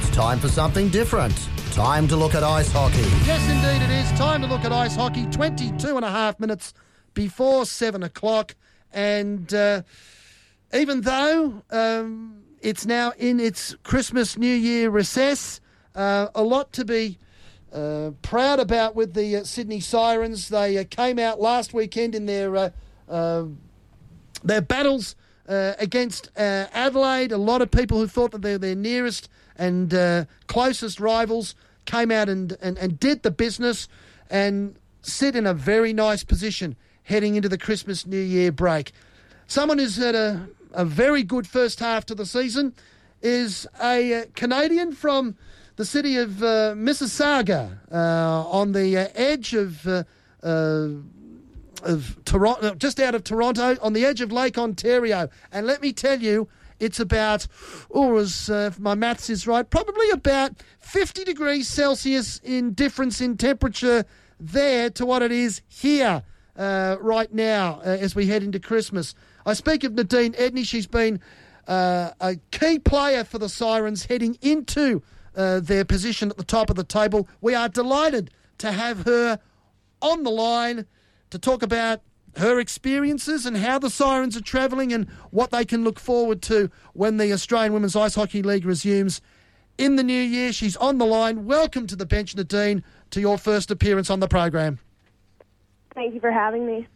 It's 0.00 0.10
time 0.16 0.38
for 0.38 0.48
something 0.48 0.88
different. 0.88 1.34
Time 1.72 2.08
to 2.08 2.16
look 2.16 2.34
at 2.34 2.42
ice 2.42 2.72
hockey. 2.72 3.08
Yes, 3.26 3.42
indeed, 3.48 3.84
it 3.84 3.90
is. 3.90 4.18
Time 4.18 4.40
to 4.40 4.48
look 4.48 4.64
at 4.64 4.72
ice 4.72 4.96
hockey. 4.96 5.26
22 5.26 5.96
and 5.96 6.04
a 6.04 6.10
half 6.10 6.40
minutes 6.40 6.74
before 7.14 7.66
7 7.66 8.02
o'clock. 8.02 8.56
And 8.92 9.52
uh, 9.52 9.82
even 10.74 11.02
though 11.02 11.62
um, 11.70 12.42
it's 12.60 12.86
now 12.86 13.12
in 13.18 13.38
its 13.40 13.76
Christmas 13.82 14.36
New 14.36 14.54
Year 14.54 14.90
recess, 14.90 15.60
uh, 15.94 16.28
a 16.34 16.42
lot 16.42 16.72
to 16.72 16.84
be 16.84 17.18
uh, 17.72 18.10
proud 18.22 18.58
about 18.58 18.96
with 18.96 19.14
the 19.14 19.36
uh, 19.36 19.44
Sydney 19.44 19.80
Sirens. 19.80 20.48
They 20.48 20.78
uh, 20.78 20.84
came 20.88 21.18
out 21.18 21.40
last 21.40 21.72
weekend 21.72 22.14
in 22.14 22.26
their 22.26 22.56
uh, 22.56 22.70
uh, 23.08 23.44
their 24.42 24.62
battles 24.62 25.14
against 25.46 26.30
Adelaide. 26.36 27.32
A 27.32 27.36
lot 27.36 27.60
of 27.60 27.70
people 27.70 27.98
who 27.98 28.06
thought 28.06 28.30
that 28.30 28.42
they're 28.42 28.56
their 28.56 28.76
nearest 28.76 29.28
and 29.60 29.92
uh, 29.92 30.24
closest 30.46 30.98
rivals 30.98 31.54
came 31.84 32.10
out 32.10 32.28
and, 32.28 32.56
and, 32.62 32.78
and 32.78 32.98
did 32.98 33.22
the 33.22 33.30
business 33.30 33.88
and 34.30 34.74
sit 35.02 35.36
in 35.36 35.46
a 35.46 35.52
very 35.52 35.92
nice 35.92 36.24
position 36.24 36.76
heading 37.02 37.34
into 37.34 37.48
the 37.48 37.58
Christmas 37.58 38.06
New 38.06 38.20
Year 38.20 38.50
break. 38.50 38.92
Someone 39.46 39.78
who's 39.78 39.96
had 39.96 40.14
a, 40.14 40.48
a 40.72 40.84
very 40.84 41.22
good 41.22 41.46
first 41.46 41.78
half 41.78 42.06
to 42.06 42.14
the 42.14 42.24
season 42.24 42.74
is 43.20 43.66
a 43.82 44.14
uh, 44.14 44.24
Canadian 44.34 44.92
from 44.92 45.36
the 45.76 45.84
city 45.84 46.16
of 46.16 46.42
uh, 46.42 46.74
Mississauga 46.74 47.78
uh, 47.92 48.48
on 48.48 48.72
the 48.72 48.96
uh, 48.96 49.08
edge 49.14 49.54
of. 49.54 49.86
Uh, 49.86 50.04
uh, 50.42 50.88
of 51.82 52.18
Toronto, 52.26 52.74
just 52.74 53.00
out 53.00 53.14
of 53.14 53.24
Toronto, 53.24 53.74
on 53.80 53.94
the 53.94 54.04
edge 54.04 54.20
of 54.20 54.30
Lake 54.30 54.58
Ontario. 54.58 55.30
And 55.50 55.66
let 55.66 55.80
me 55.80 55.94
tell 55.94 56.20
you, 56.20 56.46
it's 56.80 56.98
about, 56.98 57.46
or 57.88 58.18
as 58.18 58.50
uh, 58.50 58.70
if 58.72 58.80
my 58.80 58.94
maths 58.94 59.30
is 59.30 59.46
right, 59.46 59.68
probably 59.68 60.10
about 60.10 60.52
50 60.80 61.24
degrees 61.24 61.68
Celsius 61.68 62.40
in 62.42 62.72
difference 62.72 63.20
in 63.20 63.36
temperature 63.36 64.04
there 64.40 64.90
to 64.90 65.06
what 65.06 65.22
it 65.22 65.30
is 65.30 65.60
here 65.68 66.22
uh, 66.56 66.96
right 67.00 67.32
now 67.32 67.80
uh, 67.84 67.88
as 67.88 68.14
we 68.14 68.26
head 68.26 68.42
into 68.42 68.58
Christmas. 68.58 69.14
I 69.46 69.52
speak 69.52 69.84
of 69.84 69.92
Nadine 69.92 70.32
Edney. 70.32 70.66
She's 70.66 70.86
been 70.86 71.20
uh, 71.68 72.10
a 72.20 72.36
key 72.50 72.78
player 72.78 73.24
for 73.24 73.38
the 73.38 73.48
Sirens 73.48 74.06
heading 74.06 74.36
into 74.40 75.02
uh, 75.36 75.60
their 75.60 75.84
position 75.84 76.30
at 76.30 76.36
the 76.36 76.44
top 76.44 76.70
of 76.70 76.76
the 76.76 76.84
table. 76.84 77.28
We 77.40 77.54
are 77.54 77.68
delighted 77.68 78.30
to 78.58 78.72
have 78.72 79.04
her 79.04 79.38
on 80.02 80.22
the 80.22 80.30
line 80.30 80.86
to 81.30 81.38
talk 81.38 81.62
about 81.62 82.00
her 82.36 82.60
experiences 82.60 83.46
and 83.46 83.56
how 83.56 83.78
the 83.78 83.90
Sirens 83.90 84.36
are 84.36 84.42
travelling 84.42 84.92
and 84.92 85.08
what 85.30 85.50
they 85.50 85.64
can 85.64 85.84
look 85.84 85.98
forward 85.98 86.42
to 86.42 86.70
when 86.92 87.16
the 87.16 87.32
Australian 87.32 87.72
Women's 87.72 87.96
Ice 87.96 88.14
Hockey 88.14 88.42
League 88.42 88.64
resumes 88.64 89.20
in 89.78 89.96
the 89.96 90.02
new 90.02 90.20
year. 90.20 90.52
She's 90.52 90.76
on 90.76 90.98
the 90.98 91.06
line. 91.06 91.46
Welcome 91.46 91.86
to 91.88 91.96
the 91.96 92.06
bench, 92.06 92.36
Nadine, 92.36 92.84
to 93.10 93.20
your 93.20 93.38
first 93.38 93.70
appearance 93.70 94.10
on 94.10 94.20
the 94.20 94.28
program. 94.28 94.78
Thank 95.94 96.14
you 96.14 96.20
for 96.20 96.30
having 96.30 96.66
me. 96.66 96.86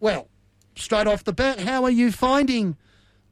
Well, 0.00 0.28
straight 0.76 1.06
off 1.06 1.24
the 1.24 1.32
bat, 1.32 1.60
how 1.60 1.84
are 1.84 1.90
you 1.90 2.12
finding 2.12 2.76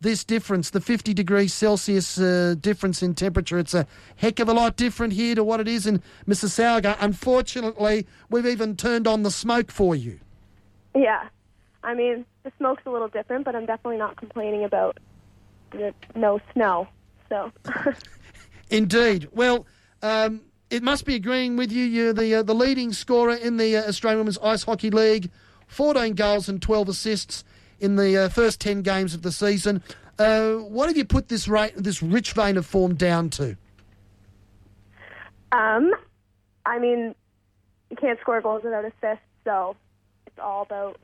this 0.01 0.25
difference, 0.25 0.71
the 0.71 0.81
50 0.81 1.15
degrees 1.15 1.55
Celsius 1.55 2.19
uh, 2.19 2.57
difference 2.61 3.03
in 3.03 3.15
temperature? 3.15 3.59
It's 3.59 3.75
a 3.75 3.87
heck 4.17 4.41
of 4.41 4.49
a 4.49 4.53
lot 4.53 4.77
different 4.77 5.13
here 5.13 5.37
to 5.37 5.45
what 5.45 5.61
it 5.61 5.69
is 5.69 5.87
in 5.87 6.03
Mississauga. 6.27 6.97
Unfortunately, 7.01 8.07
we've 8.31 8.47
even 8.47 8.77
turned 8.77 9.07
on 9.07 9.23
the 9.23 9.31
smoke 9.31 9.71
for 9.71 9.95
you. 9.95 10.19
Yeah. 10.95 11.29
I 11.85 11.95
mean, 11.95 12.25
the 12.45 12.53
smoke's 12.59 12.83
a 12.87 12.91
little 12.91 13.09
different, 13.09 13.45
but 13.45 13.57
I'm 13.57 13.67
definitely 13.67 13.99
not 13.99 14.17
complaining 14.17 14.65
about 14.65 14.99
the 15.73 15.95
no 16.15 16.41
snow. 16.53 16.89
So, 17.29 17.51
Indeed. 18.71 19.29
Well, 19.33 19.67
um, 20.03 20.43
it 20.71 20.83
must 20.83 21.05
be 21.05 21.15
agreeing 21.15 21.57
with 21.57 21.73
you. 21.73 21.85
You're 21.85 22.13
the 22.13 22.37
uh, 22.37 22.43
the 22.43 22.55
leading 22.55 22.93
scorer 22.93 23.35
in 23.35 23.57
the 23.57 23.77
uh, 23.77 23.89
Australian 23.89 24.21
Women's 24.21 24.39
Ice 24.39 24.65
Hockey 24.65 24.91
League, 24.91 25.31
14 25.67 26.15
goals 26.15 26.49
and 26.49 26.61
12 26.61 26.89
assists 26.91 27.45
in 27.81 27.97
the 27.97 28.17
uh, 28.17 28.29
first 28.29 28.61
10 28.61 28.83
games 28.83 29.15
of 29.15 29.23
the 29.23 29.33
season. 29.33 29.83
Uh, 30.19 30.55
what 30.55 30.89
have 30.89 30.97
you 30.97 31.05
put 31.05 31.29
this 31.29 31.49
rate, 31.49 31.73
this 31.77 32.03
rich 32.03 32.33
vein 32.33 32.57
of 32.57 32.65
form 32.67 32.95
down 32.95 33.29
to? 33.31 33.57
um, 35.53 35.93
I 36.65 36.79
mean, 36.79 37.15
you 37.91 37.97
can't 37.97 38.19
score 38.21 38.41
goals 38.41 38.63
without 38.65 38.85
assists, 38.85 39.25
so 39.45 39.77
it's 40.27 40.39
all 40.39 40.63
about 40.63 40.99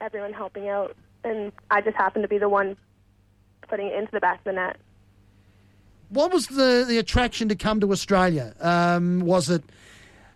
everyone 0.00 0.32
helping 0.32 0.68
out. 0.68 0.96
And 1.22 1.52
I 1.70 1.80
just 1.80 1.96
happened 1.96 2.22
to 2.24 2.28
be 2.28 2.38
the 2.38 2.48
one 2.48 2.76
putting 3.68 3.86
it 3.88 3.94
into 3.94 4.12
the 4.12 4.20
back 4.20 4.38
of 4.38 4.44
the 4.44 4.52
net. 4.52 4.76
What 6.10 6.32
was 6.32 6.48
the, 6.48 6.84
the 6.86 6.98
attraction 6.98 7.48
to 7.48 7.56
come 7.56 7.80
to 7.80 7.90
Australia? 7.90 8.54
Um, 8.60 9.20
was 9.20 9.48
it 9.50 9.64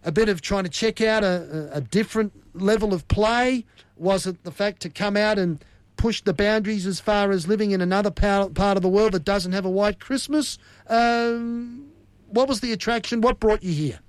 a 0.04 0.10
bit 0.10 0.28
of 0.28 0.40
trying 0.40 0.64
to 0.64 0.70
check 0.70 1.00
out 1.00 1.22
a, 1.22 1.70
a 1.72 1.80
different 1.80 2.32
level 2.54 2.94
of 2.94 3.06
play? 3.08 3.64
Was 3.96 4.26
it 4.26 4.44
the 4.44 4.50
fact 4.50 4.80
to 4.82 4.90
come 4.90 5.16
out 5.16 5.38
and 5.38 5.62
push 5.96 6.22
the 6.22 6.32
boundaries 6.32 6.86
as 6.86 7.00
far 7.00 7.30
as 7.30 7.46
living 7.46 7.72
in 7.72 7.80
another 7.80 8.10
part 8.10 8.58
of 8.58 8.82
the 8.82 8.88
world 8.88 9.12
that 9.12 9.24
doesn't 9.24 9.52
have 9.52 9.64
a 9.64 9.70
white 9.70 10.00
Christmas? 10.00 10.58
Um, 10.88 11.88
what 12.28 12.48
was 12.48 12.60
the 12.60 12.72
attraction? 12.72 13.20
What 13.20 13.38
brought 13.38 13.62
you 13.62 13.72
here? 13.72 14.00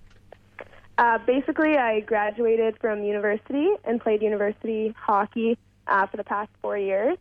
Uh, 0.99 1.17
basically, 1.19 1.77
I 1.77 2.01
graduated 2.01 2.77
from 2.81 3.05
university 3.05 3.69
and 3.85 4.01
played 4.01 4.21
university 4.21 4.93
hockey 4.99 5.57
uh, 5.87 6.05
for 6.07 6.17
the 6.17 6.25
past 6.25 6.49
four 6.61 6.77
years. 6.77 7.17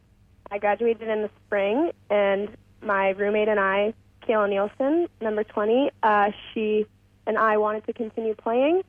I 0.50 0.58
graduated 0.58 1.08
in 1.08 1.22
the 1.22 1.30
spring, 1.46 1.92
and 2.10 2.48
my 2.82 3.10
roommate 3.10 3.46
and 3.46 3.60
I, 3.60 3.94
Kayla 4.26 4.50
Nielsen, 4.50 5.06
number 5.20 5.44
20, 5.44 5.90
uh, 6.02 6.32
she 6.52 6.86
and 7.24 7.38
I 7.38 7.58
wanted 7.58 7.86
to 7.86 7.92
continue 7.92 8.34
playing, 8.34 8.82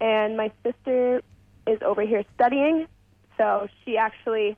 and 0.00 0.36
my 0.36 0.52
sister 0.62 1.20
is 1.66 1.80
over 1.82 2.02
here 2.02 2.22
studying, 2.36 2.86
so 3.36 3.66
she 3.84 3.96
actually 3.96 4.56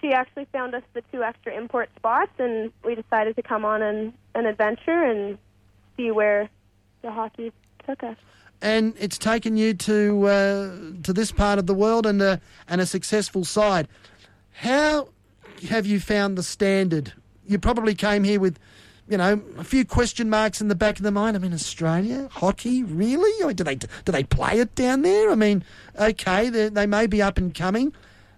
she 0.00 0.12
actually 0.12 0.46
found 0.46 0.74
us 0.74 0.82
the 0.94 1.02
two 1.12 1.22
extra 1.22 1.56
import 1.56 1.90
spots, 1.94 2.32
and 2.40 2.72
we 2.84 2.96
decided 2.96 3.36
to 3.36 3.42
come 3.42 3.64
on 3.64 3.82
an, 3.82 4.14
an 4.34 4.46
adventure 4.46 5.04
and 5.04 5.38
see 5.96 6.10
where 6.10 6.50
the 7.02 7.12
hockey 7.12 7.52
took 7.86 8.02
us. 8.02 8.16
And 8.60 8.94
it's 8.98 9.18
taken 9.18 9.56
you 9.56 9.74
to 9.74 10.26
uh, 10.26 10.70
to 11.02 11.12
this 11.12 11.30
part 11.30 11.58
of 11.58 11.66
the 11.66 11.74
world 11.74 12.06
and 12.06 12.20
a, 12.20 12.40
and 12.68 12.80
a 12.80 12.86
successful 12.86 13.44
side. 13.44 13.88
How 14.52 15.08
have 15.68 15.86
you 15.86 16.00
found 16.00 16.36
the 16.36 16.42
standard? 16.42 17.12
You 17.46 17.58
probably 17.58 17.94
came 17.94 18.24
here 18.24 18.40
with, 18.40 18.58
you 19.08 19.16
know, 19.16 19.40
a 19.56 19.64
few 19.64 19.84
question 19.84 20.28
marks 20.28 20.60
in 20.60 20.68
the 20.68 20.74
back 20.74 20.98
of 20.98 21.02
the 21.02 21.10
mind. 21.10 21.36
I 21.36 21.38
mean, 21.38 21.54
Australia 21.54 22.28
hockey, 22.32 22.82
really? 22.82 23.46
Mean, 23.46 23.56
do 23.56 23.64
they 23.64 23.76
do 23.76 24.12
they 24.12 24.24
play 24.24 24.58
it 24.58 24.74
down 24.74 25.02
there? 25.02 25.30
I 25.30 25.34
mean, 25.34 25.64
okay, 25.98 26.50
they, 26.50 26.68
they 26.68 26.86
may 26.86 27.06
be 27.06 27.22
up 27.22 27.38
and 27.38 27.54
coming. 27.54 27.92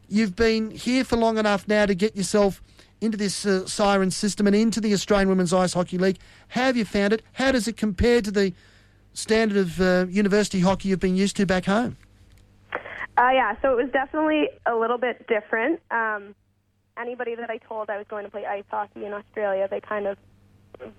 You've 0.08 0.37
been 0.37 0.70
here 0.70 1.04
for 1.04 1.16
long 1.16 1.38
enough 1.38 1.66
now 1.69 1.87
to 1.87 1.94
get 1.94 2.16
yourself 2.16 2.60
into 3.00 3.16
this 3.16 3.47
uh, 3.47 3.66
siren 3.66 4.10
system 4.10 4.47
and 4.47 4.54
into 4.54 4.81
the 4.81 4.92
Australian 4.92 5.28
Women's 5.28 5.54
Ice 5.54 5.72
Hockey 5.72 5.97
League. 5.97 6.19
How 6.48 6.64
have 6.64 6.76
you 6.76 6.84
found 6.84 7.12
it? 7.12 7.22
How 7.32 7.52
does 7.52 7.66
it 7.66 7.76
compare 7.76 8.20
to 8.20 8.31
the 8.31 8.52
standard 9.12 9.59
of 9.59 9.81
uh, 9.81 10.06
university 10.09 10.60
hockey 10.60 10.88
you've 10.88 11.00
been 11.00 11.16
used 11.16 11.37
to 11.37 11.47
back 11.47 11.66
home? 11.66 11.97
Uh, 13.16 13.31
yeah, 13.32 13.54
so 13.60 13.72
it 13.72 13.82
was 13.82 13.93
definitely 13.93 14.48
a 14.66 14.75
little 14.75 14.98
bit 14.98 15.26
different. 15.26 15.81
Um, 15.91 16.34
anybody 16.97 17.34
that 17.34 17.50
I 17.50 17.59
told 17.59 17.91
I 17.91 17.99
was 17.99 18.06
going 18.09 18.25
to 18.25 18.31
play 18.31 18.47
ice 18.47 18.65
hockey 18.70 19.04
in 19.04 19.12
Australia, 19.12 19.69
they 19.70 19.81
kind 19.81 20.06
of 20.06 20.16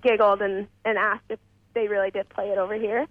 giggled 0.02 0.40
and, 0.42 0.68
and 0.84 0.98
asked 0.98 1.24
if 1.28 1.38
they 1.74 1.88
really 1.88 2.10
did 2.10 2.28
play 2.28 2.50
it 2.50 2.58
over 2.58 2.74
here. 2.74 3.06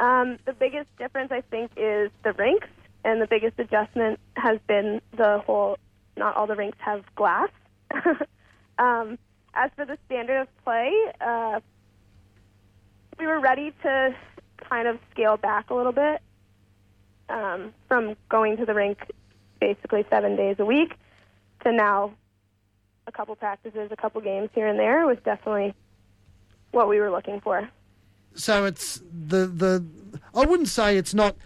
Um, 0.00 0.38
the 0.44 0.52
biggest 0.52 0.88
difference, 0.98 1.30
I 1.30 1.42
think, 1.42 1.72
is 1.76 2.10
the 2.22 2.32
rinks, 2.32 2.68
and 3.04 3.20
the 3.20 3.26
biggest 3.26 3.58
adjustment 3.58 4.18
has 4.36 4.58
been 4.66 5.00
the 5.16 5.42
whole 5.44 5.78
not 6.16 6.36
all 6.36 6.46
the 6.46 6.56
rinks 6.56 6.78
have 6.80 7.02
glass. 7.16 7.50
um, 8.78 9.18
as 9.54 9.70
for 9.76 9.84
the 9.84 9.98
standard 10.06 10.42
of 10.42 10.48
play, 10.64 10.92
uh, 11.20 11.60
we 13.18 13.26
were 13.26 13.40
ready 13.40 13.72
to 13.82 14.14
kind 14.68 14.88
of 14.88 14.98
scale 15.10 15.36
back 15.36 15.70
a 15.70 15.74
little 15.74 15.92
bit 15.92 16.20
um, 17.28 17.72
from 17.88 18.16
going 18.28 18.56
to 18.56 18.64
the 18.64 18.74
rink 18.74 18.98
basically 19.60 20.04
seven 20.10 20.36
days 20.36 20.56
a 20.58 20.64
week 20.64 20.94
to 21.62 21.72
now 21.72 22.12
a 23.06 23.12
couple 23.12 23.34
practices, 23.36 23.90
a 23.90 23.96
couple 23.96 24.20
games 24.20 24.50
here 24.54 24.66
and 24.66 24.78
there 24.78 25.06
was 25.06 25.18
definitely 25.24 25.74
what 26.70 26.88
we 26.88 27.00
were 27.00 27.10
looking 27.10 27.40
for. 27.40 27.68
So 28.34 28.64
it's 28.64 29.00
the 29.12 29.46
the 29.46 29.84
I 30.34 30.44
wouldn't 30.44 30.68
say 30.68 30.96
it's 30.96 31.14
not 31.14 31.36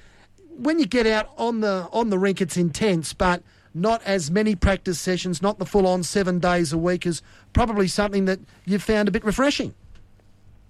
when 0.56 0.78
you 0.78 0.86
get 0.86 1.06
out 1.06 1.30
on 1.36 1.60
the 1.60 1.88
on 1.92 2.10
the 2.10 2.18
rink 2.18 2.40
it's 2.40 2.56
intense, 2.56 3.12
but 3.12 3.42
not 3.74 4.02
as 4.04 4.30
many 4.30 4.54
practice 4.54 4.98
sessions, 4.98 5.42
not 5.42 5.58
the 5.58 5.66
full 5.66 5.86
on 5.86 6.02
seven 6.02 6.38
days 6.38 6.72
a 6.72 6.78
week 6.78 7.06
is 7.06 7.22
probably 7.52 7.88
something 7.88 8.24
that 8.24 8.40
you've 8.64 8.82
found 8.82 9.08
a 9.08 9.10
bit 9.10 9.24
refreshing. 9.24 9.74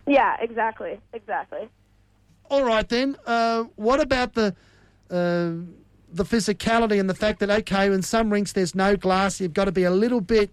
Yeah, 0.06 0.36
exactly, 0.40 1.00
exactly. 1.12 1.68
All 2.50 2.64
right 2.64 2.88
then. 2.88 3.16
Uh, 3.26 3.64
what 3.76 4.00
about 4.00 4.34
the 4.34 4.54
uh, 5.10 5.52
the 6.10 6.24
physicality 6.24 6.98
and 6.98 7.08
the 7.08 7.14
fact 7.14 7.40
that 7.40 7.50
okay, 7.50 7.86
in 7.86 8.02
some 8.02 8.32
rinks 8.32 8.52
there's 8.52 8.74
no 8.74 8.96
glass, 8.96 9.40
you've 9.40 9.54
got 9.54 9.66
to 9.66 9.72
be 9.72 9.84
a 9.84 9.90
little 9.90 10.20
bit 10.20 10.50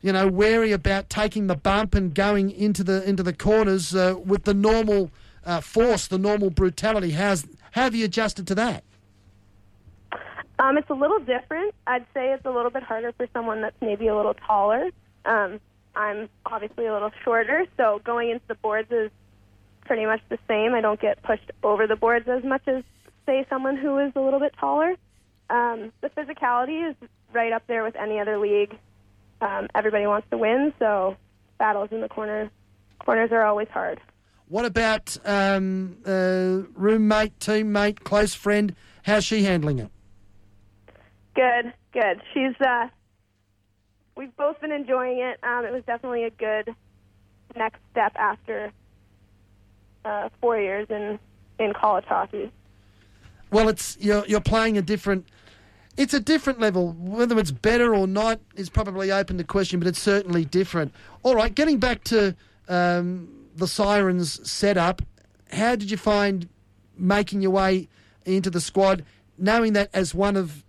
you 0.00 0.12
know, 0.12 0.28
wary 0.28 0.72
about 0.72 1.10
taking 1.10 1.48
the 1.48 1.56
bump 1.56 1.94
and 1.94 2.14
going 2.14 2.50
into 2.50 2.84
the 2.84 3.06
into 3.08 3.22
the 3.22 3.32
corners 3.32 3.94
uh, 3.94 4.14
with 4.24 4.44
the 4.44 4.54
normal 4.54 5.10
uh, 5.44 5.60
force, 5.60 6.06
the 6.06 6.18
normal 6.18 6.50
brutality. 6.50 7.10
How's 7.10 7.46
how 7.72 7.82
have 7.82 7.94
you 7.94 8.04
adjusted 8.04 8.46
to 8.48 8.54
that? 8.56 8.84
Um, 10.60 10.76
it's 10.76 10.90
a 10.90 10.94
little 10.94 11.20
different. 11.20 11.74
I'd 11.86 12.06
say 12.14 12.32
it's 12.32 12.44
a 12.44 12.50
little 12.50 12.70
bit 12.70 12.82
harder 12.82 13.12
for 13.12 13.28
someone 13.32 13.60
that's 13.60 13.80
maybe 13.80 14.08
a 14.08 14.16
little 14.16 14.34
taller. 14.34 14.90
Um, 15.24 15.60
I'm 15.94 16.28
obviously 16.46 16.86
a 16.86 16.92
little 16.92 17.12
shorter, 17.24 17.66
so 17.76 18.00
going 18.04 18.30
into 18.30 18.44
the 18.48 18.54
boards 18.56 18.90
is 18.90 19.10
pretty 19.88 20.04
much 20.04 20.20
the 20.28 20.38
same. 20.46 20.74
I 20.74 20.80
don't 20.80 21.00
get 21.00 21.20
pushed 21.22 21.50
over 21.64 21.88
the 21.88 21.96
boards 21.96 22.28
as 22.28 22.44
much 22.44 22.62
as, 22.68 22.84
say, 23.26 23.44
someone 23.48 23.76
who 23.76 23.98
is 23.98 24.12
a 24.14 24.20
little 24.20 24.38
bit 24.38 24.54
taller. 24.60 24.94
Um, 25.50 25.92
the 26.02 26.10
physicality 26.10 26.90
is 26.90 26.94
right 27.32 27.52
up 27.52 27.66
there 27.66 27.82
with 27.82 27.96
any 27.96 28.20
other 28.20 28.38
league. 28.38 28.78
Um, 29.40 29.68
everybody 29.74 30.06
wants 30.06 30.28
to 30.30 30.36
win, 30.36 30.74
so 30.78 31.16
battles 31.58 31.88
in 31.90 32.02
the 32.02 32.08
corner 32.08 32.50
corners 32.98 33.30
are 33.32 33.44
always 33.44 33.68
hard. 33.68 33.98
What 34.48 34.66
about 34.66 35.16
um, 35.24 35.96
uh, 36.04 36.68
roommate, 36.74 37.38
teammate, 37.38 38.00
close 38.00 38.34
friend? 38.34 38.74
How's 39.04 39.24
she 39.24 39.44
handling 39.44 39.78
it? 39.78 39.90
Good, 41.34 41.72
good. 41.92 42.20
She's 42.34 42.60
uh, 42.60 42.88
we've 44.16 44.36
both 44.36 44.60
been 44.60 44.72
enjoying 44.72 45.20
it. 45.20 45.38
Um, 45.42 45.64
it 45.64 45.72
was 45.72 45.82
definitely 45.86 46.24
a 46.24 46.30
good 46.30 46.74
next 47.56 47.80
step 47.92 48.12
after 48.16 48.70
uh, 50.04 50.28
four 50.40 50.58
years 50.58 50.86
in 50.90 51.18
in 51.58 51.72
college 51.72 52.04
hockey. 52.04 52.50
Well, 53.50 53.68
it's 53.68 53.96
you're 54.00 54.24
you're 54.26 54.40
playing 54.40 54.78
a 54.78 54.82
different. 54.82 55.26
It's 55.96 56.14
a 56.14 56.20
different 56.20 56.60
level. 56.60 56.92
Whether 56.92 57.38
it's 57.38 57.50
better 57.50 57.94
or 57.94 58.06
not 58.06 58.40
is 58.54 58.70
probably 58.70 59.10
open 59.10 59.36
to 59.38 59.44
question, 59.44 59.80
but 59.80 59.88
it's 59.88 60.00
certainly 60.00 60.44
different. 60.44 60.92
All 61.24 61.34
right, 61.34 61.52
getting 61.52 61.78
back 61.78 62.04
to 62.04 62.36
um, 62.68 63.28
the 63.56 63.66
Sirens 63.66 64.48
setup, 64.48 65.02
how 65.52 65.74
did 65.74 65.90
you 65.90 65.96
find 65.96 66.48
making 66.96 67.42
your 67.42 67.50
way 67.50 67.88
into 68.24 68.50
the 68.50 68.60
squad, 68.60 69.04
knowing 69.36 69.72
that 69.72 69.90
as 69.92 70.14
one 70.14 70.36
of 70.36 70.64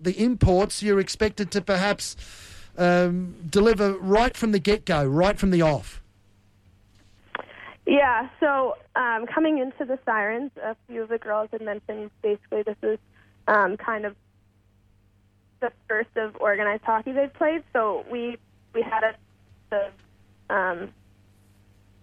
the 0.00 0.12
imports, 0.22 0.82
you're 0.82 1.00
expected 1.00 1.50
to 1.50 1.60
perhaps 1.60 2.16
um, 2.78 3.34
deliver 3.48 3.98
right 3.98 4.36
from 4.36 4.52
the 4.52 4.58
get 4.58 4.86
go, 4.86 5.04
right 5.04 5.38
from 5.38 5.50
the 5.50 5.60
off? 5.60 5.99
Yeah, 7.90 8.28
so 8.38 8.76
um, 8.94 9.26
coming 9.26 9.58
into 9.58 9.84
the 9.84 9.98
Sirens, 10.04 10.52
a 10.62 10.76
few 10.86 11.02
of 11.02 11.08
the 11.08 11.18
girls 11.18 11.48
had 11.50 11.60
mentioned 11.60 12.12
basically 12.22 12.62
this 12.62 12.76
is 12.84 13.00
um, 13.48 13.76
kind 13.76 14.06
of 14.06 14.14
the 15.58 15.72
first 15.88 16.10
of 16.14 16.36
organized 16.38 16.84
hockey 16.84 17.10
they've 17.10 17.34
played. 17.34 17.64
So 17.72 18.04
we 18.08 18.38
we 18.72 18.82
had 18.82 19.02
a, 19.02 19.14
the 19.70 20.54
um, 20.54 20.90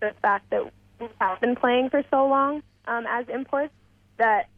the 0.01 0.11
fact 0.21 0.49
that 0.49 0.69
we 0.99 1.07
have 1.21 1.39
been 1.39 1.55
playing 1.55 1.89
for 1.89 2.03
so 2.11 2.27
long 2.27 2.63
um, 2.85 3.05
as 3.07 3.29
imports 3.29 3.71
that 4.17 4.49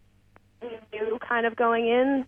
we 0.64 0.70
knew 0.92 1.20
kind 1.20 1.46
of 1.46 1.56
going 1.56 1.88
in 1.88 2.26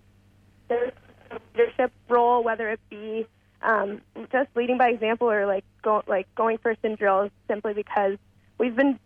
there's 0.68 0.94
a 1.32 1.40
leadership 1.58 1.92
role, 2.08 2.44
whether 2.44 2.70
it 2.70 2.80
be 2.92 3.26
um, 3.64 4.02
just 4.32 4.50
leading 4.56 4.78
by 4.78 4.90
example 4.90 5.28
or 5.32 5.48
like 5.48 5.66
go, 5.82 6.04
like 6.06 6.28
going 6.36 6.60
first 6.60 6.82
in 6.84 6.94
drills, 6.94 7.32
simply 7.48 7.74
because 7.74 8.20
we've 8.62 8.76
been 8.76 9.00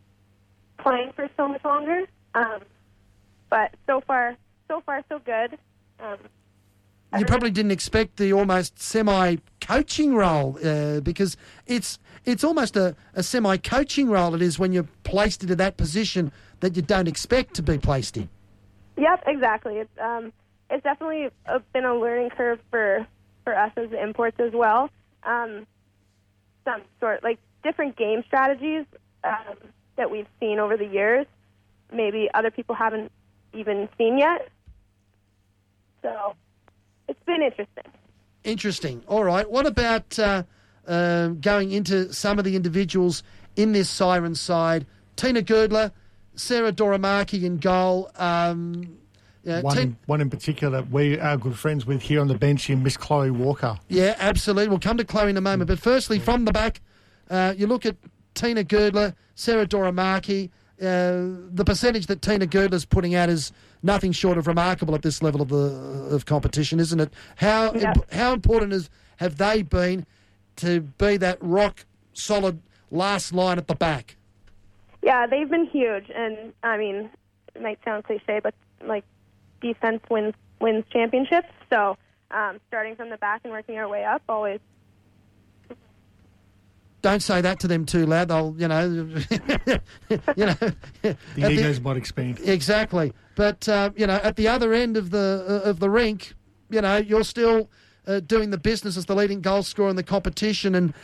playing 0.77 1.13
for 1.15 1.29
so 1.37 1.47
much 1.47 1.63
longer. 1.63 2.03
Um, 2.35 2.59
but 3.49 3.73
so 3.87 4.01
far, 4.01 4.35
so 4.67 4.81
far, 4.85 5.01
so 5.07 5.19
good. 5.19 5.57
Um, 5.99 6.17
you 7.17 7.25
probably 7.25 7.51
didn't 7.51 7.71
expect 7.71 8.17
the 8.17 8.33
almost 8.33 8.77
semi 8.77 9.37
coaching 9.61 10.15
role 10.15 10.59
uh, 10.61 10.99
because 10.99 11.37
it's 11.65 11.97
it's 12.25 12.43
almost 12.43 12.75
a, 12.75 12.93
a 13.13 13.23
semi 13.23 13.55
coaching 13.55 14.09
role 14.09 14.35
it 14.35 14.41
is 14.41 14.59
when 14.59 14.73
you're 14.73 14.89
placed 15.03 15.41
into 15.41 15.55
that 15.55 15.77
position 15.77 16.33
that 16.59 16.75
you 16.75 16.81
don't 16.81 17.07
expect 17.07 17.53
to 17.53 17.63
be 17.63 17.77
placed 17.77 18.17
in. 18.17 18.27
Yep, 18.97 19.23
exactly. 19.27 19.77
It's 19.77 19.97
um, 20.01 20.33
it's 20.69 20.83
definitely 20.83 21.29
a, 21.45 21.61
been 21.71 21.85
a 21.85 21.95
learning 21.95 22.31
curve 22.31 22.59
for 22.69 23.07
for 23.45 23.57
us 23.57 23.71
as 23.77 23.89
imports 23.93 24.37
as 24.41 24.51
well. 24.51 24.89
Um, 25.23 25.65
some 26.65 26.81
sort 26.99 27.23
like 27.23 27.39
different 27.63 27.95
game 27.95 28.23
strategies 28.27 28.85
um, 29.25 29.57
that 29.95 30.11
we've 30.11 30.27
seen 30.39 30.59
over 30.59 30.77
the 30.77 30.85
years, 30.85 31.25
maybe 31.91 32.29
other 32.33 32.51
people 32.51 32.75
haven't 32.75 33.11
even 33.53 33.89
seen 33.97 34.17
yet. 34.17 34.49
So 36.01 36.35
it's 37.07 37.23
been 37.25 37.41
interesting. 37.41 37.91
Interesting. 38.43 39.03
All 39.07 39.23
right. 39.23 39.49
What 39.49 39.65
about 39.65 40.19
uh, 40.19 40.43
uh, 40.87 41.29
going 41.29 41.71
into 41.71 42.13
some 42.13 42.37
of 42.37 42.45
the 42.45 42.55
individuals 42.55 43.23
in 43.55 43.71
this 43.71 43.89
siren 43.89 44.35
side? 44.35 44.85
Tina 45.15 45.41
Girdler, 45.41 45.91
Sarah 46.35 46.71
Doramaki 46.71 47.43
in 47.43 47.57
goal. 47.57 48.11
Um, 48.17 48.97
yeah, 49.43 49.61
one, 49.61 49.77
in, 49.77 49.97
one 50.07 50.21
in 50.21 50.29
particular 50.31 50.81
we 50.81 51.19
are 51.19 51.37
good 51.37 51.57
friends 51.57 51.85
with 51.85 52.01
here 52.01 52.19
on 52.19 52.27
the 52.27 52.37
bench 52.37 52.69
in 52.69 52.81
Miss 52.81 52.97
Chloe 52.97 53.29
Walker. 53.29 53.79
Yeah, 53.89 54.15
absolutely. 54.17 54.69
We'll 54.69 54.79
come 54.79 54.97
to 54.97 55.05
Chloe 55.05 55.29
in 55.29 55.37
a 55.37 55.41
moment. 55.41 55.67
But 55.67 55.79
firstly, 55.79 56.19
from 56.19 56.45
the 56.45 56.51
back, 56.51 56.81
uh, 57.29 57.53
you 57.55 57.67
look 57.67 57.85
at 57.85 57.95
Tina 58.35 58.63
Girdler, 58.63 59.15
Sarah 59.35 59.65
Doramaki. 59.65 60.49
Uh, 60.79 61.47
the 61.53 61.63
percentage 61.65 62.07
that 62.07 62.21
Tina 62.21 62.45
Girdler's 62.45 62.85
putting 62.85 63.15
out 63.15 63.29
is 63.29 63.53
nothing 63.81 64.11
short 64.11 64.37
of 64.37 64.45
remarkable 64.45 64.93
at 64.93 65.01
this 65.01 65.23
level 65.23 65.41
of 65.41 65.47
the 65.47 66.13
of 66.13 66.25
competition, 66.25 66.79
isn't 66.79 66.99
it? 66.99 67.13
How 67.37 67.73
imp- 67.73 68.11
how 68.11 68.33
important 68.33 68.73
is 68.73 68.89
have 69.17 69.37
they 69.37 69.61
been 69.61 70.05
to 70.57 70.81
be 70.81 71.17
that 71.17 71.37
rock 71.41 71.85
solid 72.13 72.61
last 72.91 73.33
line 73.33 73.57
at 73.57 73.67
the 73.67 73.75
back? 73.75 74.17
Yeah, 75.01 75.27
they've 75.27 75.49
been 75.49 75.67
huge, 75.67 76.09
and 76.13 76.51
I 76.63 76.77
mean, 76.77 77.09
it 77.53 77.61
might 77.61 77.79
sound 77.85 78.03
cliche, 78.03 78.41
but 78.43 78.53
like 78.83 79.05
defense 79.61 80.01
wins 80.09 80.33
wins 80.59 80.83
championships. 80.91 81.47
So 81.69 81.97
um, 82.31 82.59
starting 82.67 82.95
from 82.95 83.09
the 83.09 83.17
back 83.17 83.41
and 83.43 83.53
working 83.53 83.77
our 83.77 83.87
way 83.87 84.03
up 84.03 84.23
always. 84.27 84.59
Don't 87.05 87.21
say 87.21 87.39
that 87.39 87.59
to 87.59 87.67
them 87.67 87.85
too 87.85 88.07
loud. 88.07 88.29
They'll, 88.29 88.55
you 88.57 88.67
know, 88.67 88.81
you 90.35 90.45
know. 90.47 90.57
The 91.03 91.15
egos 91.37 91.77
the, 91.77 91.81
might 91.83 91.97
expand. 91.97 92.39
Exactly, 92.39 93.13
but 93.35 93.69
uh, 93.69 93.91
you 93.95 94.07
know, 94.07 94.15
at 94.15 94.37
the 94.37 94.47
other 94.47 94.73
end 94.73 94.97
of 94.97 95.11
the 95.11 95.45
uh, 95.47 95.69
of 95.69 95.79
the 95.79 95.87
rink, 95.87 96.33
you 96.71 96.81
know, 96.81 96.97
you're 96.97 97.23
still 97.23 97.69
uh, 98.07 98.21
doing 98.21 98.49
the 98.49 98.57
business 98.57 98.97
as 98.97 99.05
the 99.05 99.13
leading 99.13 99.41
goal 99.41 99.61
scorer 99.61 99.91
in 99.91 99.97
the 99.97 100.01
competition. 100.01 100.73
And 100.73 100.95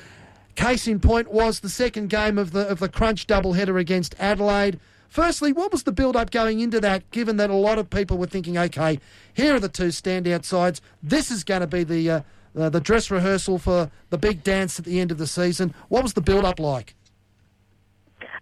case 0.56 0.88
in 0.88 1.00
point 1.00 1.32
was 1.32 1.60
the 1.60 1.70
second 1.70 2.10
game 2.10 2.40
of 2.40 2.50
the 2.50 2.68
of 2.68 2.80
the 2.80 2.90
crunch 2.90 3.28
doubleheader 3.28 3.80
against 3.80 4.16
Adelaide. 4.18 4.80
Firstly, 5.08 5.54
what 5.54 5.72
was 5.72 5.84
the 5.84 5.92
build 5.92 6.16
up 6.16 6.32
going 6.32 6.62
into 6.62 6.80
that, 6.80 7.12
given 7.12 7.38
that 7.38 7.52
a 7.52 7.56
lot 7.56 7.78
of 7.78 7.92
people 7.92 8.18
were 8.18 8.26
thinking, 8.26 8.58
okay, 8.58 9.00
here 9.36 9.54
are 9.54 9.60
the 9.60 9.70
two 9.70 9.90
standout 9.90 10.46
sides. 10.46 10.82
This 11.04 11.30
is 11.30 11.44
going 11.44 11.62
to 11.62 11.68
be 11.68 11.84
the, 11.84 12.24
uh, 12.58 12.70
the 12.70 12.80
dress 12.82 13.10
rehearsal 13.12 13.58
for 13.58 13.92
the 14.10 14.18
big 14.18 14.44
dance 14.44 14.80
at 14.80 14.86
the 14.86 15.00
end 15.00 15.12
of 15.12 15.18
the 15.18 15.28
season. 15.28 15.74
What 15.90 16.04
was 16.04 16.14
the 16.14 16.22
build 16.22 16.46
up 16.46 16.60
like? 16.60 16.96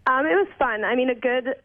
Um, 0.08 0.26
it 0.26 0.36
was 0.36 0.48
fun. 0.58 0.84
I 0.84 0.96
mean, 0.96 1.10
a 1.10 1.16
good 1.16 1.56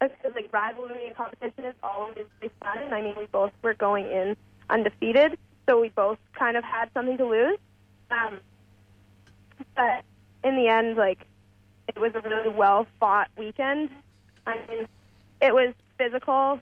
a 0.00 0.08
good, 0.22 0.34
like 0.34 0.52
rivalry 0.52 1.06
and 1.06 1.16
competition 1.16 1.64
is 1.64 1.74
always 1.82 2.26
fun. 2.60 2.92
I 2.92 3.02
mean, 3.02 3.14
we 3.18 3.26
both 3.26 3.52
were 3.62 3.74
going 3.74 4.06
in 4.06 4.36
undefeated, 4.68 5.38
so 5.68 5.80
we 5.80 5.88
both 5.90 6.18
kind 6.38 6.56
of 6.56 6.64
had 6.64 6.90
something 6.94 7.18
to 7.18 7.26
lose. 7.26 7.58
Um, 8.10 8.38
but 9.76 10.04
in 10.44 10.56
the 10.56 10.68
end, 10.68 10.96
like 10.96 11.18
it 11.88 11.98
was 11.98 12.12
a 12.14 12.20
really 12.20 12.48
well 12.48 12.86
fought 12.98 13.28
weekend, 13.36 13.90
I 14.46 14.56
mean, 14.68 14.88
it 15.40 15.54
was 15.54 15.74
physical, 15.98 16.60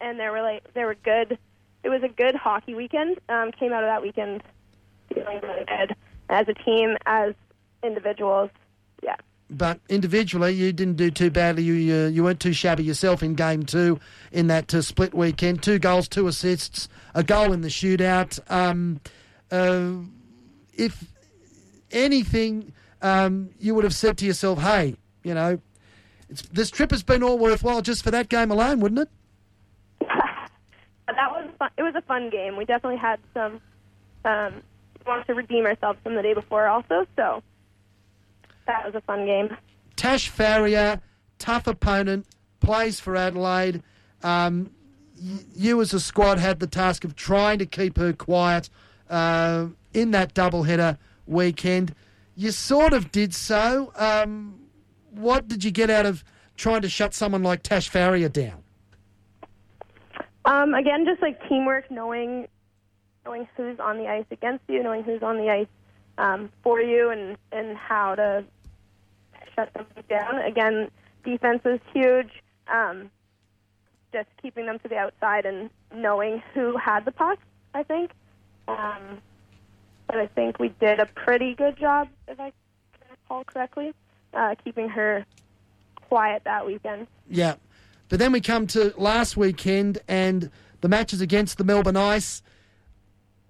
and 0.00 0.18
there 0.18 0.32
were 0.32 0.42
like 0.42 0.72
there 0.74 0.86
were 0.86 0.96
good. 0.96 1.38
It 1.82 1.88
was 1.88 2.02
a 2.02 2.08
good 2.08 2.34
hockey 2.34 2.74
weekend. 2.74 3.18
Um, 3.28 3.52
came 3.52 3.72
out 3.72 3.84
of 3.84 3.88
that 3.88 4.02
weekend 4.02 4.42
feeling 5.14 5.40
really 5.42 5.64
good 5.64 5.94
as 6.28 6.46
a 6.48 6.54
team, 6.54 6.96
as 7.06 7.34
individuals. 7.82 8.50
Yeah. 9.02 9.16
But 9.50 9.80
individually, 9.88 10.52
you 10.52 10.72
didn't 10.72 10.96
do 10.96 11.10
too 11.10 11.30
badly. 11.30 11.62
You 11.62 11.94
uh, 11.94 12.08
you 12.08 12.22
weren't 12.22 12.40
too 12.40 12.52
shabby 12.52 12.84
yourself 12.84 13.22
in 13.22 13.34
game 13.34 13.62
two 13.62 13.98
in 14.30 14.46
that 14.48 14.74
uh, 14.74 14.82
split 14.82 15.14
weekend. 15.14 15.62
Two 15.62 15.78
goals, 15.78 16.06
two 16.06 16.26
assists, 16.26 16.88
a 17.14 17.22
goal 17.22 17.52
in 17.52 17.62
the 17.62 17.68
shootout. 17.68 18.38
Um, 18.50 19.00
uh, 19.50 19.92
if 20.74 21.02
anything, 21.90 22.72
um, 23.00 23.50
you 23.58 23.74
would 23.74 23.84
have 23.84 23.94
said 23.94 24.18
to 24.18 24.26
yourself, 24.26 24.58
"Hey, 24.58 24.96
you 25.22 25.32
know, 25.32 25.58
it's, 26.28 26.42
this 26.42 26.70
trip 26.70 26.90
has 26.90 27.02
been 27.02 27.22
all 27.22 27.38
worthwhile 27.38 27.80
just 27.80 28.04
for 28.04 28.10
that 28.10 28.28
game 28.28 28.50
alone, 28.50 28.80
wouldn't 28.80 29.00
it? 29.00 29.08
that 30.00 31.30
was 31.30 31.48
fun. 31.58 31.70
It 31.78 31.82
was 31.82 31.94
a 31.96 32.02
fun 32.02 32.28
game. 32.28 32.56
We 32.56 32.66
definitely 32.66 32.98
had 32.98 33.18
some 33.32 33.60
um, 34.26 34.62
wanted 35.08 35.26
to 35.26 35.34
redeem 35.34 35.64
ourselves 35.66 35.98
from 36.02 36.14
the 36.14 36.22
day 36.22 36.34
before, 36.34 36.66
also. 36.68 37.06
So 37.16 37.42
that 38.66 38.84
was 38.84 38.94
a 38.94 39.00
fun 39.00 39.26
game. 39.26 39.56
Tash 39.96 40.28
Farrier, 40.28 41.00
tough 41.38 41.66
opponent, 41.66 42.26
plays 42.60 43.00
for 43.00 43.16
Adelaide. 43.16 43.82
Um, 44.22 44.70
you 45.54 45.80
as 45.80 45.92
a 45.92 46.00
squad 46.00 46.38
had 46.38 46.60
the 46.60 46.66
task 46.68 47.04
of 47.04 47.16
trying 47.16 47.58
to 47.58 47.66
keep 47.66 47.96
her 47.96 48.12
quiet 48.12 48.70
uh, 49.10 49.66
in 49.92 50.12
that 50.12 50.34
doubleheader. 50.34 50.98
weekend. 51.26 51.94
You 52.34 52.50
sort 52.52 52.92
of 52.92 53.10
did 53.10 53.34
so. 53.34 53.92
Um, 53.96 54.60
what 55.10 55.48
did 55.48 55.64
you 55.64 55.70
get 55.70 55.90
out 55.90 56.06
of 56.06 56.24
trying 56.56 56.82
to 56.82 56.88
shut 56.88 57.14
someone 57.14 57.42
like 57.42 57.62
Tash 57.62 57.88
Farrier 57.88 58.28
down? 58.28 58.62
Um, 60.44 60.72
again, 60.74 61.04
just 61.04 61.20
like 61.20 61.46
teamwork, 61.48 61.90
knowing 61.90 62.48
knowing 63.28 63.48
who's 63.56 63.78
on 63.78 63.98
the 63.98 64.08
ice 64.08 64.24
against 64.30 64.64
you, 64.68 64.82
knowing 64.82 65.02
who's 65.02 65.22
on 65.22 65.36
the 65.36 65.50
ice 65.50 65.66
um, 66.16 66.50
for 66.62 66.80
you, 66.80 67.10
and 67.10 67.36
and 67.52 67.76
how 67.76 68.14
to 68.14 68.44
shut 69.54 69.72
them 69.74 69.86
down. 70.08 70.38
Again, 70.38 70.90
defense 71.24 71.60
is 71.64 71.80
huge. 71.92 72.30
Um, 72.72 73.10
just 74.12 74.28
keeping 74.40 74.66
them 74.66 74.78
to 74.78 74.88
the 74.88 74.96
outside 74.96 75.44
and 75.44 75.68
knowing 75.94 76.42
who 76.54 76.76
had 76.76 77.04
the 77.04 77.12
puck. 77.12 77.38
I 77.74 77.82
think. 77.82 78.10
Um, 78.66 79.20
but 80.06 80.16
I 80.16 80.26
think 80.26 80.58
we 80.58 80.70
did 80.80 81.00
a 81.00 81.06
pretty 81.06 81.54
good 81.54 81.78
job, 81.78 82.08
if 82.26 82.40
I 82.40 82.52
recall 83.10 83.44
correctly, 83.44 83.92
uh, 84.32 84.54
keeping 84.64 84.88
her 84.88 85.26
quiet 86.08 86.42
that 86.44 86.66
weekend. 86.66 87.06
Yeah. 87.28 87.56
But 88.08 88.18
then 88.18 88.32
we 88.32 88.40
come 88.40 88.66
to 88.68 88.94
last 88.96 89.36
weekend 89.36 89.98
and 90.08 90.50
the 90.80 90.88
matches 90.88 91.20
against 91.20 91.58
the 91.58 91.64
Melbourne 91.64 91.96
Ice. 91.96 92.42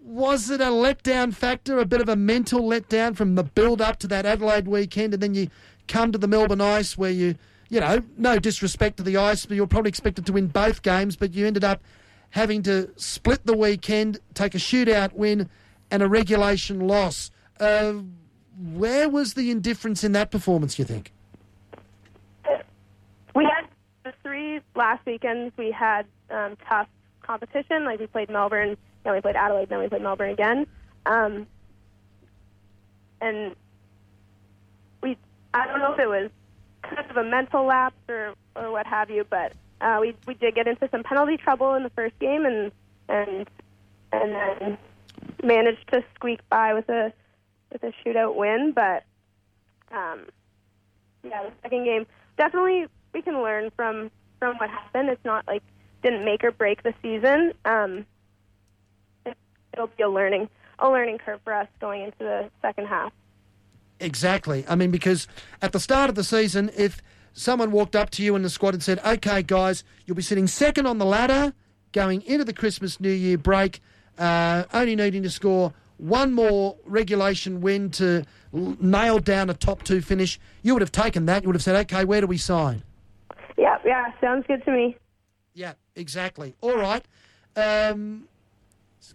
Was 0.09 0.49
it 0.49 0.63
a 0.63 0.69
letdown 0.69 1.35
factor, 1.35 1.79
a 1.79 1.85
bit 1.85 2.01
of 2.01 2.09
a 2.09 2.17
mental 2.17 2.63
letdown 2.63 3.15
from 3.15 3.35
the 3.35 3.45
build 3.45 3.83
up 3.83 3.99
to 3.99 4.07
that 4.07 4.25
Adelaide 4.25 4.67
weekend, 4.67 5.13
and 5.13 5.23
then 5.23 5.35
you 5.35 5.51
come 5.87 6.13
to 6.13 6.19
the 6.19 6.27
Melbourne 6.27 6.63
Ice 6.63 6.97
where 6.97 7.11
you, 7.11 7.35
you 7.69 7.79
know, 7.79 8.03
no 8.17 8.39
disrespect 8.39 8.97
to 8.97 9.03
the 9.03 9.19
Ice, 9.19 9.45
but 9.45 9.55
you're 9.55 9.67
probably 9.67 9.91
expected 9.91 10.25
to 10.25 10.33
win 10.33 10.47
both 10.47 10.81
games, 10.81 11.15
but 11.15 11.35
you 11.35 11.47
ended 11.47 11.63
up 11.63 11.83
having 12.31 12.63
to 12.63 12.91
split 12.97 13.45
the 13.45 13.55
weekend, 13.55 14.19
take 14.33 14.55
a 14.55 14.59
shootout 14.59 15.13
win, 15.13 15.51
and 15.91 16.03
a 16.03 16.09
regulation 16.09 16.89
loss. 16.89 17.31
Uh, 17.61 17.97
where 18.59 19.11
was 19.11 19.35
the 19.35 19.51
indifference 19.51 20.03
in 20.03 20.13
that 20.13 20.31
performance, 20.31 20.79
you 20.79 20.87
think? 20.87 21.13
We 23.35 23.45
had 23.45 23.69
the 24.05 24.15
three 24.23 24.61
last 24.75 25.05
weekends. 25.05 25.55
We 25.59 25.71
had 25.71 26.07
um, 26.31 26.57
tough 26.67 26.89
competition. 27.21 27.85
Like 27.85 28.01
we 28.01 28.07
played 28.07 28.31
Melbourne, 28.31 28.79
then 29.09 29.15
we 29.15 29.23
played 29.23 29.37
Adelaide, 29.37 29.71
then 29.71 29.79
we 29.79 29.89
played 29.89 30.03
Melbourne 30.03 30.31
again. 30.31 30.67
Um, 31.07 31.47
and 33.23 33.57
we, 35.03 35.17
I 35.55 35.67
don't 35.67 35.79
know 35.79 35.95
if 35.95 35.99
it 35.99 36.09
was 36.09 36.31
kind 36.83 37.11
of 37.11 37.17
a 37.17 37.25
mental 37.25 37.65
lapse 37.65 37.97
or, 38.07 38.35
or 38.55 38.71
what 38.71 38.87
have 38.87 39.09
you, 39.09 39.25
but 39.29 39.55
uh, 39.81 39.97
we 40.01 40.15
we 40.27 40.35
did 40.35 40.55
get 40.55 40.69
into 40.69 40.89
some 40.91 41.03
penalty 41.03 41.39
trouble 41.39 41.73
in 41.75 41.85
the 41.85 41.91
first 41.91 42.19
game, 42.19 42.45
and 42.45 42.71
and 43.09 43.47
and 44.13 44.35
then 44.35 44.79
managed 45.43 45.89
to 45.91 46.05
squeak 46.15 46.41
by 46.51 46.75
with 46.75 46.89
a 46.91 47.11
with 47.73 47.83
a 47.83 47.93
shootout 48.05 48.35
win. 48.35 48.73
But 48.73 49.05
um, 49.91 50.27
yeah, 51.25 51.45
the 51.45 51.53
second 51.63 51.85
game 51.85 52.07
definitely 52.37 52.87
we 53.15 53.23
can 53.23 53.43
learn 53.43 53.71
from 53.75 54.11
from 54.39 54.57
what 54.57 54.69
happened. 54.69 55.09
It's 55.09 55.25
not 55.25 55.47
like 55.47 55.63
didn't 56.03 56.27
make 56.27 56.45
or 56.45 56.53
break 56.53 56.83
the 56.83 56.93
season. 57.01 57.55
Um, 57.65 58.05
it'll 59.73 59.89
be 59.89 60.03
a 60.03 60.09
learning 60.09 60.49
a 60.79 60.89
learning 60.89 61.19
curve 61.19 61.41
for 61.43 61.53
us 61.53 61.67
going 61.81 62.03
into 62.03 62.19
the 62.21 62.51
second 62.63 62.87
half. 62.87 63.13
Exactly. 64.01 64.65
I 64.69 64.77
mean, 64.77 64.93
because 64.93 65.27
at 65.61 65.73
the 65.73 65.81
start 65.81 66.09
of 66.09 66.15
the 66.15 66.23
season, 66.23 66.71
if 66.77 67.03
someone 67.33 67.73
walked 67.73 67.97
up 67.97 68.11
to 68.11 68.23
you 68.23 68.37
in 68.37 68.43
the 68.43 68.51
squad 68.51 68.75
and 68.75 68.83
said, 68.83 69.01
"Okay, 69.05 69.43
guys, 69.43 69.83
you'll 70.07 70.17
be 70.17 70.23
sitting 70.23 70.47
second 70.47 70.87
on 70.87 70.99
the 70.99 71.05
ladder 71.05 71.53
going 71.93 72.23
into 72.23 72.45
the 72.45 72.53
Christmas 72.53 73.01
New 73.01 73.11
Year 73.11 73.37
break, 73.39 73.81
uh, 74.19 74.65
only 74.73 74.95
needing 74.95 75.23
to 75.25 75.31
score." 75.31 75.73
One 75.99 76.33
more 76.33 76.77
regulation 76.85 77.61
win 77.61 77.91
to 77.93 78.25
nail 78.53 79.19
down 79.19 79.51
a 79.51 79.55
top 79.55 79.83
two 79.83 80.01
finish. 80.01 80.39
You 80.63 80.75
would 80.75 80.83
have 80.83 80.93
taken 80.93 81.27
that. 81.27 81.43
You 81.43 81.49
would 81.49 81.57
have 81.57 81.63
said, 81.63 81.75
okay, 81.87 82.05
where 82.05 82.21
do 82.21 82.29
we 82.29 82.39
sign? 82.39 82.85
Yeah, 83.57 83.79
yeah, 83.85 84.13
sounds 84.21 84.47
good 84.47 84.65
to 84.65 84.71
me. 84.71 84.97
Yeah, 85.55 85.73
exactly. 85.97 86.55
All 86.61 86.77
right. 86.77 87.05
Um, 87.57 88.28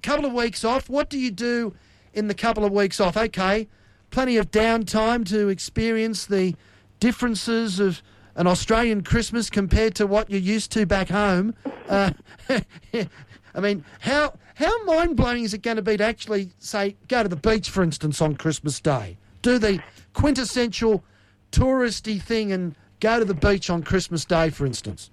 couple 0.01 0.25
of 0.25 0.33
weeks 0.33 0.63
off. 0.63 0.89
What 0.89 1.09
do 1.09 1.19
you 1.19 1.31
do 1.31 1.73
in 2.13 2.27
the 2.27 2.33
couple 2.33 2.65
of 2.65 2.71
weeks 2.71 2.99
off? 2.99 3.17
Okay, 3.17 3.67
plenty 4.11 4.37
of 4.37 4.51
downtime 4.51 5.27
to 5.29 5.49
experience 5.49 6.25
the 6.25 6.55
differences 6.99 7.79
of 7.79 8.01
an 8.35 8.47
Australian 8.47 9.03
Christmas 9.03 9.49
compared 9.49 9.95
to 9.95 10.07
what 10.07 10.29
you're 10.29 10.39
used 10.39 10.71
to 10.71 10.85
back 10.85 11.09
home. 11.09 11.53
Uh, 11.87 12.11
I 12.49 13.59
mean, 13.59 13.85
how 13.99 14.33
how 14.55 14.83
mind 14.85 15.15
blowing 15.15 15.43
is 15.43 15.53
it 15.53 15.61
going 15.61 15.77
to 15.77 15.83
be 15.83 15.97
to 15.97 16.03
actually 16.03 16.51
say 16.59 16.95
go 17.07 17.23
to 17.23 17.29
the 17.29 17.35
beach, 17.35 17.69
for 17.69 17.83
instance, 17.83 18.21
on 18.21 18.35
Christmas 18.35 18.79
Day? 18.79 19.17
Do 19.41 19.59
the 19.59 19.81
quintessential 20.13 21.03
touristy 21.51 22.21
thing 22.21 22.51
and 22.51 22.75
go 22.99 23.19
to 23.19 23.25
the 23.25 23.33
beach 23.33 23.69
on 23.69 23.83
Christmas 23.83 24.25
Day, 24.25 24.49
for 24.49 24.65
instance. 24.65 25.11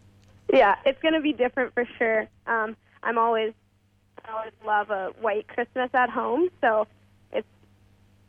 Yeah, 0.52 0.76
it's 0.84 1.00
going 1.02 1.14
to 1.14 1.20
be 1.20 1.32
different 1.32 1.74
for 1.74 1.84
sure. 1.98 2.28
Um, 2.46 2.76
I'm 3.02 3.18
always, 3.18 3.52
always 4.30 4.52
love 4.64 4.90
a 4.90 5.12
white 5.20 5.48
Christmas 5.48 5.90
at 5.94 6.10
home, 6.10 6.48
so 6.60 6.86
it's 7.32 7.46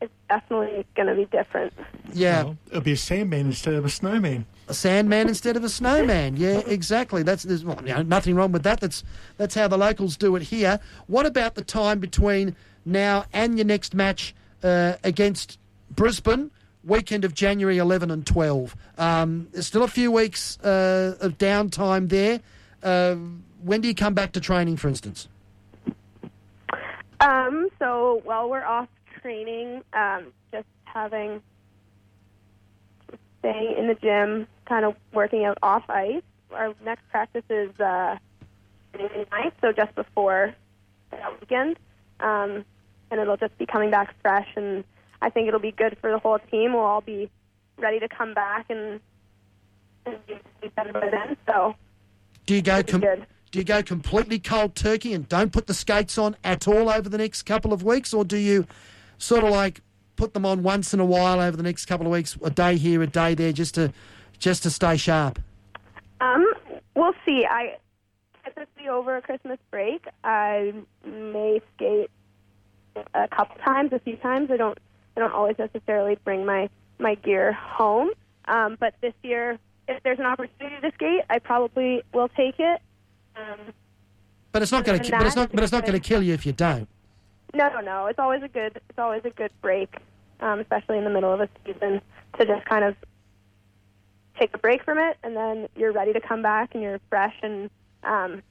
it's 0.01 0.13
definitely 0.29 0.85
going 0.95 1.07
to 1.07 1.15
be 1.15 1.25
different. 1.25 1.73
Yeah. 2.13 2.43
Well, 2.43 2.57
it'll 2.67 2.81
be 2.81 2.93
a 2.93 2.97
sandman 2.97 3.47
instead 3.47 3.75
of 3.75 3.85
a 3.85 3.89
snowman. 3.89 4.45
a 4.67 4.73
sandman 4.73 5.27
instead 5.27 5.55
of 5.57 5.63
a 5.63 5.69
snowman. 5.69 6.37
Yeah, 6.37 6.59
exactly. 6.65 7.23
That's 7.23 7.43
there's 7.43 7.63
well, 7.63 7.79
you 7.85 7.93
know, 7.93 8.01
nothing 8.01 8.35
wrong 8.35 8.51
with 8.51 8.63
that. 8.63 8.79
That's 8.79 9.03
that's 9.37 9.55
how 9.55 9.67
the 9.67 9.77
locals 9.77 10.17
do 10.17 10.35
it 10.35 10.43
here. 10.43 10.79
What 11.07 11.25
about 11.25 11.55
the 11.55 11.63
time 11.63 11.99
between 11.99 12.55
now 12.85 13.25
and 13.33 13.57
your 13.57 13.65
next 13.65 13.93
match 13.93 14.33
uh, 14.63 14.93
against 15.03 15.59
Brisbane? 15.89 16.51
Weekend 16.83 17.25
of 17.25 17.35
January 17.35 17.77
11 17.77 18.09
and 18.09 18.25
12. 18.25 18.75
Um, 18.97 19.47
there's 19.51 19.67
still 19.67 19.83
a 19.83 19.87
few 19.87 20.11
weeks 20.11 20.59
uh, 20.61 21.15
of 21.21 21.37
downtime 21.37 22.09
there. 22.09 22.39
Uh, 22.81 23.15
when 23.63 23.81
do 23.81 23.87
you 23.87 23.93
come 23.93 24.15
back 24.15 24.31
to 24.31 24.39
training, 24.39 24.77
for 24.77 24.87
instance? 24.87 25.27
Um, 27.21 27.69
so 27.79 28.21
while 28.23 28.49
we're 28.49 28.65
off 28.65 28.89
training, 29.21 29.83
um, 29.93 30.27
just 30.51 30.67
having 30.85 31.41
staying 33.39 33.75
in 33.77 33.87
the 33.87 33.95
gym, 33.95 34.47
kind 34.65 34.85
of 34.85 34.95
working 35.13 35.45
out 35.45 35.57
off 35.61 35.83
ice. 35.89 36.23
Our 36.51 36.73
next 36.83 37.07
practice 37.09 37.43
is 37.49 37.71
uh, 37.79 38.17
9th, 38.93 39.51
so 39.61 39.71
just 39.71 39.93
before 39.95 40.53
that 41.11 41.39
weekend, 41.39 41.77
um, 42.19 42.65
and 43.09 43.19
it'll 43.19 43.37
just 43.37 43.57
be 43.57 43.65
coming 43.65 43.91
back 43.91 44.13
fresh. 44.21 44.47
And 44.55 44.83
I 45.21 45.29
think 45.29 45.47
it'll 45.47 45.59
be 45.59 45.71
good 45.71 45.97
for 46.01 46.11
the 46.11 46.19
whole 46.19 46.39
team. 46.39 46.73
We'll 46.73 46.83
all 46.83 47.01
be 47.01 47.29
ready 47.77 47.99
to 47.99 48.07
come 48.07 48.33
back 48.33 48.65
and, 48.69 48.99
and 50.05 50.17
be 50.27 50.67
better 50.75 50.93
by 50.93 51.09
then. 51.09 51.37
So 51.47 51.75
Do 52.45 52.55
you 52.55 52.61
guys 52.61 52.85
com- 52.87 53.01
good. 53.01 53.25
Do 53.51 53.59
you 53.59 53.65
go 53.65 53.83
completely 53.83 54.39
cold 54.39 54.75
turkey 54.75 55.13
and 55.13 55.27
don't 55.27 55.51
put 55.51 55.67
the 55.67 55.73
skates 55.73 56.17
on 56.17 56.35
at 56.43 56.67
all 56.67 56.89
over 56.89 57.09
the 57.09 57.17
next 57.17 57.43
couple 57.43 57.73
of 57.73 57.83
weeks, 57.83 58.13
or 58.13 58.23
do 58.23 58.37
you 58.37 58.65
sort 59.17 59.43
of 59.43 59.51
like 59.51 59.81
put 60.15 60.33
them 60.33 60.45
on 60.45 60.63
once 60.63 60.93
in 60.93 60.99
a 60.99 61.05
while 61.05 61.39
over 61.39 61.57
the 61.57 61.63
next 61.63 61.85
couple 61.85 62.05
of 62.05 62.11
weeks, 62.11 62.37
a 62.43 62.49
day 62.49 62.77
here, 62.77 63.01
a 63.01 63.07
day 63.07 63.35
there, 63.35 63.51
just 63.51 63.75
to 63.75 63.91
just 64.39 64.63
to 64.63 64.69
stay 64.69 64.97
sharp? 64.97 65.39
Um, 66.21 66.45
we'll 66.95 67.13
see. 67.25 67.45
I 67.49 67.77
typically 68.43 68.87
over 68.87 69.19
Christmas 69.21 69.59
break, 69.69 70.05
I 70.23 70.73
may 71.05 71.61
skate 71.75 72.09
a 73.13 73.27
couple 73.27 73.55
times, 73.63 73.91
a 73.93 73.99
few 73.99 74.15
times. 74.17 74.49
I 74.51 74.57
don't, 74.57 74.77
I 75.15 75.19
don't 75.19 75.33
always 75.33 75.57
necessarily 75.57 76.17
bring 76.23 76.45
my 76.45 76.69
my 76.99 77.15
gear 77.15 77.51
home. 77.51 78.11
Um, 78.45 78.77
but 78.79 78.95
this 79.01 79.13
year, 79.23 79.59
if 79.87 80.01
there's 80.03 80.19
an 80.19 80.25
opportunity 80.25 80.75
to 80.81 80.91
skate, 80.93 81.21
I 81.29 81.39
probably 81.39 82.03
will 82.13 82.29
take 82.29 82.59
it. 82.59 82.81
Um, 83.35 83.73
But 84.51 84.61
it's 84.61 84.71
not 84.71 84.83
going 84.85 84.99
to. 85.01 85.11
But 85.11 85.25
it's 85.25 85.35
not. 85.35 85.51
But 85.51 85.63
it's 85.63 85.71
not 85.71 85.85
going 85.85 85.99
to 85.99 86.07
kill 86.07 86.21
you 86.21 86.33
if 86.33 86.45
you 86.45 86.51
don't. 86.53 86.87
no, 87.53 87.69
no, 87.69 87.79
no. 87.81 88.05
It's 88.07 88.19
always 88.19 88.43
a 88.43 88.47
good, 88.47 88.79
it's 88.89 88.99
always 88.99 89.21
a 89.25 89.29
good 89.29 89.51
break, 89.61 89.95
um, 90.39 90.59
especially 90.59 90.97
in 90.97 91.03
the 91.03 91.09
middle 91.09 91.33
of 91.33 91.41
a 91.41 91.49
season, 91.65 92.01
to 92.37 92.45
just 92.45 92.65
kind 92.65 92.83
of 92.83 92.95
take 94.39 94.53
a 94.53 94.57
break 94.57 94.83
from 94.83 94.97
it, 94.97 95.17
and 95.23 95.35
then 95.35 95.67
you're 95.75 95.91
ready 95.91 96.13
to 96.13 96.21
come 96.21 96.41
back, 96.41 96.73
and 96.73 96.81
you're 96.83 96.99
fresh, 97.09 97.35
and 97.43 97.69
um, 98.03 98.41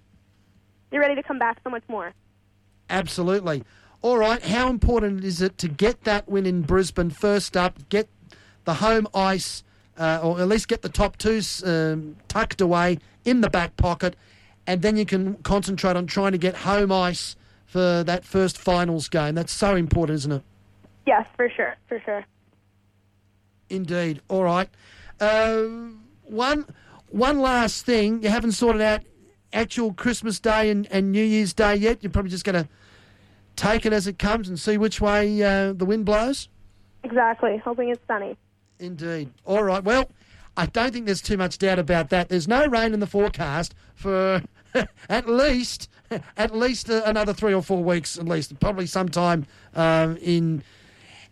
you're 0.90 1.00
ready 1.00 1.14
to 1.14 1.22
come 1.22 1.38
back 1.38 1.58
so 1.64 1.70
much 1.70 1.82
more. 1.88 2.12
Absolutely. 2.88 3.64
All 4.02 4.18
right. 4.18 4.42
How 4.42 4.68
important 4.70 5.24
is 5.24 5.42
it 5.42 5.58
to 5.58 5.68
get 5.68 6.04
that 6.04 6.28
win 6.28 6.46
in 6.46 6.62
Brisbane 6.62 7.10
first 7.10 7.56
up? 7.56 7.88
Get 7.88 8.08
the 8.64 8.74
home 8.74 9.06
ice, 9.14 9.62
uh, 9.98 10.20
or 10.22 10.40
at 10.40 10.48
least 10.48 10.68
get 10.68 10.82
the 10.82 10.88
top 10.88 11.16
two 11.16 11.40
um, 11.64 12.16
tucked 12.28 12.60
away 12.60 12.98
in 13.24 13.40
the 13.42 13.50
back 13.50 13.76
pocket, 13.76 14.16
and 14.66 14.82
then 14.82 14.96
you 14.96 15.04
can 15.04 15.34
concentrate 15.42 15.96
on 15.96 16.06
trying 16.06 16.32
to 16.32 16.38
get 16.38 16.56
home 16.56 16.92
ice 16.92 17.36
for 17.66 18.02
that 18.04 18.24
first 18.24 18.58
finals 18.58 19.08
game. 19.08 19.34
That's 19.34 19.52
so 19.52 19.76
important, 19.76 20.16
isn't 20.16 20.32
it? 20.32 20.42
Yes, 21.06 21.26
for 21.36 21.48
sure, 21.48 21.76
for 21.88 22.00
sure. 22.00 22.24
Indeed. 23.68 24.20
All 24.28 24.44
right. 24.44 24.68
Uh, 25.20 25.64
one 26.24 26.66
one 27.10 27.40
last 27.40 27.84
thing. 27.84 28.22
You 28.22 28.28
haven't 28.28 28.52
sorted 28.52 28.82
out 28.82 29.02
actual 29.52 29.92
Christmas 29.92 30.40
Day 30.40 30.70
and, 30.70 30.86
and 30.90 31.12
New 31.12 31.24
Year's 31.24 31.52
Day 31.52 31.76
yet. 31.76 31.98
You're 32.02 32.10
probably 32.10 32.30
just 32.30 32.44
going 32.44 32.62
to 32.62 32.68
take 33.56 33.84
it 33.86 33.92
as 33.92 34.06
it 34.06 34.18
comes 34.18 34.48
and 34.48 34.58
see 34.58 34.78
which 34.78 35.00
way 35.00 35.42
uh, 35.42 35.72
the 35.72 35.84
wind 35.84 36.04
blows. 36.04 36.48
Exactly. 37.02 37.56
Hoping 37.58 37.90
it's 37.90 38.04
sunny. 38.06 38.36
Indeed. 38.78 39.30
All 39.44 39.62
right. 39.62 39.82
Well, 39.82 40.08
I 40.60 40.66
don't 40.66 40.92
think 40.92 41.06
there's 41.06 41.22
too 41.22 41.38
much 41.38 41.56
doubt 41.56 41.78
about 41.78 42.10
that. 42.10 42.28
There's 42.28 42.46
no 42.46 42.66
rain 42.66 42.92
in 42.92 43.00
the 43.00 43.06
forecast 43.06 43.74
for 43.94 44.42
at 45.08 45.26
least 45.26 45.88
at 46.36 46.54
least 46.54 46.90
uh, 46.90 47.00
another 47.06 47.32
three 47.32 47.54
or 47.54 47.62
four 47.62 47.82
weeks, 47.82 48.18
at 48.18 48.26
least 48.26 48.60
probably 48.60 48.84
sometime 48.86 49.46
um, 49.74 50.18
in 50.18 50.62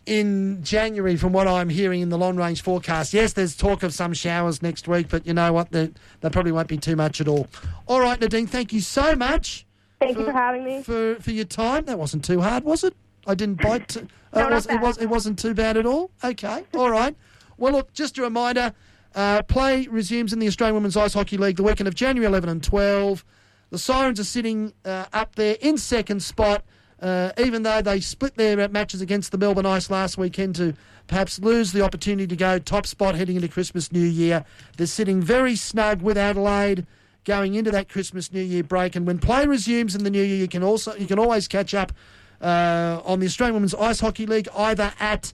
in 0.07 0.63
January, 0.63 1.15
from 1.15 1.31
what 1.31 1.47
I'm 1.47 1.69
hearing 1.69 2.01
in 2.01 2.09
the 2.09 2.17
long 2.17 2.37
range 2.37 2.63
forecast. 2.63 3.13
Yes, 3.13 3.33
there's 3.33 3.55
talk 3.55 3.83
of 3.83 3.93
some 3.93 4.13
showers 4.13 4.63
next 4.63 4.87
week, 4.87 5.07
but 5.09 5.27
you 5.27 5.35
know 5.35 5.53
what? 5.53 5.69
There, 5.71 5.89
there 6.21 6.31
probably 6.31 6.51
won't 6.51 6.67
be 6.67 6.77
too 6.77 6.95
much 6.95 7.21
at 7.21 7.27
all. 7.27 7.45
All 7.85 7.99
right, 7.99 8.19
Nadine, 8.19 8.47
thank 8.47 8.73
you 8.73 8.81
so 8.81 9.13
much. 9.15 9.67
Thank 9.99 10.17
you 10.17 10.25
for 10.25 10.31
having 10.31 10.63
me. 10.63 10.81
For, 10.81 11.17
for 11.19 11.29
your 11.29 11.45
time. 11.45 11.85
That 11.85 11.99
wasn't 11.99 12.25
too 12.25 12.41
hard, 12.41 12.63
was 12.63 12.83
it? 12.83 12.95
I 13.27 13.35
didn't 13.35 13.61
bite. 13.61 13.89
T- 13.89 14.01
No, 14.33 14.41
uh, 14.47 14.49
not 14.49 14.51
was, 14.53 14.65
it 14.65 14.81
was. 14.81 14.97
It 14.97 15.05
wasn't 15.07 15.37
too 15.37 15.53
bad 15.53 15.77
at 15.77 15.85
all. 15.85 16.09
Okay. 16.23 16.63
All 16.73 16.89
right. 16.89 17.15
Well, 17.57 17.73
look. 17.73 17.93
Just 17.93 18.17
a 18.17 18.23
reminder. 18.23 18.73
Uh, 19.19 19.41
play 19.41 19.85
resumes 19.87 20.31
in 20.31 20.39
the 20.39 20.47
Australian 20.47 20.75
Women's 20.75 20.95
Ice 20.95 21.13
Hockey 21.13 21.35
League 21.35 21.57
the 21.57 21.63
weekend 21.63 21.89
of 21.89 21.93
January 21.93 22.25
11 22.25 22.47
and 22.47 22.63
12. 22.63 23.25
The 23.69 23.77
Sirens 23.77 24.17
are 24.17 24.23
sitting 24.23 24.71
uh, 24.85 25.07
up 25.11 25.35
there 25.35 25.57
in 25.59 25.77
second 25.77 26.23
spot, 26.23 26.63
uh, 27.01 27.33
even 27.37 27.63
though 27.63 27.81
they 27.81 27.99
split 27.99 28.35
their 28.35 28.57
uh, 28.61 28.69
matches 28.69 29.01
against 29.01 29.33
the 29.33 29.37
Melbourne 29.37 29.65
Ice 29.65 29.89
last 29.89 30.17
weekend 30.17 30.55
to 30.55 30.73
perhaps 31.07 31.37
lose 31.37 31.73
the 31.73 31.81
opportunity 31.81 32.27
to 32.27 32.35
go 32.37 32.59
top 32.59 32.87
spot 32.87 33.15
heading 33.15 33.35
into 33.35 33.49
Christmas 33.49 33.91
New 33.91 34.05
Year. 34.05 34.45
They're 34.77 34.87
sitting 34.87 35.21
very 35.21 35.57
snug 35.57 36.01
with 36.01 36.17
Adelaide 36.17 36.87
going 37.25 37.55
into 37.55 37.71
that 37.71 37.89
Christmas 37.89 38.31
New 38.31 38.39
Year 38.39 38.63
break. 38.63 38.95
And 38.95 39.05
when 39.05 39.19
play 39.19 39.45
resumes 39.45 39.95
in 39.95 40.05
the 40.05 40.09
new 40.09 40.23
year, 40.23 40.37
you 40.37 40.47
can 40.47 40.63
also 40.63 40.95
you 40.95 41.07
can 41.07 41.19
always 41.19 41.49
catch 41.49 41.73
up 41.73 41.91
uh, 42.39 43.01
on 43.03 43.19
the 43.19 43.25
Australian 43.25 43.55
Women's 43.55 43.75
Ice 43.75 43.99
Hockey 43.99 44.25
League 44.25 44.47
either 44.55 44.93
at 44.97 45.33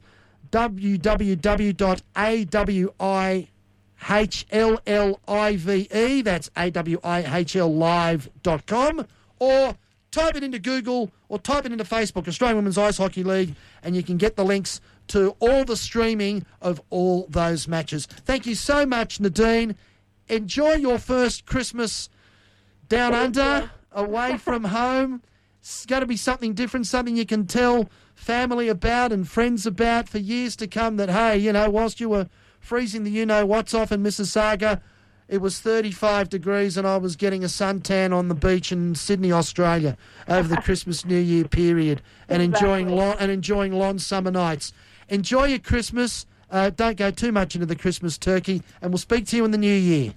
www.awi 0.52 1.78
H-L-L-I-V-E, 4.10 4.62
that's 6.22 6.50
A-W-I-H-L 6.56 7.74
live.com, 7.74 9.08
or 9.40 9.76
type 10.12 10.36
it 10.36 10.44
into 10.44 10.60
Google 10.60 11.12
or 11.28 11.40
type 11.40 11.66
it 11.66 11.72
into 11.72 11.84
Facebook, 11.84 12.28
Australian 12.28 12.58
Women's 12.58 12.78
Ice 12.78 12.98
Hockey 12.98 13.24
League, 13.24 13.56
and 13.84 13.96
you 13.96 14.04
can 14.04 14.18
get 14.18 14.36
the 14.36 14.46
links 14.46 14.80
to 15.08 15.36
all 15.40 15.66
the 15.66 15.76
streaming 15.76 16.46
of 16.62 16.82
all 16.90 17.28
those 17.30 17.68
matches. 17.68 18.06
Thank 18.06 18.46
you 18.46 18.56
so 18.56 18.86
much, 18.86 19.20
Nadine. 19.20 19.76
Enjoy 20.28 20.74
your 20.74 20.98
first 20.98 21.46
Christmas 21.46 22.10
down 22.88 23.14
under, 23.14 23.70
away 23.92 24.38
from 24.38 24.66
home. 24.66 25.22
It's 25.60 25.86
going 25.86 26.02
to 26.02 26.08
be 26.08 26.18
something 26.18 26.54
different, 26.54 26.88
something 26.88 27.16
you 27.16 27.26
can 27.26 27.48
tell 27.48 27.90
family 28.14 28.70
about 28.70 29.12
and 29.12 29.28
friends 29.28 29.66
about 29.66 30.08
for 30.08 30.20
years 30.20 30.56
to 30.58 30.68
come 30.68 30.98
that, 30.98 31.10
hey, 31.10 31.38
you 31.38 31.52
know, 31.52 31.70
whilst 31.70 32.00
you 32.00 32.10
were 32.10 32.30
freezing 32.66 33.04
the 33.04 33.12
you 33.12 33.26
know 33.26 33.46
what's 33.46 33.74
off 33.74 33.92
in 33.92 34.02
Mississauga, 34.04 34.82
it 35.28 35.38
was 35.40 35.60
35 35.60 36.30
degrees 36.30 36.78
and 36.78 36.88
I 36.88 36.98
was 36.98 37.16
getting 37.16 37.44
a 37.44 37.48
suntan 37.48 38.14
on 38.14 38.28
the 38.28 38.36
beach 38.36 38.72
in 38.72 38.96
Sydney, 38.96 39.32
Australia 39.32 39.98
over 40.28 40.48
the 40.48 40.58
Christmas 40.62 41.06
New 41.06 41.18
Year 41.20 41.46
period 41.46 42.02
and 42.28 42.42
enjoying 42.42 42.88
Exactly. 42.88 42.96
long, 43.06 43.16
and 43.20 43.32
enjoying 43.32 43.74
long 43.74 44.00
summer 44.00 44.32
nights. 44.32 44.74
Enjoy 45.10 45.46
your 45.46 45.60
Christmas. 45.60 46.26
Uh, 46.52 46.70
don't 46.70 46.98
go 46.98 47.12
too 47.12 47.32
much 47.32 47.56
into 47.56 47.66
the 47.68 47.76
Christmas 47.76 48.18
turkey, 48.18 48.62
and 48.82 48.92
we'll 48.92 48.98
speak 48.98 49.26
to 49.28 49.36
you 49.38 49.46
in 49.46 49.52
the 49.52 49.58
new 49.58 49.74
year. 49.74 50.14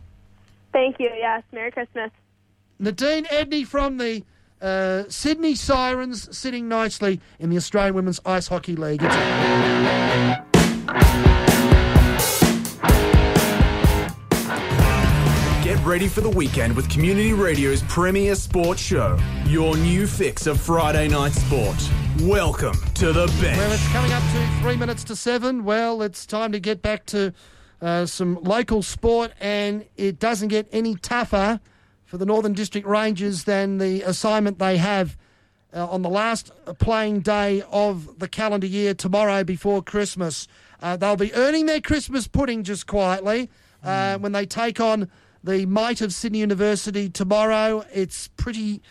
Thank 0.72 1.00
you. 1.00 1.10
Yes. 1.16 1.42
Merry 1.52 1.70
Christmas. 1.70 2.10
Nadine 2.78 3.24
Edney 3.26 3.66
from 3.66 3.96
the 3.98 4.22
uh, 4.60 5.04
Sydney 5.08 5.54
Sirens 5.54 6.36
sitting 6.36 6.68
nicely 6.68 7.20
in 7.38 7.50
the 7.50 7.56
Australian 7.56 7.94
Women's 7.94 8.20
Ice 8.26 8.48
Hockey 8.48 8.76
League. 8.76 9.02
It's- 9.02 10.44
ready 15.88 16.06
for 16.06 16.20
the 16.20 16.28
weekend 16.28 16.76
with 16.76 16.86
Community 16.90 17.32
Radio's 17.32 17.82
premier 17.84 18.34
sports 18.34 18.82
show, 18.82 19.18
your 19.46 19.74
new 19.78 20.06
fix 20.06 20.46
of 20.46 20.60
Friday 20.60 21.08
night 21.08 21.32
sport. 21.32 21.76
Welcome 22.20 22.74
to 22.96 23.06
the 23.14 23.20
Well, 23.26 23.40
bench. 23.40 23.72
it's 23.72 23.88
coming 23.88 24.12
up 24.12 24.22
to 24.22 24.60
three 24.60 24.76
minutes 24.76 25.02
to 25.04 25.16
seven. 25.16 25.64
Well, 25.64 26.02
it's 26.02 26.26
time 26.26 26.52
to 26.52 26.60
get 26.60 26.82
back 26.82 27.06
to 27.06 27.32
uh, 27.80 28.04
some 28.04 28.38
local 28.42 28.82
sport, 28.82 29.32
and 29.40 29.86
it 29.96 30.18
doesn't 30.18 30.48
get 30.48 30.68
any 30.72 30.94
tougher 30.94 31.58
for 32.04 32.18
the 32.18 32.26
Northern 32.26 32.52
District 32.52 32.86
Rangers 32.86 33.44
than 33.44 33.78
the 33.78 34.02
assignment 34.02 34.58
they 34.58 34.76
have 34.76 35.16
uh, 35.74 35.88
on 35.88 36.02
the 36.02 36.10
last 36.10 36.50
playing 36.80 37.20
day 37.20 37.62
of 37.72 38.18
the 38.18 38.28
calendar 38.28 38.66
year 38.66 38.92
tomorrow 38.92 39.42
before 39.42 39.82
Christmas. 39.82 40.48
Uh, 40.82 40.98
they'll 40.98 41.16
be 41.16 41.32
earning 41.32 41.64
their 41.64 41.80
Christmas 41.80 42.28
pudding 42.28 42.62
just 42.62 42.86
quietly 42.86 43.48
uh, 43.82 44.18
when 44.18 44.32
they 44.32 44.44
take 44.44 44.80
on 44.80 45.08
the 45.42 45.66
might 45.66 46.00
of 46.00 46.12
Sydney 46.12 46.40
University 46.40 47.08
tomorrow. 47.08 47.84
It's 47.92 48.28
pretty. 48.28 48.82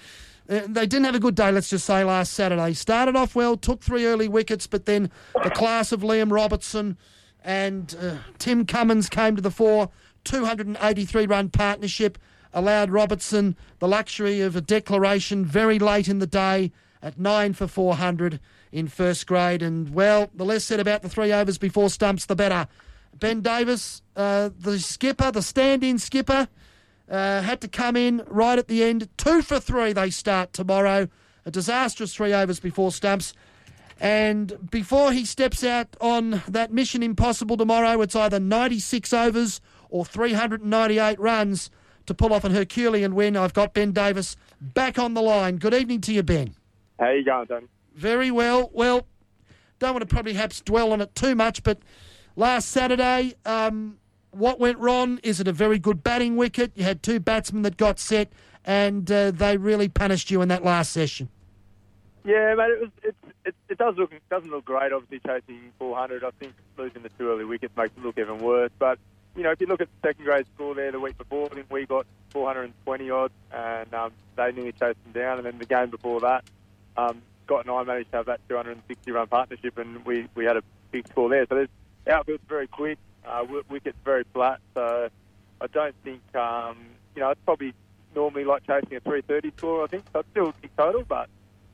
Uh, 0.49 0.61
they 0.67 0.85
didn't 0.85 1.05
have 1.05 1.15
a 1.15 1.19
good 1.19 1.35
day, 1.35 1.51
let's 1.51 1.69
just 1.69 1.85
say, 1.85 2.03
last 2.03 2.33
Saturday. 2.33 2.73
Started 2.73 3.15
off 3.17 3.35
well, 3.35 3.57
took 3.57 3.81
three 3.81 4.05
early 4.05 4.29
wickets, 4.29 4.65
but 4.65 4.85
then 4.85 5.11
the 5.43 5.49
class 5.49 5.91
of 5.91 6.01
Liam 6.01 6.31
Robertson 6.31 6.97
and 7.43 7.95
uh, 8.01 8.17
Tim 8.37 8.65
Cummins 8.65 9.09
came 9.09 9.35
to 9.35 9.41
the 9.41 9.51
fore. 9.51 9.89
283 10.23 11.25
run 11.25 11.49
partnership 11.49 12.17
allowed 12.53 12.89
Robertson 12.89 13.55
the 13.79 13.87
luxury 13.87 14.41
of 14.41 14.55
a 14.55 14.61
declaration 14.61 15.45
very 15.45 15.79
late 15.79 16.07
in 16.07 16.19
the 16.19 16.27
day 16.27 16.71
at 17.01 17.19
9 17.19 17.53
for 17.53 17.67
400 17.67 18.39
in 18.71 18.87
first 18.87 19.27
grade. 19.27 19.61
And, 19.61 19.93
well, 19.93 20.29
the 20.33 20.45
less 20.45 20.63
said 20.63 20.79
about 20.79 21.01
the 21.01 21.09
three 21.09 21.31
overs 21.31 21.57
before 21.57 21.89
stumps, 21.89 22.25
the 22.25 22.35
better. 22.35 22.67
Ben 23.17 23.41
Davis, 23.41 24.01
uh, 24.17 24.49
the 24.59 24.79
skipper, 24.79 25.31
the 25.31 25.41
stand 25.41 25.83
in 25.83 25.99
skipper, 25.99 26.49
uh, 27.09 27.41
had 27.41 27.61
to 27.61 27.67
come 27.67 27.95
in 27.95 28.23
right 28.27 28.59
at 28.59 28.67
the 28.67 28.83
end. 28.83 29.07
Two 29.15 29.41
for 29.41 29.59
three 29.59 29.93
they 29.93 30.09
start 30.09 30.51
tomorrow. 30.51 31.07
A 31.45 31.51
disastrous 31.51 32.13
three 32.13 32.33
overs 32.33 32.59
before 32.59 32.91
stumps. 32.91 33.33
And 33.99 34.69
before 34.69 35.11
he 35.11 35.23
steps 35.23 35.63
out 35.63 35.95
on 36.01 36.43
that 36.47 36.71
mission 36.71 37.01
impossible 37.01 37.57
tomorrow, 37.57 38.01
it's 38.01 38.15
either 38.15 38.39
96 38.39 39.13
overs 39.13 39.61
or 39.89 40.03
398 40.05 41.19
runs 41.19 41.69
to 42.05 42.13
pull 42.13 42.33
off 42.33 42.43
an 42.43 42.53
Herculean 42.53 43.15
win. 43.15 43.37
I've 43.37 43.53
got 43.53 43.73
Ben 43.73 43.91
Davis 43.91 44.35
back 44.59 44.99
on 44.99 45.13
the 45.13 45.21
line. 45.21 45.57
Good 45.57 45.73
evening 45.73 46.01
to 46.01 46.13
you, 46.13 46.23
Ben. 46.23 46.55
How 46.99 47.11
you 47.11 47.23
going, 47.23 47.47
Tony? 47.47 47.67
Very 47.95 48.31
well. 48.31 48.69
Well, 48.73 49.07
don't 49.79 49.93
want 49.93 50.01
to 50.01 50.13
probably 50.13 50.33
perhaps 50.33 50.61
dwell 50.61 50.91
on 50.91 51.01
it 51.01 51.15
too 51.15 51.35
much, 51.35 51.63
but 51.63 51.79
last 52.35 52.69
Saturday, 52.69 53.33
um, 53.45 53.97
what 54.37 54.59
went 54.59 54.77
wrong? 54.77 55.19
Is 55.23 55.39
it 55.39 55.47
a 55.47 55.51
very 55.51 55.79
good 55.79 56.03
batting 56.03 56.35
wicket? 56.35 56.71
You 56.75 56.83
had 56.83 57.03
two 57.03 57.19
batsmen 57.19 57.63
that 57.63 57.77
got 57.77 57.99
set, 57.99 58.31
and 58.65 59.09
uh, 59.11 59.31
they 59.31 59.57
really 59.57 59.89
punished 59.89 60.31
you 60.31 60.41
in 60.41 60.47
that 60.49 60.63
last 60.63 60.91
session. 60.91 61.29
Yeah, 62.23 62.55
mate. 62.55 62.71
It 62.71 62.81
was. 62.81 62.89
It, 63.03 63.15
it, 63.45 63.55
it 63.69 63.77
does 63.77 63.95
look. 63.97 64.11
Doesn't 64.29 64.51
look 64.51 64.65
great. 64.65 64.91
Obviously, 64.91 65.19
chasing 65.25 65.71
400. 65.79 66.23
I 66.23 66.31
think 66.39 66.53
losing 66.77 67.03
the 67.03 67.09
two 67.17 67.29
early 67.29 67.45
wickets 67.45 67.75
makes 67.77 67.91
it 67.97 68.03
look 68.03 68.17
even 68.17 68.39
worse. 68.39 68.71
But 68.77 68.99
you 69.35 69.43
know, 69.43 69.51
if 69.51 69.61
you 69.61 69.67
look 69.67 69.81
at 69.81 69.87
the 70.01 70.07
second 70.09 70.25
grade 70.25 70.45
score 70.55 70.75
there 70.75 70.91
the 70.91 70.99
week 70.99 71.17
before, 71.17 71.47
I 71.51 71.55
think 71.55 71.67
we 71.71 71.85
got 71.85 72.05
420 72.31 73.09
odd, 73.09 73.31
and 73.51 73.93
um, 73.93 74.11
they 74.35 74.51
nearly 74.51 74.71
chased 74.71 75.01
them 75.03 75.13
down. 75.13 75.37
And 75.37 75.45
then 75.45 75.57
the 75.59 75.65
game 75.65 75.89
before 75.89 76.19
that, 76.21 76.43
um, 76.97 77.21
Scott 77.45 77.65
and 77.65 77.71
I 77.71 77.83
managed 77.83 78.11
to 78.11 78.17
have 78.17 78.25
that 78.25 78.41
260 78.49 79.11
run 79.11 79.27
partnership, 79.27 79.77
and 79.77 80.05
we, 80.05 80.27
we 80.35 80.43
had 80.43 80.57
a 80.57 80.63
big 80.91 81.07
score 81.07 81.29
there. 81.29 81.45
So 81.47 81.55
there's 81.55 81.69
outfield's 82.07 82.43
very 82.49 82.67
quick, 82.67 82.97
uh, 83.27 83.39
wi- 83.41 83.63
wicket's 83.69 83.97
very 84.05 84.23
flat. 84.33 84.59
So 84.73 85.09
I 85.61 85.67
don't 85.67 85.95
think 86.03 86.21
um, 86.35 86.77
you 87.15 87.21
know 87.21 87.31
it's 87.31 87.41
probably 87.45 87.73
normally 88.15 88.43
like 88.45 88.65
chasing 88.65 88.95
a 88.95 88.99
330 88.99 89.51
score. 89.57 89.83
I 89.83 89.87
think 89.87 90.03
so. 90.13 90.19
It's 90.19 90.29
still 90.31 90.53
big 90.61 90.71
total, 90.77 91.03
but 91.07 91.29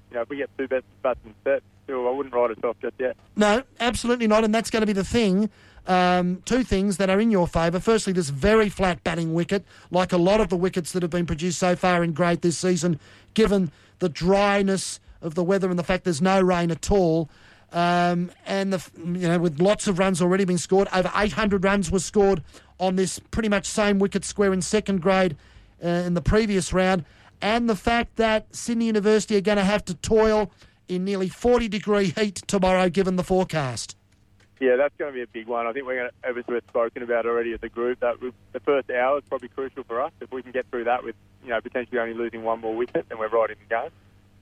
you 0.10 0.16
know 0.16 0.22
if 0.22 0.30
we 0.30 0.38
get 0.38 0.50
two 0.58 0.68
best 0.68 0.86
batsmen 1.02 1.36
set, 1.44 1.64
still 1.84 2.08
I 2.08 2.12
wouldn't 2.12 2.34
write 2.34 2.52
it 2.52 2.64
off 2.64 2.78
just 2.82 2.96
yet. 3.00 3.16
No, 3.36 3.64
absolutely 3.80 4.28
not. 4.28 4.44
And 4.44 4.54
that's 4.54 4.70
going 4.70 4.82
to 4.82 4.88
be 4.88 4.94
the 4.94 5.04
thing. 5.04 5.50
Um, 5.86 6.42
two 6.46 6.64
things 6.64 6.96
that 6.96 7.10
are 7.10 7.20
in 7.20 7.30
your 7.30 7.46
favour. 7.46 7.78
Firstly, 7.80 8.14
this 8.14 8.30
very 8.30 8.70
flat 8.70 9.04
batting 9.04 9.34
wicket, 9.34 9.66
like 9.92 10.14
a 10.14 10.18
lot 10.18 10.40
of 10.40 10.48
the 10.48 10.56
wickets 10.56 10.94
that 10.94 11.02
have 11.02 11.12
been 11.12 11.26
produced 11.26 11.60
so 11.60 11.76
far 11.76 12.06
in 12.06 12.14
great 12.14 12.42
this 12.42 12.58
season, 12.58 13.02
given 13.34 13.70
the 14.00 14.08
dryness 14.08 15.02
of 15.22 15.36
the 15.36 15.44
weather 15.44 15.70
and 15.70 15.78
the 15.78 15.84
fact 15.84 16.06
there's 16.06 16.22
no 16.22 16.40
rain 16.42 16.72
at 16.72 16.90
all. 16.90 17.30
Um, 17.74 18.30
and 18.46 18.72
the 18.72 18.92
you 18.98 19.28
know 19.28 19.40
with 19.40 19.60
lots 19.60 19.88
of 19.88 19.98
runs 19.98 20.22
already 20.22 20.46
being 20.46 20.60
scored, 20.60 20.88
over 20.94 21.12
800 21.16 21.64
runs 21.64 21.90
were 21.90 22.00
scored 22.00 22.44
on 22.80 22.96
this 22.96 23.18
pretty 23.18 23.50
much 23.50 23.66
same 23.66 23.98
wicket 23.98 24.24
square 24.24 24.54
in 24.54 24.62
second 24.62 25.02
grade 25.02 25.36
uh, 25.84 25.88
in 25.88 26.14
the 26.14 26.22
previous 26.22 26.72
round, 26.72 27.04
and 27.42 27.68
the 27.68 27.76
fact 27.76 28.18
that 28.18 28.56
Sydney 28.56 28.86
University 28.86 29.36
are 29.36 29.42
going 29.42 29.58
to 29.58 29.64
have 29.64 29.84
to 29.86 29.96
toil 29.96 30.52
in 30.88 31.04
nearly 31.04 31.30
40 31.30 31.68
degree 31.68 32.14
heat 32.16 32.36
tomorrow, 32.48 32.90
given 32.90 33.16
the 33.16 33.24
forecast. 33.24 33.98
Yeah, 34.60 34.76
that's 34.78 34.94
going 34.98 35.12
to 35.12 35.16
be 35.16 35.24
a 35.24 35.28
big 35.28 35.48
one. 35.48 35.66
I 35.66 35.74
think 35.74 35.86
we're 35.86 35.98
going 35.98 36.10
to, 36.10 36.30
as 36.30 36.48
we've 36.48 36.62
spoken 36.70 37.04
about 37.04 37.26
already 37.26 37.54
as 37.54 37.60
a 37.64 37.70
group, 37.70 38.00
that 38.02 38.16
the 38.54 38.60
first 38.62 38.90
hour 38.92 39.18
is 39.18 39.24
probably 39.28 39.50
crucial 39.50 39.84
for 39.84 40.00
us. 40.00 40.12
If 40.22 40.32
we 40.32 40.42
can 40.42 40.52
get 40.52 40.68
through 40.70 40.86
that 40.86 41.04
with, 41.04 41.16
you 41.44 41.50
know, 41.50 41.60
potentially 41.60 42.00
only 42.00 42.14
losing 42.14 42.44
one 42.44 42.62
more 42.62 42.76
wicket, 42.76 43.10
then 43.10 43.18
we're 43.18 43.30
right 43.30 43.50
in 43.50 43.58
the 43.68 43.76
game. 43.76 43.90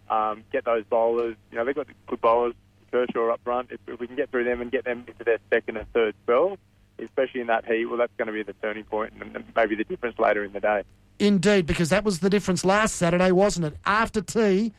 Um, 0.10 0.44
get 0.52 0.66
those 0.66 0.84
bowlers, 0.84 1.38
you 1.52 1.58
know, 1.58 1.66
they've 1.66 1.74
got 1.74 1.88
good 2.06 2.22
bowlers. 2.22 2.54
Kershaw 2.92 3.32
up 3.32 3.42
front. 3.44 3.72
If, 3.72 3.80
if 3.88 4.00
we 4.00 4.08
can 4.08 4.16
get 4.16 4.32
through 4.32 4.44
them 4.44 4.62
and 4.62 4.72
get 4.72 4.86
them 4.86 5.06
into 5.08 5.24
their 5.24 5.40
second 5.52 5.78
and 5.78 5.92
third 5.94 6.16
spell, 6.24 6.58
especially 7.00 7.42
in 7.42 7.48
that 7.48 7.66
heat, 7.66 7.86
well, 7.86 7.98
that's 7.98 8.14
going 8.18 8.28
to 8.28 8.34
be 8.34 8.44
the 8.44 8.54
turning 8.62 8.84
point 8.84 9.14
and, 9.20 9.44
maybe 9.56 9.76
the 9.76 9.84
difference 9.84 10.20
later 10.20 10.44
in 10.44 10.54
the 10.54 10.60
day. 10.60 10.84
Indeed, 11.20 11.66
because 11.66 11.90
that 11.90 12.04
was 12.04 12.20
the 12.20 12.30
difference 12.30 12.66
last 12.66 12.96
Saturday, 12.96 13.32
wasn't 13.32 13.68
it? 13.68 13.78
After 13.86 14.22
tea, 14.22 14.74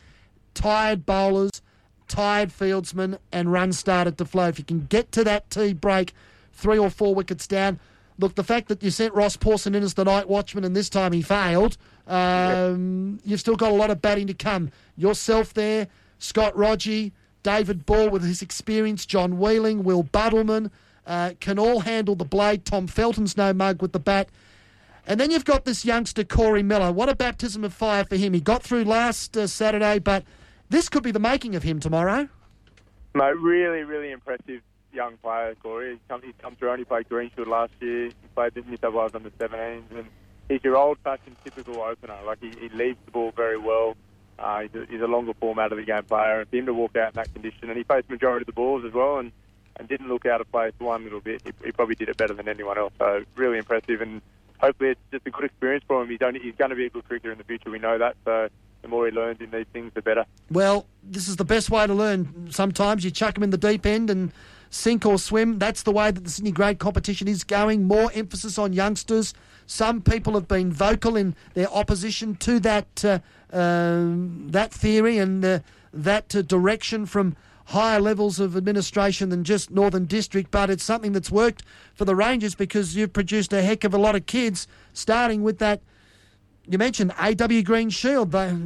tired 0.53 1.05
bowlers, 1.05 1.61
tired 2.07 2.49
fieldsmen, 2.49 3.17
and 3.31 3.51
runs 3.51 3.79
started 3.79 4.17
to 4.17 4.25
flow. 4.25 4.47
If 4.47 4.59
you 4.59 4.65
can 4.65 4.85
get 4.85 5.11
to 5.13 5.23
that 5.23 5.49
tea 5.49 5.73
break, 5.73 6.13
three 6.51 6.77
or 6.77 6.89
four 6.89 7.15
wickets 7.15 7.47
down. 7.47 7.79
Look, 8.19 8.35
the 8.35 8.43
fact 8.43 8.67
that 8.67 8.83
you 8.83 8.91
sent 8.91 9.13
Ross 9.13 9.35
Pawson 9.35 9.73
in 9.73 9.83
as 9.83 9.95
the 9.95 10.05
night 10.05 10.29
watchman 10.29 10.63
and 10.63 10.75
this 10.75 10.89
time 10.89 11.13
he 11.13 11.21
failed, 11.21 11.77
um, 12.07 13.19
you've 13.25 13.39
still 13.39 13.55
got 13.55 13.71
a 13.71 13.75
lot 13.75 13.89
of 13.89 14.01
batting 14.01 14.27
to 14.27 14.33
come. 14.33 14.71
Yourself 14.95 15.53
there, 15.53 15.87
Scott 16.19 16.55
Rodgie, 16.55 17.11
David 17.43 17.85
Ball 17.85 18.09
with 18.09 18.23
his 18.23 18.41
experience, 18.41 19.05
John 19.05 19.37
Wheeling, 19.37 19.83
Will 19.83 20.03
Buttleman, 20.03 20.71
uh, 21.05 21.33
can 21.39 21.59
all 21.59 21.81
handle 21.81 22.15
the 22.15 22.25
blade. 22.25 22.65
Tom 22.65 22.87
Felton's 22.87 23.37
no 23.37 23.53
mug 23.53 23.81
with 23.81 23.91
the 23.91 23.99
bat. 23.99 24.29
And 25.05 25.19
then 25.19 25.31
you've 25.31 25.45
got 25.45 25.65
this 25.65 25.83
youngster, 25.83 26.23
Corey 26.23 26.63
Miller. 26.63 26.91
What 26.91 27.09
a 27.09 27.15
baptism 27.15 27.63
of 27.65 27.73
fire 27.73 28.05
for 28.05 28.15
him. 28.15 28.33
He 28.33 28.39
got 28.39 28.63
through 28.63 28.85
last 28.85 29.35
uh, 29.35 29.47
Saturday, 29.47 29.99
but 29.99 30.23
this 30.69 30.87
could 30.87 31.03
be 31.03 31.11
the 31.11 31.19
making 31.19 31.55
of 31.55 31.63
him 31.63 31.81
tomorrow. 31.81 32.29
Mate, 33.13 33.37
really, 33.37 33.83
really 33.83 34.11
impressive 34.11 34.61
young 34.93 35.17
player, 35.17 35.55
Corey. 35.61 35.91
He's 35.91 35.99
come, 36.07 36.21
he's 36.23 36.33
come 36.41 36.55
through, 36.55 36.71
only 36.71 36.85
played 36.85 37.09
Greenshield 37.09 37.47
last 37.47 37.73
year. 37.81 38.05
He 38.05 38.27
played 38.33 38.53
the 38.53 38.61
New 38.61 38.77
South 38.77 38.93
Wales 38.93 39.11
under 39.13 39.29
17s, 39.31 39.83
and 39.91 40.05
he's 40.47 40.63
your 40.63 40.77
old-fashioned 40.77 41.35
typical 41.43 41.81
opener. 41.81 42.17
Like, 42.25 42.39
he, 42.41 42.51
he 42.59 42.69
leaves 42.69 42.97
the 43.05 43.11
ball 43.11 43.31
very 43.35 43.57
well. 43.57 43.97
Uh, 44.43 44.59
he's, 44.61 44.75
a, 44.75 44.85
he's 44.89 45.01
a 45.01 45.07
longer 45.07 45.33
format 45.39 45.71
of 45.71 45.77
the 45.77 45.85
game 45.85 46.03
player, 46.03 46.41
and 46.41 46.49
for 46.49 46.55
him 46.57 46.65
to 46.65 46.73
walk 46.73 46.97
out 46.97 47.13
in 47.13 47.15
that 47.15 47.33
condition, 47.33 47.69
and 47.69 47.77
he 47.77 47.83
faced 47.83 48.09
majority 48.09 48.43
of 48.43 48.47
the 48.47 48.51
balls 48.51 48.83
as 48.85 48.91
well, 48.91 49.17
and, 49.17 49.31
and 49.77 49.87
didn't 49.87 50.09
look 50.09 50.25
out 50.25 50.41
of 50.41 50.51
place 50.51 50.73
one 50.79 51.03
little 51.03 51.21
bit. 51.21 51.41
He, 51.45 51.51
he 51.65 51.71
probably 51.71 51.95
did 51.95 52.09
it 52.09 52.17
better 52.17 52.33
than 52.33 52.49
anyone 52.49 52.77
else, 52.77 52.91
so 52.99 53.23
really 53.35 53.57
impressive, 53.57 54.01
and 54.01 54.21
hopefully 54.59 54.89
it's 54.89 55.01
just 55.11 55.25
a 55.25 55.31
good 55.31 55.45
experience 55.45 55.85
for 55.87 56.01
him. 56.01 56.09
He's, 56.09 56.21
only, 56.21 56.41
he's 56.41 56.55
going 56.55 56.71
to 56.71 56.75
be 56.75 56.85
a 56.85 56.89
good 56.89 57.07
cricketer 57.07 57.31
in 57.31 57.37
the 57.37 57.45
future, 57.45 57.71
we 57.71 57.79
know 57.79 57.97
that, 57.97 58.17
so 58.25 58.49
the 58.81 58.89
more 58.89 59.05
he 59.05 59.13
learns 59.13 59.39
in 59.39 59.49
these 59.49 59.65
things, 59.71 59.93
the 59.93 60.01
better. 60.01 60.25
Well, 60.51 60.85
this 61.01 61.29
is 61.29 61.37
the 61.37 61.45
best 61.45 61.69
way 61.69 61.87
to 61.87 61.93
learn. 61.93 62.51
Sometimes 62.51 63.05
you 63.05 63.11
chuck 63.11 63.37
him 63.37 63.43
in 63.43 63.49
the 63.49 63.57
deep 63.57 63.85
end 63.85 64.09
and 64.09 64.33
sink 64.73 65.05
or 65.05 65.19
swim. 65.19 65.59
That's 65.59 65.83
the 65.83 65.91
way 65.91 66.11
that 66.11 66.23
the 66.23 66.29
Sydney 66.29 66.51
Grade 66.51 66.79
competition 66.79 67.27
is 67.27 67.43
going. 67.43 67.83
More 67.85 68.11
emphasis 68.13 68.57
on 68.57 68.73
youngsters. 68.73 69.33
Some 69.67 70.01
people 70.01 70.33
have 70.33 70.47
been 70.47 70.71
vocal 70.71 71.15
in 71.15 71.35
their 71.53 71.71
opposition 71.71 72.35
to 72.37 72.59
that 72.61 73.05
uh, 73.05 73.19
um, 73.55 74.47
that 74.49 74.73
theory 74.73 75.19
and 75.19 75.45
uh, 75.45 75.59
that 75.93 76.35
uh, 76.35 76.41
direction 76.41 77.05
from 77.05 77.35
higher 77.67 78.01
levels 78.01 78.39
of 78.39 78.57
administration 78.57 79.29
than 79.29 79.43
just 79.43 79.71
Northern 79.71 80.05
District, 80.05 80.51
but 80.51 80.69
it's 80.69 80.83
something 80.83 81.13
that's 81.13 81.31
worked 81.31 81.63
for 81.93 82.03
the 82.03 82.15
Rangers 82.15 82.55
because 82.55 82.95
you've 82.95 83.13
produced 83.13 83.53
a 83.53 83.61
heck 83.61 83.83
of 83.83 83.93
a 83.93 83.97
lot 83.97 84.15
of 84.15 84.25
kids, 84.25 84.67
starting 84.91 85.43
with 85.43 85.59
that. 85.59 85.81
You 86.67 86.77
mentioned 86.77 87.13
AW 87.19 87.61
Green 87.61 87.89
Shield. 87.89 88.31
The, 88.31 88.59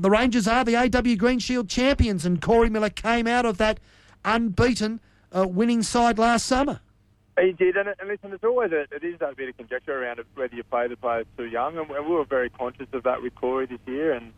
the 0.00 0.10
Rangers 0.10 0.48
are 0.48 0.64
the 0.64 0.76
AW 0.76 1.16
Green 1.16 1.38
Shield 1.38 1.68
champions, 1.68 2.24
and 2.24 2.40
Corey 2.40 2.70
Miller 2.70 2.90
came 2.90 3.26
out 3.26 3.44
of 3.44 3.58
that 3.58 3.78
unbeaten 4.24 5.00
uh, 5.36 5.46
winning 5.46 5.82
side 5.82 6.18
last 6.18 6.46
summer. 6.46 6.80
He 7.40 7.52
did, 7.52 7.76
and, 7.76 7.88
and 7.88 8.08
listen, 8.08 8.32
it's 8.32 8.44
always 8.44 8.72
a, 8.72 8.82
it 8.94 9.02
is 9.02 9.18
that 9.20 9.36
bit 9.36 9.48
of 9.48 9.56
conjecture 9.56 10.02
around 10.02 10.20
whether 10.34 10.54
you 10.54 10.64
play 10.64 10.88
the 10.88 10.96
players 10.96 11.26
too 11.38 11.46
young, 11.46 11.78
and, 11.78 11.90
and 11.90 12.06
we 12.06 12.14
were 12.14 12.24
very 12.24 12.50
conscious 12.50 12.88
of 12.92 13.04
that 13.04 13.22
with 13.22 13.34
Corey 13.34 13.66
this 13.66 13.78
year. 13.86 14.12
And 14.12 14.32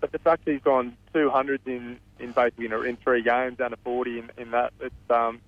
but 0.00 0.12
the 0.12 0.18
fact 0.18 0.44
that 0.44 0.52
he's 0.52 0.62
gone 0.62 0.96
200s 1.14 1.60
in 1.66 1.98
in 2.18 2.32
basically 2.32 2.66
in, 2.66 2.72
in 2.72 2.96
three 2.96 3.22
games, 3.22 3.58
down 3.58 3.70
to 3.70 3.76
40 3.84 4.18
in, 4.18 4.30
in 4.36 4.50
that, 4.50 4.72
it's 4.80 4.94
um, 5.10 5.40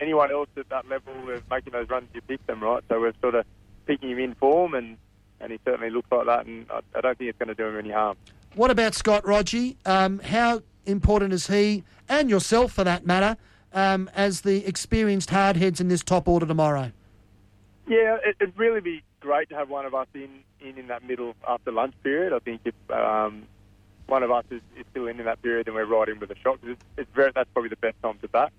anyone 0.00 0.32
else 0.32 0.48
at 0.56 0.68
that 0.70 0.88
level 0.88 1.30
of 1.30 1.48
making 1.50 1.72
those 1.72 1.88
runs, 1.88 2.08
you 2.14 2.20
pick 2.22 2.44
them, 2.46 2.62
right? 2.62 2.82
So 2.88 3.00
we're 3.00 3.12
sort 3.20 3.34
of 3.34 3.44
picking 3.86 4.10
him 4.10 4.18
in 4.18 4.34
form, 4.34 4.74
and 4.74 4.96
and 5.40 5.52
he 5.52 5.60
certainly 5.64 5.90
looks 5.90 6.10
like 6.10 6.26
that, 6.26 6.46
and 6.46 6.66
I, 6.70 6.80
I 6.96 7.00
don't 7.00 7.16
think 7.16 7.30
it's 7.30 7.38
going 7.38 7.48
to 7.48 7.54
do 7.54 7.66
him 7.66 7.78
any 7.78 7.90
harm. 7.90 8.16
What 8.54 8.70
about 8.70 8.94
Scott 8.94 9.22
Rodgie? 9.24 9.76
Um, 9.86 10.18
how 10.18 10.62
important 10.86 11.32
is 11.32 11.46
he, 11.46 11.84
and 12.08 12.28
yourself 12.28 12.72
for 12.72 12.82
that 12.84 13.06
matter, 13.06 13.36
um, 13.72 14.10
as 14.14 14.42
the 14.42 14.66
experienced 14.66 15.30
hardheads 15.30 15.80
in 15.80 15.88
this 15.88 16.02
top 16.02 16.28
order 16.28 16.46
tomorrow? 16.46 16.92
Yeah, 17.86 18.18
it, 18.24 18.36
it'd 18.40 18.58
really 18.58 18.80
be 18.80 19.02
great 19.20 19.48
to 19.48 19.56
have 19.56 19.68
one 19.70 19.86
of 19.86 19.94
us 19.94 20.06
in, 20.14 20.28
in, 20.60 20.78
in 20.78 20.88
that 20.88 21.02
middle 21.04 21.34
after 21.46 21.72
lunch 21.72 21.94
period. 22.02 22.32
I 22.32 22.38
think 22.38 22.60
if 22.64 22.74
um, 22.90 23.46
one 24.06 24.22
of 24.22 24.30
us 24.30 24.44
is, 24.50 24.60
is 24.78 24.84
still 24.90 25.06
in 25.06 25.18
in 25.18 25.26
that 25.26 25.42
period, 25.42 25.66
then 25.66 25.74
we're 25.74 25.86
right 25.86 26.08
in 26.08 26.18
with 26.20 26.30
a 26.30 26.36
shot. 26.36 26.58
It's, 26.62 26.80
it's 26.96 27.10
very, 27.14 27.32
that's 27.34 27.48
probably 27.52 27.70
the 27.70 27.76
best 27.76 27.96
time 28.02 28.18
to 28.20 28.28
bat. 28.28 28.52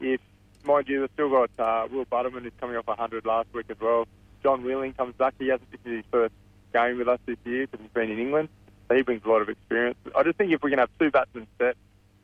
If, 0.00 0.20
mind 0.64 0.88
you, 0.88 1.00
we've 1.00 1.10
still 1.14 1.30
got 1.30 1.50
uh, 1.58 1.88
Will 1.90 2.04
Butterman 2.04 2.44
who's 2.44 2.52
coming 2.60 2.76
off 2.76 2.86
100 2.86 3.24
last 3.24 3.48
week 3.52 3.66
as 3.70 3.78
well. 3.80 4.06
John 4.42 4.62
Wheeling 4.62 4.92
comes 4.94 5.14
back. 5.14 5.34
He 5.38 5.48
hasn't 5.48 5.68
is 5.72 5.80
his 5.84 6.04
first 6.10 6.34
game 6.72 6.98
with 6.98 7.08
us 7.08 7.18
this 7.26 7.38
year 7.44 7.66
because 7.66 7.80
he's 7.80 7.92
been 7.92 8.10
in 8.10 8.18
England. 8.18 8.48
So 8.88 8.94
he 8.94 9.02
brings 9.02 9.24
a 9.24 9.28
lot 9.28 9.40
of 9.40 9.48
experience. 9.48 9.96
I 10.14 10.22
just 10.22 10.36
think 10.36 10.52
if 10.52 10.62
we 10.62 10.70
can 10.70 10.78
have 10.78 10.90
two 10.98 11.10
batsmen 11.10 11.46
set 11.58 11.76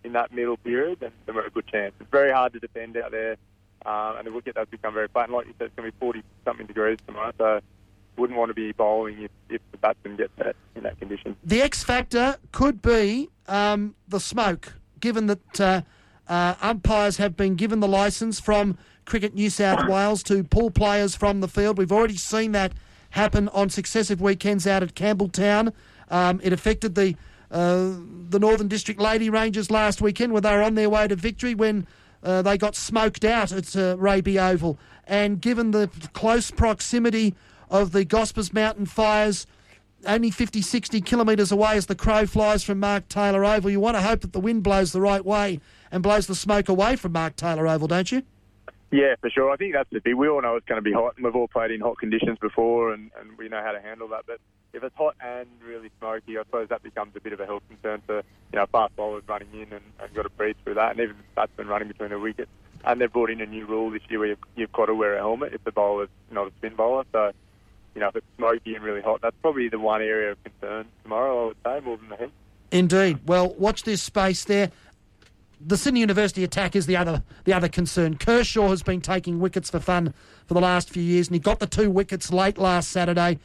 in 0.05 0.13
that 0.13 0.33
middle 0.33 0.57
period, 0.57 1.01
then, 1.01 1.13
then 1.27 1.35
we're 1.35 1.47
a 1.47 1.51
good 1.51 1.67
chance. 1.67 1.93
It's 2.01 2.11
very 2.11 2.33
hard 2.33 2.53
to 2.55 2.61
defend 2.61 2.97
out 2.97 3.11
there, 3.11 3.37
um, 3.85 4.17
and 4.19 4.27
the 4.27 4.33
wicket 4.33 4.55
does 4.55 4.69
become 4.69 4.95
very 4.95 5.09
flat. 5.09 5.27
And 5.27 5.35
like 5.35 5.47
you 5.47 5.55
said, 5.59 5.67
it's 5.67 5.75
going 5.77 5.91
to 5.91 5.93
be 5.93 6.01
40 6.01 6.23
something 6.45 6.67
degrees 6.67 6.99
tomorrow, 7.07 7.33
so 7.39 7.61
wouldn't 8.17 8.39
want 8.39 8.51
to 8.51 8.55
be 8.55 8.73
bowling 8.73 9.23
if, 9.23 9.31
if 9.49 9.61
the 9.73 9.79
batsman 9.79 10.17
gets 10.17 10.33
that 10.37 10.57
in 10.75 10.83
that 10.83 10.99
condition. 10.99 11.37
The 11.45 11.63
X 11.63 11.83
factor 11.83 12.37
could 12.53 12.83
be 12.83 13.31
um, 13.49 13.95
the 14.09 14.21
smoke, 14.21 14.75
given 15.01 15.27
that 15.27 15.61
uh, 15.61 15.83
uh, 16.29 16.55
umpires 16.61 17.17
have 17.17 17.37
been 17.37 17.57
given 17.57 17.81
the 17.81 17.89
licence 17.89 18.39
from 18.39 18.79
Cricket 19.05 19.35
New 19.35 19.51
South 19.51 19.89
Wales 19.89 20.23
to 20.25 20.45
pull 20.45 20.71
players 20.71 21.17
from 21.17 21.41
the 21.41 21.49
field. 21.49 21.79
We've 21.79 21.91
already 21.91 22.17
seen 22.17 22.53
that 22.53 22.73
happen 23.11 23.49
on 23.49 23.71
successive 23.71 24.21
weekends 24.21 24.67
out 24.67 24.83
at 24.83 24.95
Campbelltown. 24.95 25.73
Um, 26.11 26.41
it 26.43 26.53
affected 26.53 26.95
the 26.95 27.17
uh, 27.51 27.93
the 28.29 28.39
Northern 28.39 28.69
District 28.69 29.01
Lady 29.01 29.31
Rangers 29.31 29.71
last 29.71 30.01
weekend 30.01 30.33
where 30.33 30.41
they 30.41 30.55
were 30.55 30.63
on 30.63 30.75
their 30.75 30.91
way 30.91 31.09
to 31.09 31.17
victory 31.17 31.55
when 31.55 31.87
uh, 32.23 32.43
they 32.43 32.57
got 32.59 32.77
smoked 32.77 33.25
out 33.25 33.53
at 33.53 33.75
uh, 33.77 33.97
Raby 33.99 34.39
Oval. 34.39 34.79
And 35.07 35.41
given 35.41 35.73
the 35.73 35.91
close 36.13 36.51
proximity 36.51 37.35
of 37.71 37.93
the 37.93 38.05
Gospers 38.05 38.53
Mountain 38.53 38.87
fires, 38.87 39.47
only 40.07 40.31
50, 40.31 40.63
60 40.63 41.01
kilometres 41.01 41.53
away 41.53 41.77
as 41.77 41.87
the 41.87 41.95
crow 41.95 42.27
flies 42.27 42.63
from 42.63 42.81
Mark 42.81 43.09
Taylor 43.09 43.45
Oval, 43.45 43.71
you 43.71 43.81
want 43.81 43.97
to 43.97 44.03
hope 44.03 44.21
that 44.21 44.33
the 44.33 44.41
wind 44.41 44.63
blows 44.63 44.93
the 44.93 45.01
right 45.01 45.25
way 45.25 45.61
and 45.91 46.03
blows 46.03 46.27
the 46.27 46.35
smoke 46.35 46.69
away 46.69 46.97
from 46.97 47.13
Mark 47.13 47.37
Taylor 47.37 47.67
Oval, 47.67 47.89
don't 47.89 48.11
you? 48.13 48.23
Yeah, 48.93 49.15
for 49.21 49.31
sure. 49.31 49.51
I 49.51 49.57
think 49.57 49.75
that's 49.75 49.91
the 49.91 50.01
thing. 50.01 50.17
We 50.17 50.29
all 50.29 50.43
know 50.43 50.57
it's 50.57 50.67
going 50.67 50.79
to 50.79 50.83
be 50.83 50.93
hot, 50.93 51.15
and 51.17 51.25
we've 51.25 51.37
all 51.37 51.49
played 51.49 51.71
in 51.71 51.81
hot 51.81 51.99
conditions 51.99 52.39
before, 52.41 52.93
and, 52.93 53.11
and 53.21 53.39
we 53.39 53.49
know 53.49 53.63
how 53.63 53.73
to 53.73 53.81
handle 53.81 54.09
that. 54.09 54.25
But 54.27 54.41
if 54.73 54.85
it's 54.85 54.95
hot 54.97 55.17
and 55.21 55.49
really 55.67 55.91
smoky, 55.99 56.39
I 56.39 56.43
suppose 56.43 56.69
that 56.69 56.83
becomes 56.83 57.15
a 57.17 57.21
bit 57.21 57.33
of 57.33 57.41
a 57.41 57.47
health 57.47 57.63
concern 57.69 58.03
for 58.07 58.17
you 58.17 58.59
know 58.59 58.67
fast 58.67 58.95
bowlers 58.97 59.25
running 59.29 59.49
in 59.53 59.73
and, 59.73 59.85
and 60.01 60.15
got 60.15 60.23
to 60.23 60.31
breathe 60.31 60.57
through 60.65 60.75
that, 60.75 60.93
and 60.93 61.01
even 61.01 61.17
batsmen 61.35 61.67
running 61.67 61.89
between 61.89 62.11
the 62.11 62.19
wickets. 62.19 62.51
And 62.85 63.01
they've 63.01 63.13
brought 63.13 63.31
in 63.31 63.41
a 63.41 63.47
new 63.47 63.67
rule 63.67 63.91
this 63.91 64.03
year 64.09 64.21
where 64.21 64.29
you've, 64.29 64.39
you've 64.57 64.73
got 64.73 64.87
to 64.87 64.95
wear 64.95 65.17
a 65.17 65.19
helmet 65.19 65.53
if 65.53 65.63
the 65.65 65.73
bowler's 65.73 66.09
not 66.31 66.49
a 66.49 66.51
spin 66.59 66.75
bowler. 66.77 67.05
So 67.13 67.33
you 67.95 68.01
know 68.01 68.09
if 68.09 68.17
it's 68.17 68.27
smoky 68.37 68.75
and 68.75 68.85
really 68.85 69.03
hot, 69.03 69.21
that's 69.23 69.37
probably 69.43 69.69
the 69.69 69.79
one 69.79 70.03
area 70.03 70.33
of 70.33 70.43
concern 70.45 70.87
tomorrow. 71.03 71.43
I 71.43 71.47
would 71.47 71.57
say 71.65 71.81
more 71.85 71.97
than 71.97 72.09
the 72.09 72.17
heat. 72.17 72.33
Indeed. 72.71 73.19
Well, 73.27 73.55
watch 73.55 73.83
this 73.83 74.03
space 74.03 74.45
there. 74.45 74.71
The 75.63 75.77
Sydney 75.77 76.01
University 76.01 76.43
attack 76.43 76.75
is 76.75 76.87
the 76.87 76.97
other 76.97 77.23
the 77.45 77.53
other 77.53 77.69
concern. 77.69 78.17
Kershaw 78.17 78.69
has 78.69 78.83
been 78.83 79.01
taking 79.01 79.41
wickets 79.41 79.69
for 79.69 79.81
fun 79.81 80.15
for 80.47 80.55
the 80.55 80.61
last 80.61 80.89
few 80.89 81.03
years, 81.03 81.29
and 81.29 81.35
he 81.35 81.41
got 81.41 81.59
the 81.59 81.67
two 81.67 81.91
wickets 81.91 82.33
late 82.33 82.57
last 82.57 82.91
Saturday. 82.91 83.39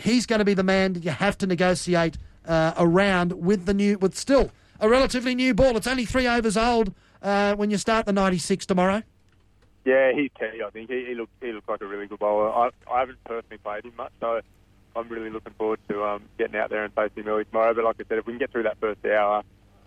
He's 0.00 0.26
going 0.26 0.38
to 0.38 0.44
be 0.44 0.54
the 0.54 0.62
man 0.62 0.94
that 0.94 1.04
you 1.04 1.10
have 1.10 1.36
to 1.38 1.46
negotiate 1.46 2.16
uh, 2.46 2.72
around 2.76 3.32
with 3.32 3.66
the 3.66 3.74
new, 3.74 3.98
with 3.98 4.16
still 4.16 4.50
a 4.80 4.88
relatively 4.88 5.34
new 5.34 5.54
ball. 5.54 5.76
It's 5.76 5.86
only 5.86 6.04
three 6.04 6.26
overs 6.26 6.56
old 6.56 6.94
uh, 7.22 7.54
when 7.54 7.70
you 7.70 7.76
start 7.76 8.06
the 8.06 8.12
96 8.12 8.66
tomorrow. 8.66 9.02
Yeah, 9.84 10.12
he's 10.12 10.30
key. 10.38 10.62
I 10.64 10.70
think 10.70 10.90
he, 10.90 11.06
he 11.06 11.14
looks 11.14 11.32
he 11.40 11.52
looks 11.52 11.68
like 11.68 11.80
a 11.80 11.86
really 11.86 12.06
good 12.06 12.18
bowler. 12.18 12.50
I, 12.50 12.70
I 12.90 13.00
haven't 13.00 13.22
personally 13.24 13.58
played 13.58 13.84
him 13.84 13.94
much, 13.96 14.12
so 14.20 14.40
I'm 14.94 15.08
really 15.08 15.30
looking 15.30 15.54
forward 15.54 15.80
to 15.88 16.04
um, 16.04 16.22
getting 16.38 16.56
out 16.56 16.68
there 16.68 16.84
and 16.84 16.92
facing 16.92 17.24
him 17.24 17.44
tomorrow. 17.44 17.72
But 17.72 17.84
like 17.84 17.96
I 17.98 18.04
said, 18.08 18.18
if 18.18 18.26
we 18.26 18.34
can 18.34 18.38
get 18.38 18.52
through 18.52 18.64
that 18.64 18.78
first 18.78 19.04
hour, 19.06 19.42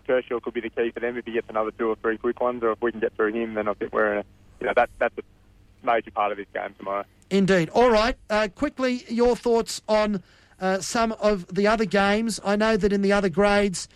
Kershaw 0.06 0.40
could 0.40 0.54
be 0.54 0.60
the 0.60 0.70
key 0.70 0.90
for 0.90 1.00
them. 1.00 1.16
If 1.16 1.26
he 1.26 1.32
gets 1.32 1.48
another 1.48 1.70
two 1.70 1.88
or 1.88 1.96
three 1.96 2.18
quick 2.18 2.40
ones, 2.40 2.62
or 2.64 2.72
if 2.72 2.82
we 2.82 2.90
can 2.90 3.00
get 3.00 3.14
through 3.14 3.34
him, 3.34 3.54
then 3.54 3.68
I 3.68 3.74
think 3.74 3.92
we're 3.92 4.14
in 4.14 4.18
a, 4.18 4.24
you 4.60 4.66
know 4.66 4.72
that 4.74 4.90
that's 4.98 5.16
a 5.16 5.86
major 5.86 6.10
part 6.10 6.32
of 6.32 6.38
this 6.38 6.46
game 6.52 6.74
tomorrow. 6.76 7.04
Indeed. 7.30 7.68
All 7.70 7.90
right. 7.90 8.16
Uh, 8.30 8.48
quickly, 8.54 9.04
your 9.08 9.36
thoughts 9.36 9.82
on 9.88 10.22
uh, 10.60 10.80
some 10.80 11.12
of 11.12 11.46
the 11.54 11.66
other 11.66 11.84
games. 11.84 12.40
I 12.44 12.56
know 12.56 12.76
that 12.76 12.92
in 12.92 13.02
the 13.02 13.12
other 13.12 13.28
grades, 13.28 13.88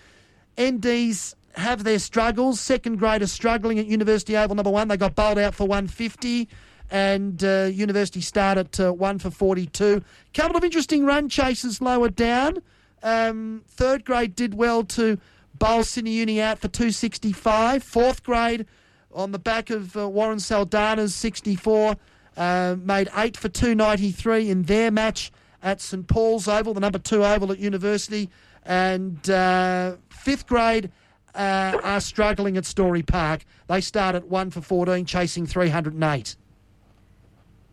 NDs 0.57 1.35
have 1.55 1.85
their 1.85 1.99
struggles. 1.99 2.61
Second 2.61 2.97
grade 2.97 3.21
graders 3.21 3.33
struggling 3.33 3.79
at 3.79 3.87
University 3.87 4.37
Oval 4.37 4.57
number 4.57 4.71
one. 4.71 4.89
They 4.89 4.97
got 4.97 5.15
bowled 5.15 5.39
out 5.39 5.55
for 5.55 5.67
150 5.67 6.49
and 6.91 7.45
uh, 7.45 7.69
University 7.73 8.21
started 8.21 8.81
uh, 8.81 8.93
one 8.93 9.19
for 9.19 9.31
42. 9.31 10.03
Couple 10.35 10.57
of 10.57 10.65
interesting 10.65 11.05
run 11.05 11.29
chases 11.29 11.81
lower 11.81 12.09
down. 12.09 12.59
Um, 13.03 13.63
third 13.69 14.05
grade 14.05 14.35
did 14.35 14.55
well 14.55 14.85
to 14.85 15.19
bowl 15.55 15.85
Sydney 15.85 16.13
Uni 16.13 16.41
out 16.41 16.59
for 16.59 16.69
265. 16.69 17.83
Fourth 17.83 18.23
grade 18.23 18.67
on 19.13 19.33
the 19.33 19.39
back 19.39 19.71
of 19.71 19.97
uh, 19.97 20.09
Warren 20.09 20.39
Saldana's 20.39 21.15
64, 21.15 21.97
uh, 22.39 22.77
made 22.81 23.11
8 23.15 23.37
for 23.37 23.49
293 23.49 24.49
in 24.49 24.63
their 24.63 24.91
match 24.91 25.33
at 25.63 25.81
St 25.81 26.07
Paul's 26.07 26.47
Oval, 26.47 26.73
the 26.73 26.81
number 26.81 26.99
two 26.99 27.25
oval 27.25 27.51
at 27.53 27.59
University. 27.59 28.31
And 28.65 29.29
uh, 29.29 29.97
fifth 30.09 30.47
grade 30.47 30.91
uh, 31.35 31.79
are 31.83 32.01
struggling 32.01 32.57
at 32.57 32.65
Storey 32.65 33.03
Park. 33.03 33.45
They 33.67 33.81
start 33.81 34.15
at 34.15 34.29
1 34.29 34.51
for 34.51 34.61
14, 34.61 35.05
chasing 35.05 35.47
308. 35.47 36.37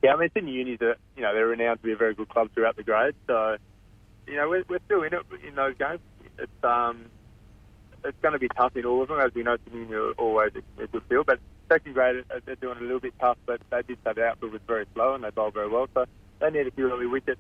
Yeah, 0.03 0.13
I 0.13 0.17
mean, 0.17 0.29
Sydney 0.33 0.51
Uni's 0.51 0.81
a, 0.81 0.95
you 1.15 1.21
know, 1.21 1.33
they're 1.33 1.47
renowned 1.47 1.79
to 1.81 1.83
be 1.83 1.91
a 1.91 1.95
very 1.95 2.13
good 2.13 2.29
club 2.29 2.49
throughout 2.53 2.75
the 2.75 2.83
grade. 2.83 3.15
So, 3.27 3.57
you 4.27 4.35
know, 4.35 4.49
we're, 4.49 4.63
we're 4.67 4.79
still 4.85 5.03
in 5.03 5.13
it 5.13 5.21
in 5.47 5.55
those 5.55 5.75
games. 5.77 5.99
It's 6.37 6.63
um, 6.63 7.05
it's 8.05 8.17
going 8.21 8.33
to 8.33 8.39
be 8.39 8.47
tough 8.49 8.75
in 8.77 8.85
all 8.85 9.01
of 9.01 9.07
them, 9.09 9.19
as 9.19 9.31
we 9.35 9.43
know 9.43 9.57
are 9.73 10.11
always 10.13 10.51
a, 10.55 10.83
a 10.83 10.87
good 10.87 11.03
field. 11.09 11.25
But 11.25 11.39
second 11.69 11.93
grade, 11.93 12.23
uh, 12.33 12.39
they're 12.45 12.55
doing 12.55 12.77
a 12.77 12.81
little 12.81 12.99
bit 12.99 13.13
tough, 13.19 13.37
but 13.45 13.59
they 13.71 13.81
did 13.81 13.97
say 14.05 14.13
the 14.13 14.25
outfield 14.25 14.53
was 14.53 14.61
very 14.67 14.85
slow 14.93 15.15
and 15.15 15.23
they 15.23 15.29
bowled 15.31 15.53
very 15.53 15.67
well. 15.69 15.87
So 15.93 16.05
they 16.39 16.49
need 16.51 16.67
a 16.67 16.71
few 16.71 16.91
early 16.91 17.07
wickets. 17.07 17.39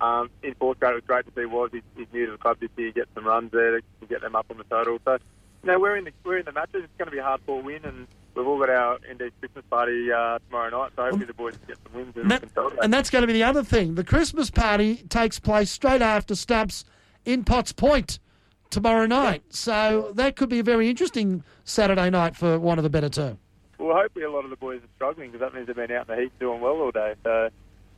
Um, 0.00 0.30
in 0.44 0.54
fourth 0.54 0.78
grade, 0.78 0.92
it 0.92 0.94
was 0.94 1.04
great 1.04 1.26
to 1.26 1.32
see 1.34 1.44
Was 1.44 1.70
he's, 1.72 1.82
he's 1.96 2.06
new 2.12 2.26
to 2.26 2.32
the 2.32 2.38
club 2.38 2.58
this 2.60 2.70
year, 2.76 2.92
get 2.92 3.08
some 3.14 3.26
runs 3.26 3.50
there 3.50 3.80
to, 3.80 4.06
get 4.08 4.20
them 4.20 4.36
up 4.36 4.46
on 4.48 4.58
the 4.58 4.64
total. 4.64 4.98
So, 5.04 5.18
you 5.64 5.66
know, 5.72 5.80
we're 5.80 5.96
in 5.96 6.04
the 6.04 6.12
we're 6.24 6.38
in 6.38 6.44
the 6.44 6.52
matches. 6.52 6.84
It's 6.84 6.92
going 6.98 7.06
to 7.06 7.10
be 7.10 7.18
a 7.18 7.24
hard 7.24 7.40
fought 7.44 7.64
win, 7.64 7.84
and 7.84 8.06
we've 8.36 8.46
all 8.46 8.60
got 8.60 8.70
our 8.70 8.98
ND 9.12 9.32
Christmas 9.40 9.64
party 9.68 10.12
uh, 10.12 10.38
tomorrow 10.48 10.70
night. 10.70 10.92
So 10.94 11.02
hopefully 11.02 11.24
the 11.26 11.34
boys 11.34 11.56
can 11.56 11.66
get 11.66 11.78
some 11.84 11.94
wins 12.00 12.16
and, 12.16 12.30
that- 12.30 12.44
and 12.84 12.92
that's 12.94 13.10
going 13.10 13.22
to 13.22 13.26
be 13.26 13.32
the 13.32 13.42
other 13.42 13.64
thing. 13.64 13.96
The 13.96 14.04
Christmas 14.04 14.50
party 14.50 14.98
takes 15.08 15.40
place 15.40 15.68
straight 15.68 16.00
after 16.00 16.36
stumps 16.36 16.84
in 17.24 17.42
Potts 17.42 17.72
Point 17.72 18.20
tomorrow 18.70 19.06
night. 19.06 19.42
So 19.50 20.12
that 20.14 20.36
could 20.36 20.48
be 20.48 20.58
a 20.58 20.62
very 20.62 20.88
interesting 20.88 21.42
Saturday 21.64 22.10
night 22.10 22.36
for 22.36 22.58
one 22.58 22.78
of 22.78 22.84
the 22.84 22.90
better 22.90 23.08
two. 23.08 23.38
Well, 23.78 23.96
hopefully 23.96 24.24
a 24.24 24.30
lot 24.30 24.44
of 24.44 24.50
the 24.50 24.56
boys 24.56 24.80
are 24.82 24.88
struggling 24.96 25.30
because 25.30 25.40
that 25.40 25.54
means 25.54 25.66
they've 25.66 25.76
been 25.76 25.90
out 25.92 26.08
in 26.08 26.16
the 26.16 26.22
heat 26.22 26.38
doing 26.40 26.60
well 26.60 26.80
all 26.80 26.90
day. 26.90 27.14
So, 27.22 27.48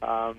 um, 0.03 0.37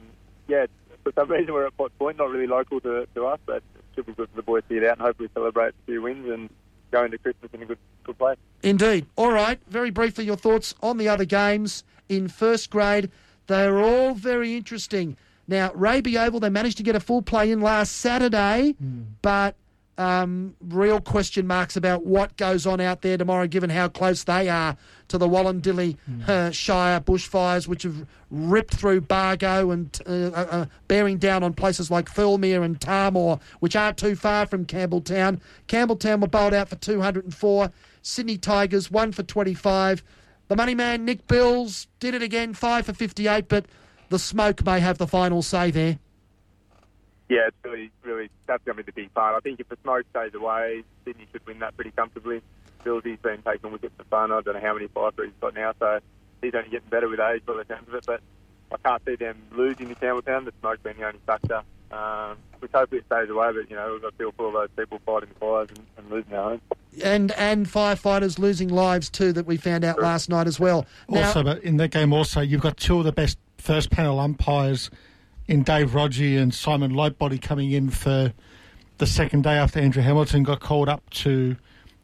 yeah, 0.47 0.67
for 1.03 1.11
some 1.13 1.29
reason 1.29 1.53
we're 1.53 1.65
at 1.65 1.75
Potts 1.77 1.93
Point, 1.97 2.17
not 2.17 2.29
really 2.29 2.47
local 2.47 2.79
to, 2.81 3.07
to 3.15 3.25
us, 3.25 3.39
but 3.45 3.57
it 3.57 3.63
should 3.95 4.05
be 4.05 4.13
good 4.13 4.29
for 4.29 4.35
the 4.35 4.43
boys 4.43 4.63
to 4.69 4.75
get 4.79 4.83
out 4.83 4.97
and 4.97 5.01
hopefully 5.01 5.29
celebrate 5.33 5.69
a 5.69 5.85
few 5.85 6.01
wins 6.01 6.29
and 6.29 6.49
go 6.91 7.03
into 7.03 7.17
Christmas 7.17 7.49
in 7.53 7.63
a 7.63 7.65
good 7.65 7.79
good 8.03 8.17
place. 8.17 8.37
Indeed. 8.63 9.07
All 9.15 9.31
right. 9.31 9.59
Very 9.67 9.89
briefly, 9.89 10.25
your 10.25 10.35
thoughts 10.35 10.75
on 10.81 10.97
the 10.97 11.07
other 11.07 11.25
games 11.25 11.83
in 12.09 12.27
first 12.27 12.69
grade. 12.69 13.09
They're 13.47 13.81
all 13.81 14.13
very 14.13 14.55
interesting. 14.55 15.17
Now, 15.47 15.71
Raby 15.73 16.17
Oval, 16.17 16.39
they 16.39 16.49
managed 16.49 16.77
to 16.77 16.83
get 16.83 16.95
a 16.95 16.99
full 16.99 17.21
play 17.21 17.51
in 17.51 17.61
last 17.61 17.93
Saturday, 17.93 18.75
but 19.21 19.55
um, 20.01 20.55
real 20.61 20.99
question 20.99 21.45
marks 21.45 21.75
about 21.75 22.05
what 22.05 22.35
goes 22.35 22.65
on 22.65 22.81
out 22.81 23.03
there 23.03 23.17
tomorrow, 23.17 23.45
given 23.45 23.69
how 23.69 23.87
close 23.87 24.23
they 24.23 24.49
are 24.49 24.75
to 25.09 25.17
the 25.19 25.27
Wollondilly 25.27 25.97
uh, 26.27 26.49
Shire 26.49 26.99
bushfires, 26.99 27.67
which 27.67 27.83
have 27.83 28.07
ripped 28.31 28.73
through 28.73 29.01
Bargo 29.01 29.69
and 29.69 29.99
uh, 30.07 30.11
uh, 30.11 30.47
uh, 30.49 30.65
bearing 30.87 31.17
down 31.17 31.43
on 31.43 31.53
places 31.53 31.91
like 31.91 32.09
Thirlmere 32.09 32.63
and 32.63 32.79
Tahmoor, 32.81 33.39
which 33.59 33.75
aren't 33.75 33.97
too 33.97 34.15
far 34.15 34.47
from 34.47 34.65
Campbelltown. 34.65 35.39
Campbelltown 35.67 36.19
were 36.19 36.27
bowled 36.27 36.55
out 36.55 36.69
for 36.69 36.77
204. 36.77 37.71
Sydney 38.01 38.37
Tigers, 38.37 38.89
1 38.89 39.11
for 39.11 39.21
25. 39.21 40.03
The 40.47 40.55
money 40.55 40.73
man, 40.73 41.05
Nick 41.05 41.27
Bills, 41.27 41.87
did 41.99 42.15
it 42.15 42.23
again, 42.23 42.55
5 42.55 42.87
for 42.87 42.93
58, 42.93 43.47
but 43.47 43.67
the 44.09 44.17
smoke 44.17 44.65
may 44.65 44.79
have 44.79 44.97
the 44.97 45.07
final 45.07 45.43
say 45.43 45.69
there. 45.69 45.99
Yeah, 47.31 47.47
it's 47.47 47.55
really, 47.63 47.89
really, 48.03 48.29
that's 48.45 48.61
going 48.65 48.75
to 48.75 48.83
be 48.83 48.91
the 48.91 49.03
big 49.03 49.13
part. 49.13 49.37
I 49.37 49.39
think 49.39 49.61
if 49.61 49.69
the 49.69 49.77
smoke 49.83 50.05
stays 50.09 50.33
away, 50.33 50.83
Sydney 51.05 51.27
should 51.31 51.45
win 51.47 51.59
that 51.59 51.77
pretty 51.77 51.91
comfortably. 51.91 52.41
Billsy's 52.83 53.19
been 53.19 53.41
taking 53.41 53.71
wickets 53.71 53.93
for 53.97 54.03
fun. 54.03 54.33
I 54.33 54.41
don't 54.41 54.55
know 54.55 54.59
how 54.59 54.73
many 54.73 54.87
five 54.87 55.13
he's 55.15 55.31
got 55.39 55.53
now, 55.53 55.71
so 55.79 55.99
he's 56.41 56.53
only 56.53 56.69
getting 56.69 56.89
better 56.89 57.07
with 57.07 57.21
age 57.21 57.45
by 57.45 57.53
the 57.53 57.65
sounds 57.73 57.87
of 57.87 57.95
it. 57.95 58.03
But 58.05 58.19
I 58.73 58.75
can't 58.85 59.01
see 59.05 59.15
them 59.15 59.37
losing 59.53 59.87
to 59.87 59.95
Campbelltown. 59.95 60.43
The 60.43 60.51
smoke 60.59 60.83
being 60.83 60.97
the 60.97 61.07
only 61.07 61.21
factor. 61.25 61.61
Um, 61.89 62.35
which 62.59 62.71
hopefully 62.73 62.99
it 62.99 63.05
stays 63.05 63.29
away, 63.29 63.51
but 63.53 63.69
you 63.69 63.77
know 63.77 63.93
we've 63.93 64.01
got 64.01 64.11
to 64.11 64.17
feel 64.17 64.31
for 64.33 64.47
all 64.47 64.51
those 64.51 64.69
people 64.77 64.99
fighting 65.05 65.29
the 65.29 65.35
fires 65.35 65.69
and, 65.69 65.85
and 65.97 66.09
losing 66.09 66.31
their 66.31 66.41
homes. 66.41 66.61
And 67.01 67.31
and 67.33 67.65
firefighters 67.65 68.39
losing 68.39 68.67
lives 68.67 69.09
too, 69.09 69.31
that 69.33 69.45
we 69.45 69.55
found 69.55 69.85
out 69.85 70.01
last 70.01 70.27
night 70.27 70.47
as 70.47 70.59
well. 70.59 70.85
Now, 71.07 71.27
Also, 71.27 71.43
but 71.43 71.63
in 71.63 71.77
that 71.77 71.91
game, 71.91 72.11
also 72.11 72.41
you've 72.41 72.61
got 72.61 72.75
two 72.75 72.99
of 72.99 73.05
the 73.05 73.13
best 73.13 73.37
first 73.57 73.89
panel 73.89 74.19
umpires 74.19 74.89
in 75.47 75.63
Dave 75.63 75.91
Rodgie 75.91 76.38
and 76.38 76.54
Simon 76.54 76.91
Lightbody 76.91 77.41
coming 77.41 77.71
in 77.71 77.89
for 77.89 78.34
the 78.97 79.08
second 79.08 79.43
day 79.43 79.56
after 79.56 79.80
Andrew 79.80 80.04
Hamilton 80.04 80.43
got 80.43 80.60
called 80.60 80.88
up 80.88 81.10
to 81.10 81.58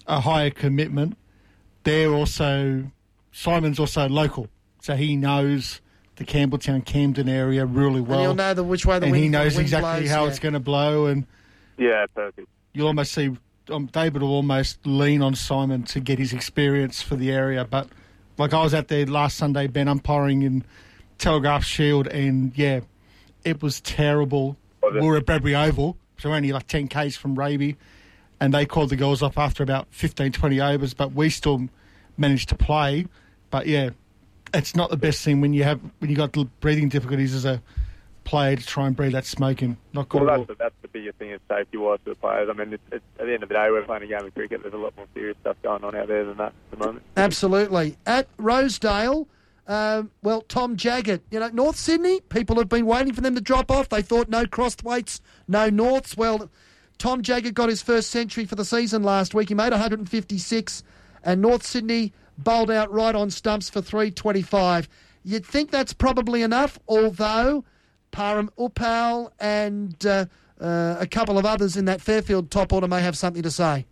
a 0.07 0.19
higher 0.19 0.49
commitment. 0.49 1.17
They're 1.83 2.11
also 2.11 2.91
Simon's 3.31 3.79
also 3.79 4.09
local, 4.09 4.47
so 4.81 4.95
he 4.95 5.15
knows 5.15 5.81
the 6.15 6.25
Campbelltown 6.25 6.83
Camden 6.83 7.29
area 7.29 7.65
really 7.65 7.99
and 7.99 8.07
well, 8.07 8.21
you'll 8.23 8.35
know 8.35 8.53
the 8.53 8.63
which 8.63 8.85
way 8.85 8.97
the 8.97 9.05
and 9.05 9.11
wind 9.11 9.23
he 9.23 9.29
knows 9.29 9.57
exactly 9.57 10.01
blows, 10.01 10.09
how 10.09 10.23
yeah. 10.23 10.29
it's 10.29 10.39
going 10.39 10.53
to 10.55 10.59
blow 10.59 11.05
and 11.05 11.27
Yeah, 11.77 12.07
perfect. 12.15 12.47
you'll 12.73 12.87
almost 12.87 13.11
see 13.11 13.37
um, 13.69 13.85
David 13.87 14.21
will 14.21 14.33
almost 14.33 14.85
lean 14.85 15.21
on 15.21 15.35
Simon 15.35 15.83
to 15.83 15.99
get 15.99 16.17
his 16.19 16.33
experience 16.33 17.01
for 17.01 17.15
the 17.15 17.31
area. 17.31 17.65
But 17.65 17.87
like 18.37 18.53
I 18.53 18.63
was 18.63 18.73
out 18.73 18.87
there 18.87 19.05
last 19.05 19.37
Sunday, 19.37 19.67
Ben 19.67 19.87
umpiring 19.87 20.41
in 20.41 20.63
Telegraph 21.17 21.63
Shield, 21.63 22.07
and 22.07 22.57
yeah, 22.57 22.81
it 23.47 23.61
was 23.61 23.81
terrible. 23.81 24.57
Was 24.83 24.95
it? 24.95 25.01
We 25.01 25.07
were 25.07 25.17
at 25.17 25.25
Bradbury 25.25 25.55
Oval, 25.55 25.97
so 26.17 26.33
only 26.33 26.51
like 26.51 26.67
10 26.67 26.89
k's 26.89 27.15
from 27.15 27.35
Raby, 27.39 27.77
and 28.39 28.53
they 28.53 28.65
called 28.65 28.89
the 28.89 28.95
girls 28.95 29.21
off 29.21 29.37
after 29.37 29.63
about 29.63 29.87
15, 29.91 30.33
20 30.33 30.61
overs, 30.61 30.93
but 30.93 31.13
we 31.13 31.29
still 31.29 31.69
managed 32.17 32.49
to 32.49 32.55
play. 32.55 33.07
But 33.49 33.67
yeah, 33.67 33.91
it's 34.53 34.75
not 34.75 34.89
the 34.89 34.97
best 34.97 35.23
thing 35.23 35.39
when 35.41 35.53
you 35.53 35.63
have 35.63 35.79
when 35.99 36.09
you 36.09 36.15
got 36.15 36.33
the 36.33 36.45
breathing 36.59 36.89
difficulties 36.89 37.33
as 37.33 37.45
a 37.45 37.61
player 38.25 38.57
to 38.57 38.65
try 38.65 38.85
and 38.87 38.95
breathe 38.95 39.13
that 39.13 39.25
smoke 39.25 39.61
in. 39.61 39.77
Not 39.93 40.09
good 40.09 40.23
Well, 40.23 40.37
that's 40.37 40.47
the, 40.47 40.55
that's 40.55 40.75
the 40.81 40.89
biggest 40.89 41.17
thing 41.17 41.31
is 41.31 41.39
safety 41.49 41.77
wise 41.77 41.99
for 42.03 42.09
the 42.09 42.15
players. 42.17 42.49
I 42.49 42.53
mean, 42.53 42.73
it's, 42.73 42.83
it's, 42.91 43.05
at 43.17 43.25
the 43.25 43.33
end 43.33 43.43
of 43.43 43.49
the 43.49 43.55
day, 43.55 43.71
we're 43.71 43.83
playing 43.83 44.03
a 44.03 44.07
game 44.07 44.25
of 44.27 44.33
cricket. 44.33 44.61
There's 44.61 44.73
a 44.73 44.77
lot 44.77 44.95
more 44.97 45.07
serious 45.13 45.37
stuff 45.39 45.55
going 45.63 45.85
on 45.85 45.95
out 45.95 46.09
there 46.09 46.25
than 46.25 46.35
that 46.37 46.53
at 46.71 46.77
the 46.77 46.85
moment. 46.85 47.05
Absolutely. 47.15 47.95
At 48.05 48.27
Rosedale, 48.37 49.29
um, 49.67 50.11
well, 50.23 50.41
Tom 50.41 50.77
Jaggett, 50.77 51.21
you 51.29 51.39
know, 51.39 51.49
North 51.49 51.75
Sydney, 51.75 52.21
people 52.21 52.55
have 52.57 52.69
been 52.69 52.85
waiting 52.85 53.13
for 53.13 53.21
them 53.21 53.35
to 53.35 53.41
drop 53.41 53.69
off. 53.69 53.89
They 53.89 54.01
thought 54.01 54.29
no 54.29 54.45
crossweights, 54.45 55.19
no 55.47 55.69
Norths. 55.69 56.15
Well, 56.15 56.49
Tom 56.97 57.21
Jaggett 57.21 57.53
got 57.53 57.69
his 57.69 57.81
first 57.81 58.09
century 58.09 58.45
for 58.45 58.55
the 58.55 58.63
season 58.63 59.03
last 59.03 59.33
week. 59.33 59.49
He 59.49 59.55
made 59.55 59.71
156, 59.71 60.83
and 61.23 61.41
North 61.41 61.65
Sydney 61.65 62.13
bowled 62.37 62.71
out 62.71 62.91
right 62.91 63.13
on 63.13 63.29
stumps 63.29 63.69
for 63.69 63.81
325. 63.81 64.87
You'd 65.23 65.45
think 65.45 65.71
that's 65.71 65.91
probably 65.91 66.43
enough, 66.43 66.79
although 66.87 67.65
Param 68.13 68.49
Uppal 68.57 69.31
and 69.39 70.05
uh, 70.05 70.25
uh, 70.61 70.95
a 70.97 71.07
couple 71.07 71.37
of 71.37 71.45
others 71.45 71.75
in 71.75 71.85
that 71.85 71.99
Fairfield 71.99 72.51
top 72.51 72.71
order 72.71 72.87
may 72.87 73.01
have 73.01 73.17
something 73.17 73.43
to 73.43 73.51
say. 73.51 73.85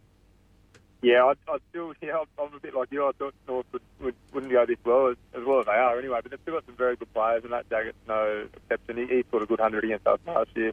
Yeah, 1.02 1.24
I, 1.26 1.34
I 1.52 1.58
still, 1.70 1.94
yeah, 2.02 2.18
I'm- 2.18 2.28
a 2.56 2.60
bit 2.60 2.74
like 2.76 2.92
you. 2.92 3.06
I 3.06 3.12
thought 3.14 3.34
North 3.48 3.66
would, 3.74 3.82
would, 4.02 4.16
wouldn't 4.34 4.52
go 4.52 4.66
this 4.66 4.78
well 4.86 5.08
as, 5.10 5.18
as 5.38 5.44
well 5.46 5.60
as 5.60 5.66
they 5.66 5.72
are 5.72 5.98
anyway. 6.00 6.20
But 6.22 6.32
they've 6.32 6.40
still 6.42 6.56
got 6.56 6.66
some 6.66 6.76
very 6.76 6.96
good 6.96 7.14
players, 7.14 7.44
and 7.44 7.54
that 7.54 7.70
Jaggett's 7.70 7.98
no 8.08 8.48
exception. 8.56 8.98
He, 8.98 9.16
he 9.18 9.24
scored 9.28 9.44
a 9.44 9.46
good 9.46 9.60
hundred 9.60 9.84
against 9.84 10.08
us 10.08 10.20
last 10.26 10.50
year. 10.56 10.72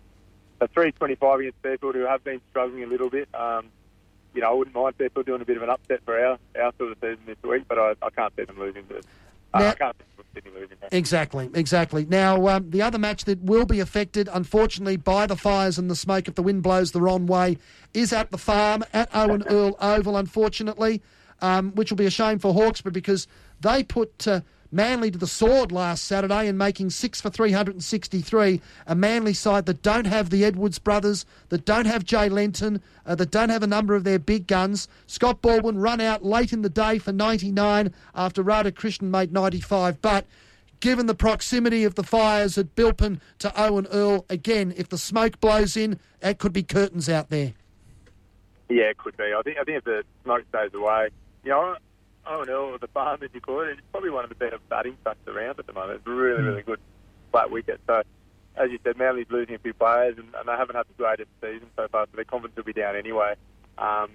A 0.61 0.69
325 0.69 1.41
against 1.41 1.59
Fairfield, 1.63 1.95
who 1.97 2.07
have 2.07 2.23
been 2.23 2.41
struggling 2.51 2.85
a 2.85 2.87
little 2.87 3.11
bit. 3.11 3.29
Um, 3.35 3.67
you 4.35 4.41
know, 4.41 4.51
I 4.51 4.53
wouldn't 4.55 4.75
mind 4.77 4.95
Fairfield 4.97 5.27
doing 5.27 5.43
a 5.43 5.45
bit 5.45 5.57
of 5.57 5.63
an 5.63 5.71
upset 5.71 6.01
for 6.05 6.19
our, 6.19 6.39
our 6.61 6.73
sort 6.79 6.93
of 6.93 6.99
season 7.01 7.19
this 7.27 7.37
week, 7.43 7.65
but 7.69 7.79
I, 7.79 7.95
I 8.03 8.11
can't 8.11 8.33
see 8.37 8.45
them 8.45 8.59
losing 8.59 8.87
to. 8.89 9.03
Uh, 9.55 9.59
Now- 9.59 9.69
I 9.69 9.75
can't 9.75 9.97
see 9.99 10.23
Sydney 10.35 10.51
losing. 10.59 10.77
To. 10.79 10.97
Exactly, 10.97 11.51
exactly. 11.55 12.07
Now, 12.09 12.49
um, 12.49 12.71
the 12.71 12.81
other 12.83 12.99
match 12.99 13.25
that 13.25 13.41
will 13.41 13.67
be 13.67 13.81
affected, 13.81 14.29
unfortunately, 14.33 14.97
by 14.97 15.27
the 15.27 15.37
fires 15.37 15.79
and 15.79 15.91
the 15.91 15.97
smoke 15.97 16.27
if 16.29 16.35
the 16.35 16.43
wind 16.43 16.63
blows 16.63 16.93
the 16.93 17.01
wrong 17.03 17.27
way, 17.27 17.59
is 17.93 18.13
at 18.13 18.31
the 18.31 18.39
farm 18.39 18.83
at 18.93 19.09
Owen 19.15 19.43
Earle 19.51 19.77
Oval, 19.81 20.17
unfortunately, 20.17 21.03
um, 21.43 21.73
which 21.73 21.91
will 21.91 21.97
be 21.99 22.07
a 22.07 22.11
shame 22.11 22.39
for 22.39 22.55
Hawks, 22.55 22.81
but 22.81 22.93
because 22.93 23.27
they 23.61 23.83
put 23.83 24.27
uh, 24.27 24.41
Manly 24.75 25.11
to 25.11 25.19
the 25.19 25.27
sword 25.27 25.71
last 25.71 26.05
Saturday 26.05 26.49
and 26.49 26.57
making 26.57 26.89
six 26.89 27.21
for 27.21 27.29
363. 27.29 28.59
A 28.87 28.95
Manly 28.95 29.35
side 29.35 29.67
that 29.67 29.83
don't 29.83 30.07
have 30.07 30.31
the 30.31 30.47
Edwards 30.47 30.79
brothers, 30.79 31.27
that 31.51 31.67
don't 31.67 31.85
have 31.85 32.05
Jay 32.05 32.31
Lenton, 32.31 32.81
uh, 33.05 33.15
that 33.17 33.31
don't 33.31 33.51
have 33.51 33.63
a 33.63 33.67
number 33.67 33.95
of 33.95 34.05
their 34.05 34.19
big 34.19 34.47
guns. 34.47 34.89
Scott 35.07 35.43
Baldwin 35.43 35.77
run 35.77 36.01
out 36.01 36.25
late 36.25 36.55
in 36.55 36.63
the 36.63 36.71
day 36.71 36.97
for 36.97 37.13
99 37.13 37.93
after 38.15 38.43
Radha 38.43 38.73
Krishnan 38.73 39.11
made 39.11 39.31
95. 39.31 40.01
But 40.01 40.25
given 40.81 41.05
the 41.05 41.15
proximity 41.15 41.85
of 41.85 41.95
the 41.95 42.03
fires 42.03 42.57
at 42.57 42.75
Bilpin 42.75 43.21
to 43.41 43.53
Owen 43.63 43.87
Earle, 43.93 44.25
again, 44.31 44.73
if 44.79 44.89
the 44.89 44.97
smoke 44.97 45.39
blows 45.39 45.77
in, 45.77 46.01
that 46.21 46.39
could 46.39 46.55
be 46.55 46.63
curtains 46.63 47.11
out 47.11 47.29
there. 47.29 47.53
Yeah, 48.71 48.85
it 48.85 48.97
could 48.97 49.19
be. 49.19 49.25
I 49.25 49.43
think 49.43 49.59
I 49.59 49.65
think 49.65 49.79
if 49.79 49.85
the 49.85 50.03
smoke 50.25 50.45
stays 50.49 50.73
away, 50.73 51.11
you 51.45 51.51
know, 51.51 51.77
Owen 52.27 52.47
no, 52.47 52.79
the 52.79 52.87
farm 52.89 53.21
as 53.23 53.31
you 53.35 53.41
call 53.41 53.61
it, 53.63 53.71
it's 53.71 53.81
probably 53.91 54.11
one 54.11 54.25
of 54.25 54.29
the 54.29 54.37
better 54.37 54.59
batting 54.69 54.97
tracks 55.03 55.27
around 55.27 55.59
at 55.59 55.67
the 55.67 55.73
moment. 55.73 55.99
It's 55.99 56.07
really, 56.07 56.43
really 56.43 56.63
good 56.63 56.81
flat 57.33 57.51
wicket. 57.51 57.81
So, 57.87 58.03
as 58.57 58.71
you 58.71 58.79
said, 58.85 58.97
Manly's 58.99 59.27
losing 59.31 59.55
a 59.55 59.59
few 59.59 59.75
players, 59.75 60.17
and, 60.19 60.29
and 60.35 60.47
they 60.47 60.53
haven't 60.53 60.77
had 60.77 60.87
the 60.87 61.03
greatest 61.03 61.31
season 61.41 61.69
so 61.77 61.89
far, 61.89 62.07
so 62.07 62.17
their 62.17 62.25
confidence 62.25 62.57
will 62.57 62.65
be 62.65 62.73
down 62.73 62.97
anyway. 62.97 63.35
Um, 63.79 64.11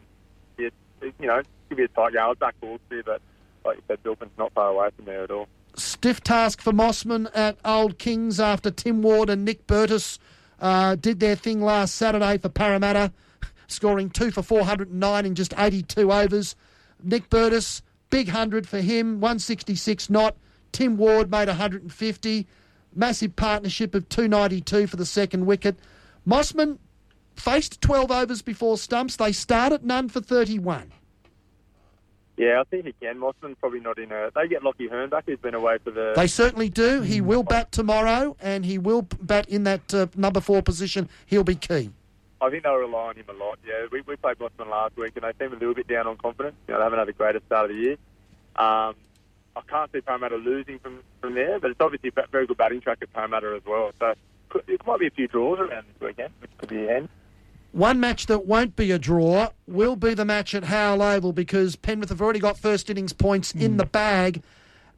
it, 0.58 0.74
it, 1.02 1.13
you 1.20 1.28
know, 1.28 1.39
it 1.39 1.48
could 1.67 1.78
be 1.78 1.84
a 1.84 1.88
tight 1.89 2.13
game. 2.13 2.22
I 2.22 2.28
was 2.28 2.38
back 2.38 2.56
Hawkesbury, 2.62 3.04
but 3.04 3.22
like 3.65 3.78
you 3.78 3.84
said, 3.88 4.04
Bilpin's 4.04 4.38
not 4.38 4.54
far 4.54 4.70
away 4.70 4.89
from 4.96 5.06
there 5.06 5.24
at 5.24 5.32
all. 5.32 5.48
Stiff 5.76 6.22
task 6.22 6.62
for 6.62 6.72
Mosman 6.72 7.30
at 7.36 7.58
Old 7.65 8.00
Kings 8.00 8.39
after 8.39 8.72
Tim 8.72 9.02
Ward 9.02 9.30
and 9.30 9.43
Nick 9.43 9.67
Burtis 9.67 10.17
uh, 10.60 10.96
did 10.96 11.20
their 11.20 11.36
thing 11.36 11.62
last 11.62 11.96
Saturday 11.96 12.38
for 12.38 12.50
Parramatta, 12.50 13.12
scoring 13.67 14.10
two 14.10 14.32
for 14.32 14.41
409 14.41 15.26
in 15.26 15.36
just 15.36 15.54
82 15.58 16.12
overs. 16.12 16.56
Nick 17.04 17.30
Burtis, 17.30 17.84
big 18.10 18.28
100 18.28 18.67
for 18.67 18.80
him, 18.80 19.20
166 19.20 20.10
not. 20.10 20.36
Tim 20.72 20.98
Ward 20.98 21.32
made 21.32 21.48
150. 21.48 22.48
Massive 22.96 23.36
partnership 23.36 23.93
of 23.93 24.10
292 24.10 24.88
for 24.88 24.96
the 24.96 25.06
second 25.06 25.46
wicket. 25.46 25.78
Mosman 26.28 26.80
faced 27.36 27.80
12 27.82 28.12
overs 28.12 28.41
before 28.41 28.78
stumps. 28.78 29.15
They 29.15 29.32
started 29.32 29.86
none 29.86 30.10
for 30.10 30.20
31. 30.20 30.91
Yeah, 32.38 32.62
I 32.62 32.63
think 32.65 32.86
he 32.86 32.93
can. 33.02 33.17
Mosman's 33.17 33.58
probably 33.60 33.80
not 33.80 33.98
in 33.98 34.12
a. 34.12 34.30
They 34.36 34.48
get 34.48 34.63
Lockie 34.63 34.88
Hearn 34.88 35.10
back, 35.10 35.24
who's 35.26 35.39
been 35.39 35.56
away 35.56 35.80
for 35.84 35.89
the. 35.89 36.13
They 36.15 36.28
certainly 36.28 36.70
do. 36.70 37.02
He 37.02 37.20
will 37.20 37.41
bat 37.41 37.72
tomorrow, 37.72 38.38
and 38.39 38.63
he 38.63 38.78
will 38.78 39.02
bat 39.02 39.50
in 39.50 39.63
that 39.63 39.91
uh, 39.91 40.08
number 40.15 40.39
four 40.39 40.62
position. 40.62 41.10
He'll 41.26 41.43
be 41.43 41.56
key. 41.56 41.91
I 42.39 42.50
think 42.50 42.63
they'll 42.63 42.76
rely 42.76 43.10
on 43.10 43.15
him 43.15 43.26
a 43.30 43.34
lot. 43.34 43.58
Yeah, 43.65 43.88
we, 43.91 44.02
we 44.02 44.15
played 44.15 44.38
Mosman 44.38 44.69
last 44.69 44.95
week, 44.95 45.13
and 45.15 45.23
they 45.23 45.32
seem 45.43 45.54
a 45.54 45.58
little 45.58 45.73
bit 45.73 45.88
down 45.88 46.08
on 46.08 46.17
confidence. 46.17 46.56
You 46.67 46.73
know, 46.73 46.80
they 46.80 46.84
haven't 46.84 47.00
had 47.00 47.08
the 47.08 47.13
greatest 47.13 47.45
start 47.45 47.69
of 47.69 47.76
the 47.76 47.82
year. 47.82 47.97
Um, 48.56 48.95
I 49.56 49.62
can't 49.67 49.91
see 49.91 50.02
Parramatta 50.02 50.36
losing 50.36 50.78
from, 50.80 51.02
from 51.19 51.34
there, 51.34 51.60
but 51.60 51.71
it's 51.71 51.82
obviously 51.82 52.12
a 52.15 52.28
very 52.32 52.45
good 52.45 52.58
batting 52.58 52.82
track 52.82 53.00
at 53.02 53.12
Parramatta 53.12 53.56
as 53.56 53.65
well. 53.65 53.91
So 54.00 54.13
could, 54.50 54.63
it 54.67 54.86
might 54.86 55.00
be 55.00 55.08
a 55.08 55.12
few 55.12 55.28
draws 55.28 55.60
around 55.60 55.86
this 55.88 56.00
weekend, 56.00 56.34
which 56.39 56.52
could 56.60 56.69
be 56.69 56.78
the 56.78 56.93
end. 56.93 57.10
One 57.71 58.00
match 58.00 58.28
that 58.28 58.45
won't 58.45 58.76
be 58.76 58.91
a 58.91 59.00
draw 59.00 59.50
will 59.67 59.95
be 59.95 60.13
the 60.13 60.26
match 60.26 60.56
at 60.56 60.65
Howell 60.65 61.02
Oval 61.02 61.34
because 61.34 61.76
Penrith 61.76 62.10
have 62.10 62.21
already 62.21 62.39
got 62.39 62.58
first 62.58 62.89
innings 62.89 63.13
points 63.13 63.52
in 63.54 63.78
the 63.78 63.86
bag. 63.86 64.41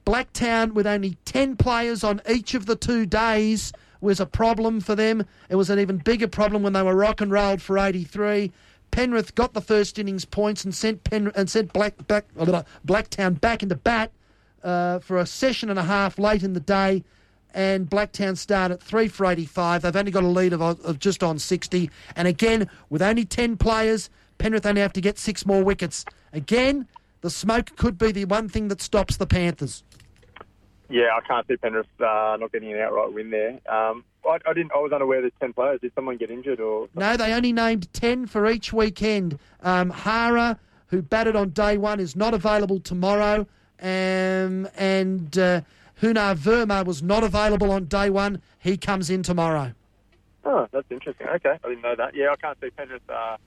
Blacktown, 0.05 0.73
with 0.73 0.87
only 0.87 1.17
10 1.25 1.55
players 1.55 2.03
on 2.03 2.21
each 2.29 2.53
of 2.53 2.65
the 2.65 2.75
two 2.75 3.05
days, 3.05 3.73
was 4.01 4.19
a 4.19 4.25
problem 4.25 4.79
for 4.81 4.95
them. 4.95 5.25
It 5.49 5.55
was 5.55 5.69
an 5.69 5.79
even 5.79 5.97
bigger 5.97 6.27
problem 6.27 6.63
when 6.63 6.73
they 6.73 6.83
were 6.83 6.95
rock 6.95 7.21
and 7.21 7.31
rolled 7.31 7.61
for 7.61 7.77
83. 7.77 8.51
Penrith 8.91 9.35
got 9.35 9.53
the 9.53 9.61
first 9.61 9.99
innings 9.99 10.25
points 10.25 10.63
and 10.63 10.73
sent 10.73 11.03
Pen- 11.03 11.31
and 11.35 11.49
sent 11.49 11.73
Black, 11.73 12.07
back, 12.07 12.25
Blacktown 12.35 13.39
back 13.39 13.61
into 13.61 13.75
bat 13.75 14.11
uh, 14.63 14.99
for 14.99 15.17
a 15.17 15.25
session 15.25 15.69
and 15.69 15.77
a 15.77 15.83
half 15.83 16.17
late 16.17 16.43
in 16.43 16.53
the 16.53 16.59
day. 16.59 17.03
And 17.53 17.89
Blacktown 17.89 18.37
start 18.37 18.71
at 18.71 18.81
three 18.81 19.07
for 19.07 19.25
85. 19.25 19.81
They've 19.81 19.95
only 19.95 20.11
got 20.11 20.23
a 20.23 20.27
lead 20.27 20.53
of, 20.53 20.61
of 20.61 20.99
just 20.99 21.23
on 21.23 21.39
60. 21.39 21.89
And 22.15 22.27
again, 22.27 22.69
with 22.89 23.01
only 23.01 23.25
10 23.25 23.57
players, 23.57 24.09
Penrith 24.37 24.65
only 24.65 24.81
have 24.81 24.93
to 24.93 25.01
get 25.01 25.17
six 25.17 25.45
more 25.45 25.63
wickets. 25.63 26.05
Again, 26.31 26.87
the 27.21 27.29
smoke 27.29 27.75
could 27.75 27.97
be 27.97 28.11
the 28.11 28.25
one 28.25 28.47
thing 28.49 28.67
that 28.67 28.81
stops 28.81 29.17
the 29.17 29.25
Panthers. 29.25 29.83
Yeah, 30.89 31.09
I 31.15 31.21
can't 31.27 31.47
see 31.47 31.55
Penrith 31.55 31.85
uh, 31.99 32.37
not 32.39 32.51
getting 32.51 32.73
an 32.73 32.79
outright 32.79 33.13
win 33.13 33.29
there. 33.29 33.59
Um, 33.71 34.03
I, 34.25 34.39
I 34.45 34.53
didn't. 34.53 34.71
I 34.73 34.79
was 34.79 34.91
unaware 34.91 35.21
there's 35.21 35.33
ten 35.39 35.53
players. 35.53 35.79
Did 35.81 35.91
someone 35.93 36.17
get 36.17 36.31
injured 36.31 36.59
or? 36.59 36.89
No, 36.95 37.15
they 37.15 37.31
only 37.33 37.53
named 37.53 37.91
10 37.93 38.25
for 38.25 38.49
each 38.49 38.73
weekend. 38.73 39.37
Um, 39.61 39.91
Hara, 39.91 40.59
who 40.87 41.01
batted 41.01 41.35
on 41.35 41.49
day 41.49 41.77
one, 41.77 41.99
is 41.99 42.15
not 42.15 42.33
available 42.33 42.79
tomorrow. 42.79 43.45
Um, 43.81 44.67
and 44.75 45.37
uh, 45.37 45.61
Hunar 46.01 46.35
Verma 46.35 46.83
was 46.85 47.03
not 47.03 47.23
available 47.23 47.71
on 47.71 47.85
day 47.85 48.09
one. 48.09 48.41
He 48.57 48.75
comes 48.75 49.09
in 49.09 49.23
tomorrow. 49.23 49.73
Oh, 50.43 50.67
that's 50.71 50.87
interesting. 50.89 51.27
Okay, 51.27 51.57
I 51.63 51.67
didn't 51.67 51.83
know 51.83 51.95
that. 51.95 52.15
Yeah, 52.15 52.31
I 52.31 52.35
can't 52.35 52.57
see 52.61 52.71
Penrith 52.71 53.01
uh, 53.09 53.37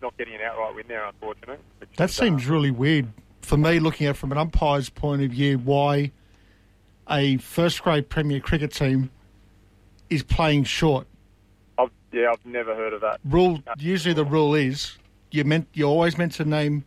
not 0.00 0.16
getting 0.16 0.34
an 0.34 0.42
outright 0.42 0.74
win 0.74 0.84
there, 0.88 1.04
unfortunately. 1.04 1.56
That 1.80 1.92
That 1.96 2.10
is, 2.10 2.18
uh, 2.18 2.22
seems 2.22 2.46
really 2.46 2.70
weird 2.70 3.08
for 3.40 3.56
me, 3.56 3.80
looking 3.80 4.06
at 4.06 4.10
it 4.10 4.16
from 4.18 4.32
an 4.32 4.38
umpire's 4.38 4.88
point 4.88 5.22
of 5.22 5.30
view, 5.30 5.58
why 5.58 6.12
a 7.10 7.36
first 7.38 7.82
grade 7.82 8.08
Premier 8.08 8.40
cricket 8.40 8.72
team 8.72 9.10
is 10.10 10.22
playing 10.22 10.64
short. 10.64 11.06
I've, 11.78 11.90
yeah, 12.12 12.30
I've 12.30 12.44
never 12.46 12.74
heard 12.74 12.92
of 12.92 13.00
that. 13.00 13.20
Rule 13.24 13.60
usually 13.78 14.14
the 14.14 14.24
rule 14.24 14.54
is 14.54 14.96
you 15.30 15.44
meant 15.44 15.68
you're 15.74 15.88
always 15.88 16.18
meant 16.18 16.32
to 16.32 16.44
name 16.44 16.84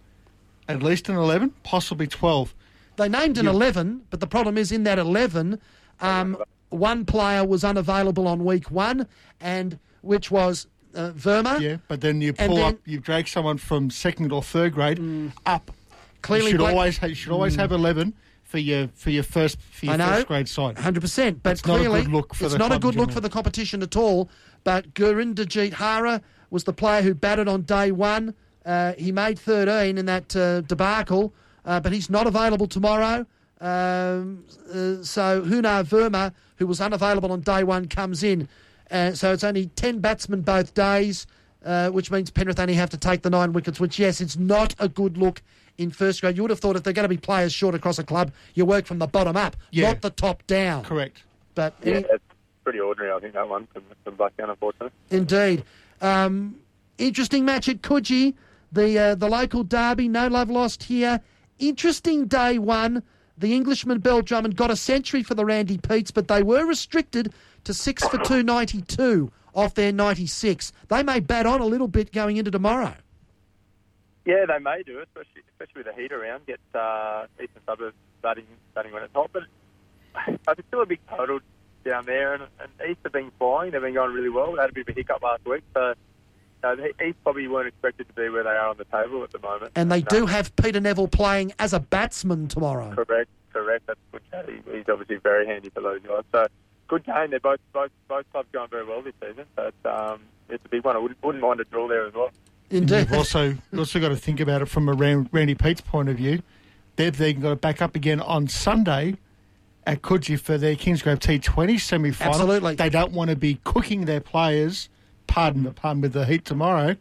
at 0.67 0.81
least 0.81 1.09
an 1.09 1.15
eleven, 1.15 1.51
possibly 1.63 2.07
twelve. 2.07 2.53
They 2.97 3.09
named 3.09 3.37
an 3.37 3.45
Yeah. 3.45 3.51
11, 3.51 4.03
but 4.09 4.21
the 4.21 4.27
problem 4.27 4.57
is 4.57 4.71
in 4.71 4.83
that 4.85 4.97
11, 4.97 5.59
um, 5.99 6.37
one 6.69 7.03
player 7.03 7.43
was 7.45 7.65
unavailable 7.65 8.25
on 8.25 8.45
week 8.45 8.71
one, 8.71 9.05
and 9.41 9.77
which 10.01 10.31
was 10.31 10.67
uh, 10.95 11.11
Verma. 11.11 11.59
Yeah, 11.59 11.77
but 11.89 11.99
then 11.99 12.21
you 12.21 12.33
And 12.39 12.47
pull 12.47 12.55
then- 12.55 12.73
up, 12.75 12.79
you 12.85 12.99
drag 13.01 13.27
someone 13.27 13.57
from 13.57 13.89
second 13.89 14.31
or 14.31 14.41
third 14.41 14.73
grade 14.73 15.31
up. 15.45 15.71
Clearly, 16.21 16.45
you 16.45 16.51
should 16.51 16.59
Black- 16.59 16.73
always 16.73 16.97
have, 16.99 17.09
you 17.09 17.15
should 17.15 17.33
always 17.33 17.55
have 17.55 17.73
eleven 17.73 18.13
for 18.55 18.59
your 18.59 18.87
for 18.93 19.09
your 19.09 19.23
first 19.23 19.59
for 19.71 19.85
your 19.85 19.97
know. 19.97 20.07
first 20.07 20.27
grade 20.27 20.47
side. 20.47 20.77
Hundred 20.77 21.01
percent, 21.01 21.43
but 21.43 21.59
a 21.59 21.61
clearly 21.61 22.03
good 22.03 22.11
look 22.11 22.33
for 22.33 22.45
it's 22.45 22.55
not 22.55 22.71
a 22.71 22.79
good 22.79 22.95
look 22.95 23.11
for 23.11 23.19
the 23.19 23.29
competition 23.29 23.83
at 23.83 23.97
all. 23.97 24.29
But 24.63 24.93
Gurindajit 24.93 25.73
Hara 25.73 26.21
was 26.51 26.63
the 26.63 26.71
player 26.71 27.01
who 27.01 27.13
batted 27.13 27.49
on 27.49 27.63
day 27.63 27.91
one. 27.91 28.33
Uh, 28.65 28.93
he 28.93 29.11
made 29.11 29.37
13 29.37 29.97
in 29.97 30.05
that 30.05 30.33
uh, 30.35 30.61
debacle, 30.61 31.33
uh, 31.65 31.81
but 31.81 31.91
he's 31.91 32.09
not 32.09 32.27
available 32.27 32.65
tomorrow. 32.65 33.25
Um, 33.59 34.45
uh, 34.69 35.03
so 35.03 35.41
Hunar 35.41 35.83
Verma, 35.83 36.33
who 36.55 36.65
was 36.65 36.79
unavailable 36.79 37.33
on 37.33 37.41
day 37.41 37.63
one, 37.65 37.87
comes 37.89 38.23
in. 38.23 38.47
Uh, 38.89 39.11
so 39.11 39.33
it's 39.33 39.43
only 39.43 39.67
10 39.67 39.99
batsmen 39.99 40.41
both 40.41 40.73
days, 40.73 41.27
uh, 41.63 41.89
which 41.89 42.09
means 42.09 42.31
Penrith 42.31 42.59
only 42.59 42.73
have 42.73 42.89
to 42.91 42.97
take 42.97 43.21
the 43.21 43.29
nine 43.29 43.53
wickets, 43.53 43.79
which, 43.79 43.99
yes, 43.99 44.21
it's 44.21 44.37
not 44.37 44.73
a 44.79 44.87
good 44.87 45.17
look 45.17 45.41
in 45.77 45.91
first 45.91 46.21
grade. 46.21 46.35
You 46.37 46.43
would 46.43 46.51
have 46.51 46.59
thought 46.59 46.75
if 46.75 46.83
they're 46.83 46.93
going 46.93 47.03
to 47.05 47.09
be 47.09 47.17
players 47.17 47.53
short 47.53 47.75
across 47.75 47.99
a 47.99 48.03
club, 48.03 48.31
you 48.53 48.65
work 48.65 48.85
from 48.85 48.99
the 48.99 49.07
bottom 49.07 49.35
up, 49.35 49.55
Yeah. 49.71 49.87
not 49.89 50.01
the 50.01 50.09
top 50.09 50.45
down. 50.47 50.83
Correct. 50.83 51.23
But 51.53 51.75
Yeah, 51.83 51.93
any- 51.95 52.05
it's 52.11 52.23
pretty 52.63 52.79
ordinary. 52.79 53.11
I 53.13 53.19
think 53.19 53.33
that 53.33 53.47
one 53.47 53.67
from, 53.73 53.83
from 54.03 54.15
Blacktown, 54.15 54.49
unfortunately. 54.49 54.91
indeed, 55.11 55.63
um, 56.01 56.55
interesting 56.97 57.45
match 57.45 57.67
at 57.69 57.81
Coogee, 57.81 58.33
the 58.71 58.97
uh, 58.99 59.15
the 59.15 59.29
local 59.29 59.63
derby. 59.63 60.07
No 60.07 60.27
love 60.27 60.49
lost 60.49 60.83
here. 60.83 61.21
Interesting 61.59 62.25
day 62.25 62.57
one. 62.59 63.03
The 63.37 63.53
Englishman 63.53 63.99
Bell 63.99 64.21
Drummond 64.21 64.55
got 64.55 64.71
a 64.71 64.75
century 64.77 65.21
for 65.23 65.35
the 65.35 65.45
Randy 65.45 65.77
Petes, 65.77 66.09
but 66.11 66.27
they 66.29 66.41
were 66.41 66.65
restricted 66.65 67.33
to 67.65 67.73
six 67.73 68.05
for 68.07 68.17
two 68.19 68.43
ninety 68.43 68.81
two 68.81 69.31
off 69.53 69.73
their 69.73 69.91
ninety 69.91 70.27
six. 70.27 70.71
They 70.89 71.03
may 71.03 71.19
bat 71.19 71.45
on 71.45 71.61
a 71.61 71.65
little 71.65 71.87
bit 71.87 72.11
going 72.13 72.37
into 72.37 72.51
tomorrow. 72.51 72.93
Yeah, 74.25 74.45
they 74.47 74.59
may 74.59 74.81
do, 74.83 74.99
it, 74.99 75.07
especially 75.13 75.41
especially 75.51 75.83
with 75.83 75.95
the 75.95 76.01
heat 76.01 76.11
around. 76.11 76.45
Get 76.47 76.59
uh, 76.73 77.25
Eastern 77.41 77.61
Suburbs 77.65 77.95
batting 78.21 78.45
batting 78.73 78.91
when 78.91 79.03
it's 79.03 79.13
hot, 79.13 79.29
but 79.31 79.43
it's 80.57 80.67
still 80.67 80.81
a 80.81 80.85
big 80.85 80.99
total 81.07 81.39
down 81.83 82.05
there. 82.05 82.33
And, 82.33 82.43
and 82.59 82.89
East 82.89 82.99
have 83.03 83.11
been 83.13 83.31
flying; 83.37 83.71
they've 83.71 83.81
been 83.81 83.93
going 83.93 84.13
really 84.13 84.29
well. 84.29 84.53
They 84.55 84.61
had 84.61 84.71
a 84.71 84.73
bit 84.73 84.87
of 84.89 84.95
a 84.95 84.99
hiccup 84.99 85.21
last 85.21 85.45
week, 85.45 85.63
so 85.75 85.93
uh, 86.63 86.75
the 86.75 86.87
East 87.05 87.17
probably 87.23 87.47
weren't 87.47 87.67
expected 87.67 88.07
to 88.07 88.13
be 88.13 88.29
where 88.29 88.43
they 88.43 88.49
are 88.49 88.69
on 88.69 88.77
the 88.77 88.85
table 88.85 89.23
at 89.23 89.31
the 89.31 89.39
moment. 89.39 89.71
And 89.75 89.91
they 89.91 89.99
No, 90.01 90.07
do 90.09 90.25
have 90.25 90.55
Peter 90.55 90.79
Neville 90.79 91.07
playing 91.07 91.53
as 91.59 91.73
a 91.73 91.79
batsman 91.79 92.47
tomorrow. 92.47 92.93
correct, 92.95 93.29
correct. 93.53 93.85
That's 93.85 93.99
good. 94.11 94.21
He- 94.49 94.77
He's 94.77 94.89
obviously 94.89 95.17
very 95.17 95.45
handy 95.45 95.69
for 95.69 95.81
those 95.81 96.01
guys. 96.01 96.23
So 96.31 96.47
good 96.87 97.03
game. 97.05 97.29
They're 97.29 97.39
both 97.39 97.59
both 97.73 97.91
both 98.07 98.25
clubs 98.31 98.49
going 98.51 98.69
very 98.69 98.85
well 98.85 99.03
this 99.03 99.13
season. 99.21 99.45
But 99.55 99.75
um, 99.85 100.21
it's 100.49 100.65
a 100.65 100.69
big 100.69 100.83
one. 100.83 100.95
I 100.95 100.99
wouldn't, 100.99 101.21
wouldn't 101.23 101.43
mind 101.43 101.59
a 101.59 101.65
draw 101.65 101.87
there 101.87 102.07
as 102.07 102.13
well. 102.15 102.31
Indeed. 102.75 102.99
You've 103.09 103.13
also 103.13 103.55
also 103.77 103.99
got 103.99 104.09
to 104.09 104.15
think 104.15 104.39
about 104.39 104.61
it 104.61 104.65
from 104.65 104.89
a 104.89 104.93
Randy 104.93 105.55
Pete's 105.55 105.81
point 105.81 106.09
of 106.09 106.17
view. 106.17 106.41
They've 106.95 107.15
then 107.15 107.41
got 107.41 107.49
to 107.49 107.55
back 107.55 107.81
up 107.81 107.95
again 107.95 108.21
on 108.21 108.47
Sunday 108.47 109.17
at 109.85 110.01
Coogee 110.01 110.39
for 110.39 110.57
their 110.57 110.75
Kingsgrove 110.75 111.19
T20 111.19 111.79
semi 111.79 112.11
final. 112.11 112.33
Absolutely. 112.33 112.75
They 112.75 112.89
don't 112.89 113.11
want 113.11 113.29
to 113.29 113.35
be 113.35 113.59
cooking 113.63 114.05
their 114.05 114.21
players, 114.21 114.89
pardon 115.27 115.63
the 115.63 115.71
pun, 115.71 116.01
with 116.01 116.13
the 116.13 116.25
heat 116.25 116.45
tomorrow, 116.45 116.95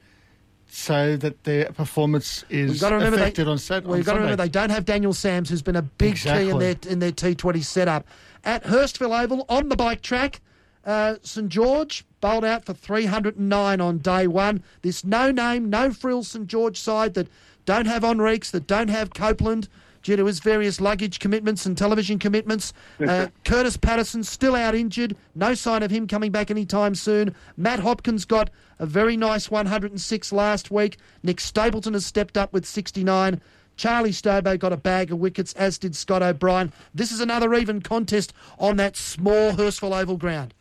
so 0.66 1.16
that 1.16 1.44
their 1.44 1.66
performance 1.72 2.44
We've 2.50 2.70
is 2.70 2.80
got 2.80 2.90
to 2.90 2.96
remember 2.96 3.18
affected 3.18 3.46
they, 3.46 3.50
on, 3.50 3.58
Sat- 3.58 3.84
well, 3.84 3.92
on 3.92 3.98
you've 3.98 4.06
got 4.06 4.14
to 4.14 4.20
remember 4.20 4.42
they 4.42 4.48
don't 4.48 4.70
have 4.70 4.84
Daniel 4.84 5.12
Sams, 5.14 5.48
who's 5.48 5.62
been 5.62 5.76
a 5.76 5.82
big 5.82 6.16
key 6.16 6.50
in 6.50 6.58
their 6.58 6.76
in 6.88 6.98
their 6.98 7.12
T20 7.12 7.64
setup. 7.64 8.06
At 8.44 8.64
Hurstville 8.64 9.22
Oval 9.22 9.46
on 9.48 9.70
the 9.70 9.76
bike 9.76 10.02
track, 10.02 10.40
uh, 10.84 11.16
St 11.22 11.48
George 11.48 12.04
bowled 12.20 12.44
out 12.44 12.64
for 12.64 12.74
309 12.74 13.80
on 13.80 13.98
day 13.98 14.26
one. 14.26 14.62
This 14.82 15.04
no 15.04 15.30
name, 15.30 15.70
no 15.70 15.92
frills 15.92 16.28
St 16.28 16.46
George 16.46 16.78
side 16.78 17.14
that 17.14 17.28
don't 17.64 17.86
have 17.86 18.02
Henriques, 18.02 18.50
that 18.50 18.66
don't 18.66 18.88
have 18.88 19.14
Copeland. 19.14 19.68
Due 20.02 20.16
to 20.16 20.26
his 20.26 20.40
various 20.40 20.82
luggage 20.82 21.18
commitments 21.18 21.64
and 21.64 21.78
television 21.78 22.18
commitments, 22.18 22.74
uh, 23.00 23.28
Kurtis 23.44 23.80
Patterson 23.80 24.22
still 24.22 24.54
out 24.54 24.74
injured. 24.74 25.16
No 25.34 25.54
sign 25.54 25.82
of 25.82 25.90
him 25.90 26.06
coming 26.06 26.30
back 26.30 26.50
anytime 26.50 26.94
soon. 26.94 27.34
Matt 27.56 27.80
Hopkins 27.80 28.26
got 28.26 28.50
a 28.78 28.84
very 28.84 29.16
nice 29.16 29.50
106 29.50 30.30
last 30.30 30.70
week. 30.70 30.98
Nick 31.22 31.40
Stapleton 31.40 31.94
has 31.94 32.04
stepped 32.04 32.36
up 32.36 32.52
with 32.52 32.66
69. 32.66 33.40
Charlie 33.76 34.12
Stobo 34.12 34.58
got 34.58 34.74
a 34.74 34.76
bag 34.76 35.10
of 35.10 35.18
wickets, 35.18 35.54
as 35.54 35.78
did 35.78 35.96
Scott 35.96 36.22
O'Brien. 36.22 36.70
This 36.94 37.10
is 37.10 37.20
another 37.20 37.54
even 37.54 37.80
contest 37.80 38.34
on 38.58 38.76
that 38.76 38.96
small 38.98 39.52
Hurstville 39.52 39.98
Oval 40.02 40.18
ground. 40.18 40.52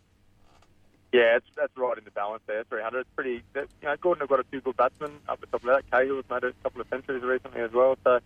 Yeah, 1.14 1.38
it's, 1.38 1.46
that's 1.56 1.72
right 1.78 1.98
in 1.98 2.04
the 2.06 2.12
balance 2.12 2.42
there. 2.48 2.64
300. 2.64 3.02
It's 3.02 3.10
pretty. 3.16 3.44
You 3.54 3.68
know, 3.84 3.96
Gordon 4.02 4.22
have 4.22 4.30
got 4.30 4.40
a 4.40 4.44
few 4.46 4.62
good 4.62 4.76
batsmen 4.76 5.12
up 5.30 5.40
the 5.40 5.46
top 5.46 5.62
of 5.62 5.68
that. 5.68 5.84
Cahill's 5.92 6.26
made 6.28 6.44
a 6.44 6.54
couple 6.64 6.82
of 6.82 6.88
centuries 6.90 7.22
recently 7.22 7.62
as 7.62 7.72
well. 7.72 7.96
So 8.04 8.20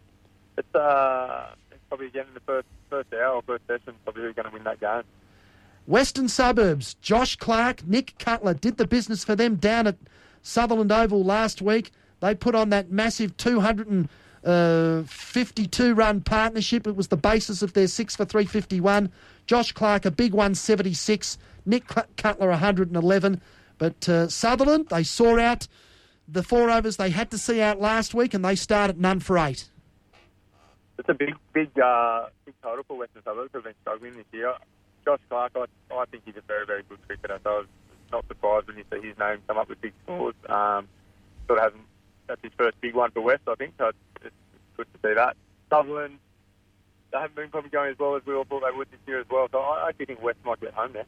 it's, 0.57 0.73
uh, 0.73 1.49
it's 1.69 1.81
probably 1.89 2.07
again 2.07 2.27
in 2.29 2.33
the 2.33 2.39
first 2.39 2.65
first 2.89 3.13
hour, 3.13 3.41
first 3.45 3.67
session, 3.67 3.93
probably 4.05 4.23
who's 4.23 4.35
going 4.35 4.47
to 4.47 4.53
win 4.53 4.63
that 4.63 4.79
game. 4.79 5.03
Western 5.85 6.29
Suburbs, 6.29 6.93
Josh 7.01 7.35
Clark, 7.35 7.85
Nick 7.85 8.17
Cutler 8.19 8.53
did 8.53 8.77
the 8.77 8.87
business 8.87 9.25
for 9.25 9.35
them 9.35 9.55
down 9.55 9.87
at 9.87 9.97
Sutherland 10.41 10.93
Oval 10.93 11.25
last 11.25 11.61
week. 11.61 11.91
They 12.21 12.35
put 12.35 12.55
on 12.55 12.69
that 12.69 12.89
massive 12.89 13.35
252 13.37 15.93
run 15.93 16.21
partnership. 16.21 16.87
It 16.87 16.95
was 16.95 17.09
the 17.09 17.17
basis 17.17 17.61
of 17.61 17.73
their 17.73 17.87
6 17.87 18.15
for 18.15 18.23
351. 18.23 19.11
Josh 19.47 19.71
Clark, 19.71 20.05
a 20.05 20.11
big 20.11 20.33
176. 20.33 21.37
Nick 21.65 21.87
Cutler, 22.17 22.49
111. 22.49 23.41
But 23.77 24.09
uh, 24.09 24.27
Sutherland, 24.27 24.87
they 24.89 25.03
saw 25.03 25.39
out 25.39 25.67
the 26.27 26.43
four 26.43 26.69
overs 26.69 26.97
they 26.97 27.09
had 27.09 27.31
to 27.31 27.37
see 27.37 27.61
out 27.61 27.79
last 27.79 28.13
week 28.13 28.33
and 28.33 28.43
they 28.43 28.55
started 28.55 28.99
none 28.99 29.21
for 29.21 29.37
eight. 29.37 29.69
It's 30.97 31.07
a 31.07 31.13
big, 31.13 31.35
big, 31.53 31.69
uh, 31.79 32.25
big 32.45 32.55
total 32.61 32.83
for 32.87 32.97
Western 32.97 33.23
Suburbs 33.23 33.49
who've 33.53 33.63
been 33.63 33.73
struggling 33.81 34.17
this 34.17 34.25
year. 34.31 34.53
Josh 35.05 35.19
Clark, 35.29 35.53
I, 35.55 35.65
I 35.93 36.05
think 36.05 36.23
he's 36.25 36.35
a 36.35 36.41
very, 36.41 36.65
very 36.65 36.83
good 36.83 36.99
cricketer. 37.07 37.39
So 37.43 37.49
I 37.49 37.57
was 37.59 37.67
not 38.11 38.27
surprised 38.27 38.67
when 38.67 38.77
you 38.77 38.83
see 38.91 39.07
his 39.07 39.17
name 39.17 39.37
come 39.47 39.57
up 39.57 39.69
with 39.69 39.79
big 39.79 39.93
scores. 40.03 40.35
Um, 40.49 40.87
sort 41.47 41.59
of 41.59 41.65
hasn't. 41.65 41.83
That's 42.27 42.41
his 42.41 42.51
first 42.57 42.81
big 42.81 42.93
one 42.93 43.11
for 43.11 43.21
West, 43.21 43.43
I 43.47 43.55
think. 43.55 43.75
So 43.77 43.87
it's, 43.87 43.97
it's 44.25 44.35
good 44.75 44.87
to 44.93 45.07
see 45.07 45.13
that. 45.13 45.37
Sutherland, 45.69 46.19
they 47.11 47.17
haven't 47.19 47.35
been 47.35 47.49
probably 47.49 47.69
going 47.69 47.91
as 47.91 47.99
well 47.99 48.15
as 48.15 48.25
we 48.25 48.33
all 48.33 48.43
thought 48.43 48.63
they 48.69 48.77
would 48.77 48.89
this 48.91 48.99
year 49.07 49.19
as 49.19 49.25
well. 49.29 49.47
So 49.51 49.59
I, 49.59 49.85
I 49.85 49.89
actually 49.89 50.07
think 50.07 50.21
West 50.21 50.39
might 50.43 50.59
get 50.59 50.73
home 50.73 50.93
there. 50.93 51.05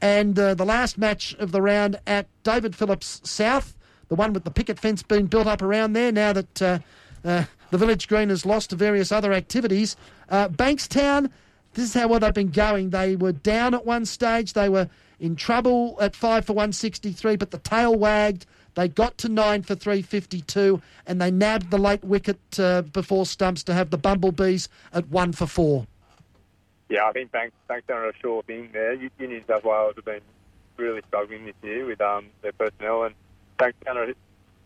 And 0.00 0.38
uh, 0.38 0.54
the 0.54 0.64
last 0.64 0.98
match 0.98 1.34
of 1.34 1.52
the 1.52 1.60
round 1.60 2.00
at 2.06 2.26
David 2.42 2.74
Phillips 2.74 3.20
South, 3.24 3.76
the 4.08 4.14
one 4.14 4.32
with 4.32 4.44
the 4.44 4.50
picket 4.50 4.78
fence 4.78 5.02
being 5.02 5.26
built 5.26 5.46
up 5.46 5.62
around 5.62 5.92
there 5.92 6.10
now 6.10 6.32
that 6.32 6.62
uh, 6.62 6.78
uh, 7.24 7.44
the 7.70 7.78
village 7.78 8.08
green 8.08 8.28
has 8.28 8.46
lost 8.46 8.70
to 8.70 8.76
various 8.76 9.12
other 9.12 9.32
activities. 9.32 9.96
Uh, 10.28 10.48
Bankstown 10.48 11.30
this 11.74 11.84
is 11.84 11.94
how 11.94 12.08
well 12.08 12.20
they've 12.20 12.34
been 12.34 12.50
going. 12.50 12.90
They 12.90 13.16
were 13.16 13.32
down 13.32 13.74
at 13.74 13.86
one 13.86 14.04
stage. 14.04 14.54
They 14.54 14.68
were 14.68 14.88
in 15.20 15.36
trouble 15.36 15.96
at 16.00 16.16
five 16.16 16.44
for 16.44 16.52
163, 16.54 17.36
but 17.36 17.50
the 17.50 17.58
tail 17.58 17.94
wagged. 17.94 18.46
They 18.80 18.88
got 18.88 19.18
to 19.18 19.28
nine 19.28 19.60
for 19.60 19.74
352, 19.74 20.80
and 21.06 21.20
they 21.20 21.30
nabbed 21.30 21.70
the 21.70 21.76
late 21.76 22.02
wicket 22.02 22.40
uh, 22.58 22.80
before 22.80 23.26
stumps 23.26 23.62
to 23.64 23.74
have 23.74 23.90
the 23.90 23.98
Bumblebees 23.98 24.70
at 24.94 25.06
one 25.08 25.32
for 25.32 25.46
four. 25.46 25.86
Yeah, 26.88 27.04
I 27.04 27.12
think 27.12 27.30
Banks, 27.30 27.54
Bankstown 27.68 27.96
are 27.96 28.08
a 28.08 28.16
sure 28.22 28.42
thing 28.44 28.70
there. 28.72 28.96
New 28.96 29.42
South 29.46 29.64
Wales 29.64 29.96
have 29.96 30.06
been 30.06 30.22
really 30.78 31.02
struggling 31.08 31.44
this 31.44 31.54
year 31.62 31.84
with 31.84 32.00
um, 32.00 32.28
their 32.40 32.52
personnel, 32.52 33.02
and 33.04 33.14
Bankstown 33.58 33.96
are 33.96 34.14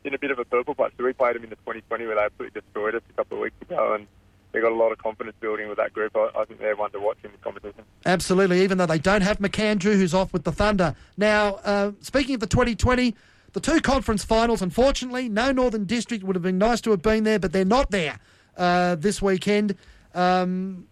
in 0.04 0.14
a 0.14 0.18
bit 0.18 0.30
of 0.30 0.38
a 0.38 0.44
purple 0.44 0.76
patch. 0.76 0.92
So 0.96 1.02
we 1.02 1.12
played 1.12 1.34
them 1.34 1.42
in 1.42 1.50
the 1.50 1.56
2020 1.56 2.06
where 2.06 2.14
they 2.14 2.22
absolutely 2.22 2.60
destroyed 2.60 2.94
us 2.94 3.02
a 3.10 3.12
couple 3.14 3.38
of 3.38 3.42
weeks 3.42 3.60
ago, 3.62 3.94
and 3.94 4.06
they've 4.52 4.62
got 4.62 4.70
a 4.70 4.76
lot 4.76 4.92
of 4.92 4.98
confidence 4.98 5.34
building 5.40 5.68
with 5.68 5.78
that 5.78 5.92
group. 5.92 6.16
I, 6.16 6.30
I 6.38 6.44
think 6.44 6.60
they're 6.60 6.76
one 6.76 6.92
to 6.92 7.00
watch 7.00 7.18
in 7.24 7.32
the 7.32 7.38
competition. 7.38 7.82
Absolutely, 8.06 8.62
even 8.62 8.78
though 8.78 8.86
they 8.86 9.00
don't 9.00 9.22
have 9.22 9.40
McAndrew, 9.40 9.96
who's 9.96 10.14
off 10.14 10.32
with 10.32 10.44
the 10.44 10.52
Thunder. 10.52 10.94
Now, 11.16 11.54
uh, 11.64 11.90
speaking 12.00 12.36
of 12.36 12.40
the 12.40 12.46
2020, 12.46 13.16
the 13.55 13.61
two 13.61 13.80
conference 13.80 14.22
finals, 14.24 14.61
unfortunately, 14.61 15.28
no 15.28 15.50
Northern 15.50 15.84
District 15.84 16.22
would 16.22 16.36
have 16.36 16.42
been 16.42 16.59
nice 16.59 16.80
to 16.82 16.90
have 16.90 17.02
been 17.02 17.24
there, 17.24 17.38
but 17.38 17.52
they're 17.52 17.64
not 17.64 17.90
there 17.90 18.18
uh, 18.57 18.96
this 18.96 19.22
weekend. 19.22 19.76
Um, 20.14 20.86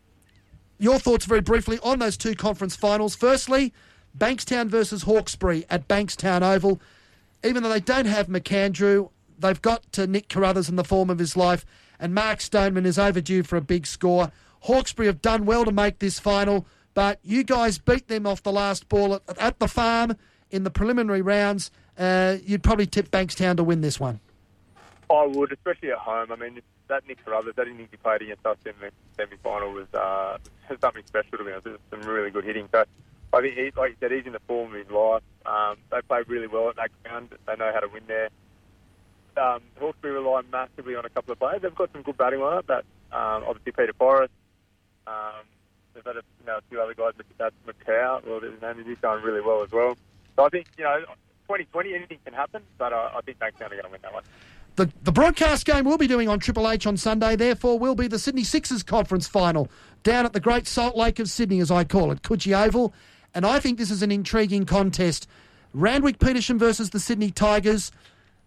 your 0.79 0.99
thoughts 0.99 1.27
very 1.27 1.43
briefly 1.43 1.79
on 1.83 1.99
those 1.99 2.17
two 2.17 2.35
conference 2.35 2.75
finals. 2.75 3.15
Firstly, 3.15 3.73
Bankstown 4.17 4.69
versus 4.69 5.03
Hawkesbury 5.03 5.67
at 5.69 5.87
Bankstown 5.87 6.43
Oval. 6.43 6.81
Even 7.45 7.63
though 7.63 7.69
they 7.69 7.81
don't 7.81 8.07
have 8.07 8.29
McAndrew, 8.29 9.11
they've 9.39 9.63
got 9.63 9.93
to 9.93 10.07
Nick 10.07 10.29
Carruthers 10.29 10.69
in 10.69 10.77
the 10.77 10.85
form 10.85 11.11
of 11.11 11.19
his 11.19 11.37
life 11.37 11.67
and 12.03 12.13
Mark 12.13 12.41
Stoneman 12.41 12.85
is 12.85 12.99
overdue 12.99 13.45
for 13.45 13.57
a 13.57 13.61
big 13.61 13.87
score. 13.87 14.33
Hawkesbury 14.63 15.07
have 15.07 15.23
done 15.23 15.47
well 15.47 15.65
to 15.65 15.71
make 15.71 16.01
this 16.01 16.19
final, 16.19 16.67
but 16.95 17.21
you 17.23 17.45
guys 17.45 17.79
beat 17.79 18.09
them 18.09 18.27
off 18.27 18.43
the 18.43 18.51
last 18.51 18.89
ball 18.89 19.15
at, 19.15 19.23
at 19.39 19.61
the 19.61 19.69
farm 19.69 20.17
in 20.51 20.65
the 20.65 20.71
preliminary 20.71 21.23
rounds. 21.23 21.71
Uh, 21.99 22.37
you'd 22.45 22.63
probably 22.63 22.87
tip 22.87 23.11
Bankstown 23.11 23.57
to 23.57 23.65
win 23.65 23.81
this 23.81 24.01
one. 24.01 24.21
I 25.11 25.27
would, 25.27 25.53
especially 25.53 25.91
at 25.91 25.99
home. 25.99 26.33
I 26.33 26.37
mean, 26.37 26.61
that 26.89 27.07
Nick 27.07 27.25
Carruthers, 27.25 27.55
that 27.57 27.69
innings 27.69 27.89
he 27.91 27.97
played 27.99 28.23
against 28.23 28.47
us 28.47 28.57
in 28.65 28.73
the 28.81 28.91
semi-final 29.17 29.73
was 29.73 29.93
uh, 29.95 30.39
something 30.81 31.03
special 31.07 31.39
to 31.39 31.45
me. 31.45 31.53
It 31.53 31.65
was 31.65 31.79
some 31.91 32.03
really 32.03 32.31
good 32.31 32.45
hitting. 32.45 32.69
So 32.73 32.85
I 33.33 33.41
think, 33.41 33.57
he, 33.57 33.73
like 33.77 33.91
you 33.91 33.97
said, 34.01 34.13
he's 34.13 34.27
in 34.27 34.33
the 34.33 34.41
form 34.41 34.73
of 34.75 34.79
his 34.79 34.91
life. 34.91 35.23
Um, 35.45 35.77
they 35.91 36.01
played 36.03 36.29
really 36.29 36.47
well 36.47 36.71
at 36.71 36.77
that 36.77 36.91
ground. 37.03 37.31
They 37.47 37.57
know 37.57 37.71
how 37.73 37.81
to 37.81 37.89
win 37.89 38.05
there 38.07 38.31
um, 39.37 39.63
Hawkesbury 39.79 40.15
rely 40.15 40.43
massively 40.51 40.95
on 40.95 41.05
a 41.05 41.09
couple 41.09 41.33
of 41.33 41.39
players. 41.39 41.63
They've 41.63 41.75
got 41.75 41.93
some 41.93 42.03
good 42.03 42.17
batting 42.17 42.41
lineup. 42.41 42.67
That 42.67 42.85
um, 43.13 43.45
obviously 43.47 43.73
Peter 43.73 43.93
Forrest. 43.99 44.33
Um, 45.07 45.45
they've 45.95 46.05
had 46.05 46.17
a, 46.17 46.23
you 46.41 46.47
know, 46.47 46.59
a 46.59 46.63
few 46.69 46.81
other 46.81 46.95
guys. 46.95 47.13
That's 47.39 47.55
Macau. 47.67 48.25
Well, 48.27 48.41
his 48.41 48.61
name 48.61 48.81
is 48.81 48.99
going 49.01 49.23
really 49.23 49.41
well 49.41 49.63
as 49.63 49.71
well. 49.71 49.97
So 50.37 50.45
I 50.45 50.49
think 50.49 50.67
you 50.79 50.85
know, 50.85 51.05
2020 51.49 51.95
anything 51.95 52.19
can 52.25 52.35
happen, 52.35 52.63
but 52.79 52.93
uh, 52.93 53.11
I 53.17 53.21
think 53.23 53.39
Bankstown 53.39 53.67
are 53.67 53.71
going 53.71 53.85
to 53.85 53.91
win 53.91 54.01
that 54.03 54.13
one. 54.13 54.23
The, 54.77 54.91
the 55.03 55.13
broadcast 55.13 55.67
game 55.67 55.85
we'll 55.85 55.99
be 55.99 56.07
doing 56.07 56.29
on 56.29 56.39
Triple 56.39 56.71
H 56.71 56.87
on 56.87 56.97
Sunday, 56.97 57.37
therefore, 57.37 57.79
will 57.79 57.95
be 57.95 58.09
the 58.09 58.19
Sydney 58.19 58.45
Sixers 58.45 58.83
conference 58.83 59.29
final 59.29 59.69
down 60.03 60.25
at 60.25 60.33
the 60.33 60.41
Great 60.41 60.67
Salt 60.67 60.97
Lake 60.97 61.19
of 61.19 61.29
Sydney, 61.29 61.61
as 61.61 61.71
I 61.71 61.85
call 61.85 62.11
it, 62.11 62.23
Coogee 62.23 62.59
Oval. 62.67 62.95
And 63.35 63.45
I 63.45 63.61
think 63.61 63.79
this 63.79 63.91
is 63.91 64.03
an 64.03 64.11
intriguing 64.11 64.65
contest. 64.65 65.29
Randwick 65.75 66.19
Petersham 66.19 66.59
versus 66.59 66.91
the 66.91 67.01
Sydney 67.01 67.31
Tigers. 67.31 67.93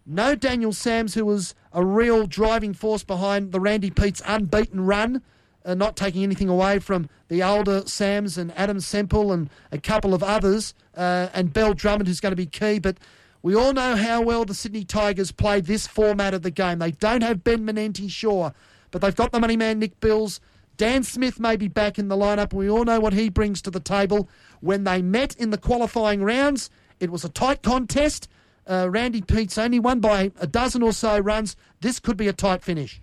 No 0.04 0.34
Daniel 0.34 0.72
Sams, 0.72 1.14
who 1.14 1.24
was 1.24 1.54
a 1.72 1.84
real 1.84 2.26
driving 2.26 2.74
force 2.74 3.04
behind 3.04 3.52
the 3.52 3.60
Randy 3.60 3.90
Pete's 3.90 4.22
unbeaten 4.26 4.84
run, 4.84 5.22
uh, 5.66 5.74
not 5.74 5.96
taking 5.96 6.22
anything 6.22 6.48
away 6.48 6.78
from 6.78 7.08
the 7.28 7.42
older 7.42 7.82
Sams 7.86 8.38
and 8.38 8.56
Adam 8.56 8.80
Semple 8.80 9.32
and 9.32 9.50
a 9.72 9.78
couple 9.78 10.14
of 10.14 10.22
others, 10.22 10.72
uh, 10.96 11.28
and 11.34 11.52
Bell 11.52 11.74
Drummond, 11.74 12.06
who's 12.06 12.20
going 12.20 12.32
to 12.32 12.36
be 12.36 12.46
key. 12.46 12.78
But 12.78 12.98
we 13.42 13.54
all 13.54 13.72
know 13.72 13.96
how 13.96 14.22
well 14.22 14.44
the 14.44 14.54
Sydney 14.54 14.84
Tigers 14.84 15.32
played 15.32 15.66
this 15.66 15.86
format 15.86 16.32
of 16.32 16.42
the 16.42 16.50
game. 16.50 16.78
They 16.78 16.92
don't 16.92 17.22
have 17.22 17.44
Ben 17.44 17.66
Manenti, 17.66 18.08
sure, 18.08 18.54
but 18.92 19.02
they've 19.02 19.14
got 19.14 19.32
the 19.32 19.40
money 19.40 19.56
man 19.56 19.80
Nick 19.80 19.98
Bills. 20.00 20.40
Dan 20.76 21.02
Smith 21.02 21.40
may 21.40 21.56
be 21.56 21.68
back 21.68 21.98
in 21.98 22.08
the 22.08 22.16
lineup. 22.16 22.52
We 22.52 22.70
all 22.70 22.84
know 22.84 23.00
what 23.00 23.14
he 23.14 23.28
brings 23.28 23.60
to 23.62 23.70
the 23.70 23.80
table. 23.80 24.28
When 24.60 24.84
they 24.84 25.02
met 25.02 25.34
in 25.36 25.50
the 25.50 25.58
qualifying 25.58 26.22
rounds, 26.22 26.70
it 27.00 27.10
was 27.10 27.24
a 27.24 27.28
tight 27.28 27.62
contest. 27.62 28.28
Uh, 28.68 28.88
Randy 28.90 29.22
Pete's 29.22 29.58
only 29.58 29.78
won 29.78 30.00
by 30.00 30.32
a 30.38 30.46
dozen 30.46 30.82
or 30.82 30.92
so 30.92 31.18
runs. 31.18 31.56
This 31.80 31.98
could 31.98 32.16
be 32.16 32.28
a 32.28 32.32
tight 32.32 32.62
finish. 32.62 33.00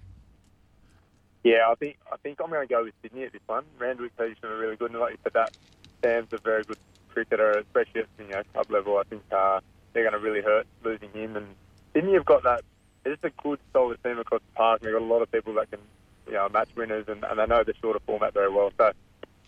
Yeah, 1.44 1.70
I 1.70 1.76
think 1.76 1.98
I 2.12 2.18
think 2.18 2.40
I'm 2.42 2.50
going 2.50 2.66
to 2.68 2.74
go 2.74 2.84
with 2.86 2.94
Sydney 3.02 3.24
at 3.24 3.34
this 3.34 3.42
one. 3.48 3.66
Randy 3.78 4.10
Pete's 4.18 4.42
are 4.44 4.58
really 4.58 4.78
good, 4.78 4.92
and 4.92 5.00
like 5.00 5.14
you 5.14 5.18
said, 5.24 5.34
that 5.34 5.58
Sam's 6.02 6.32
a 6.32 6.38
very 6.38 6.64
good 6.64 6.78
cricketer, 7.10 7.52
especially 7.52 8.02
at 8.02 8.08
you 8.18 8.28
know 8.28 8.42
club 8.54 8.72
level. 8.72 8.98
I 8.98 9.04
think 9.04 9.24
uh, 9.32 9.60
they're 9.94 10.10
going 10.10 10.14
to 10.14 10.20
really 10.20 10.42
hurt 10.42 10.66
losing 10.84 11.12
him. 11.12 11.36
And 11.36 11.48
Sydney 11.94 12.14
have 12.14 12.26
got 12.26 12.44
that. 12.44 12.62
It's 13.06 13.24
a 13.24 13.32
good, 13.42 13.60
solid 13.74 14.02
team 14.04 14.18
across 14.20 14.42
the 14.42 14.56
park. 14.56 14.82
They've 14.82 14.94
got 14.94 15.02
a 15.02 15.06
lot 15.06 15.22
of 15.22 15.32
people 15.32 15.54
that 15.56 15.70
can, 15.70 15.82
you 16.28 16.34
know, 16.34 16.48
match 16.50 16.70
winners, 16.76 17.06
and, 17.10 17.24
and 17.24 17.38
they 17.38 17.46
know 17.46 17.64
the 17.64 17.74
shorter 17.82 18.00
format 18.06 18.34
very 18.34 18.50
well. 18.50 18.72
So, 18.78 18.92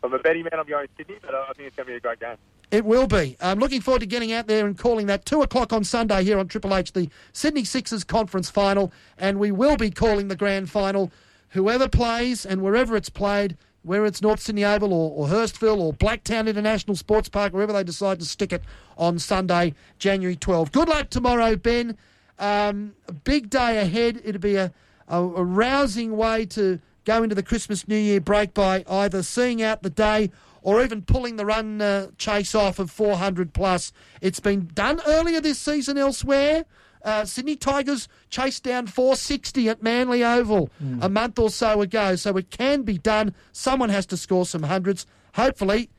from 0.01 0.13
a 0.13 0.19
betting 0.19 0.43
man, 0.43 0.59
I'm 0.59 0.67
going 0.67 0.87
Sydney, 0.97 1.15
but 1.21 1.33
I 1.33 1.53
think 1.53 1.67
it's 1.67 1.75
going 1.75 1.87
to 1.87 1.93
be 1.93 1.95
a 1.95 1.99
great 2.01 2.19
game. 2.19 2.35
It 2.71 2.83
will 2.83 3.07
be. 3.07 3.37
I'm 3.39 3.59
looking 3.59 3.79
forward 3.79 3.99
to 3.99 4.05
getting 4.05 4.33
out 4.33 4.47
there 4.47 4.65
and 4.65 4.77
calling 4.77 5.05
that 5.05 5.25
2 5.25 5.41
o'clock 5.43 5.71
on 5.71 5.83
Sunday 5.83 6.23
here 6.23 6.39
on 6.39 6.47
Triple 6.47 6.75
H, 6.75 6.91
the 6.93 7.09
Sydney 7.31 7.63
Sixers 7.63 8.03
conference 8.03 8.49
final. 8.49 8.91
And 9.17 9.39
we 9.39 9.51
will 9.51 9.77
be 9.77 9.91
calling 9.91 10.27
the 10.27 10.35
grand 10.35 10.69
final. 10.69 11.11
Whoever 11.55 11.87
plays 11.87 12.45
and 12.45 12.61
wherever 12.61 12.97
it's 12.97 13.09
played, 13.09 13.55
whether 13.81 14.05
it's 14.05 14.21
North 14.21 14.41
Sydney 14.41 14.65
Oval 14.65 14.91
or, 14.91 15.11
or 15.11 15.27
Hurstville 15.29 15.77
or 15.77 15.93
Blacktown 15.93 16.49
International 16.49 16.97
Sports 16.97 17.29
Park, 17.29 17.53
wherever 17.53 17.71
they 17.71 17.85
decide 17.85 18.19
to 18.19 18.25
stick 18.25 18.51
it 18.51 18.61
on 18.97 19.19
Sunday, 19.19 19.73
January 19.97 20.35
12. 20.35 20.73
Good 20.73 20.89
luck 20.89 21.09
tomorrow, 21.09 21.55
Ben. 21.55 21.97
Um, 22.39 22.93
a 23.07 23.13
big 23.13 23.49
day 23.49 23.77
ahead. 23.77 24.19
It'll 24.25 24.41
be 24.41 24.57
a, 24.57 24.73
a, 25.07 25.17
a 25.17 25.43
rousing 25.45 26.17
way 26.17 26.45
to 26.47 26.81
go 27.05 27.23
into 27.23 27.35
the 27.35 27.43
Christmas 27.43 27.87
New 27.87 27.95
Year 27.95 28.19
break 28.19 28.53
by 28.53 28.83
either 28.89 29.23
seeing 29.23 29.61
out 29.61 29.81
the 29.81 29.89
day 29.89 30.31
or 30.61 30.83
even 30.83 31.03
pulling 31.03 31.37
the 31.37 31.45
run 31.45 31.81
uh, 31.81 32.07
chase 32.17 32.53
off 32.53 32.79
of 32.79 32.91
400 32.91 33.53
plus. 33.53 33.93
It's 34.19 34.41
been 34.41 34.69
done 34.73 34.99
earlier 35.07 35.39
this 35.39 35.57
season 35.57 35.97
elsewhere. 35.97 36.65
Uh, 37.05 37.23
Sydney 37.23 37.55
Tigers 37.55 38.07
chased 38.31 38.63
down 38.63 38.87
460 38.87 39.69
at 39.69 39.83
Manly 39.83 40.23
Oval 40.23 40.71
mm. 40.83 41.03
a 41.03 41.07
month 41.07 41.37
or 41.37 41.51
so 41.51 41.81
ago, 41.81 42.15
so 42.15 42.35
it 42.35 42.49
can 42.49 42.81
be 42.81 42.97
done. 42.97 43.35
Someone 43.51 43.89
has 43.89 44.07
to 44.07 44.17
score 44.17 44.45
some 44.45 44.63
hundreds. 44.63 45.05
Hopefully, 45.35 45.89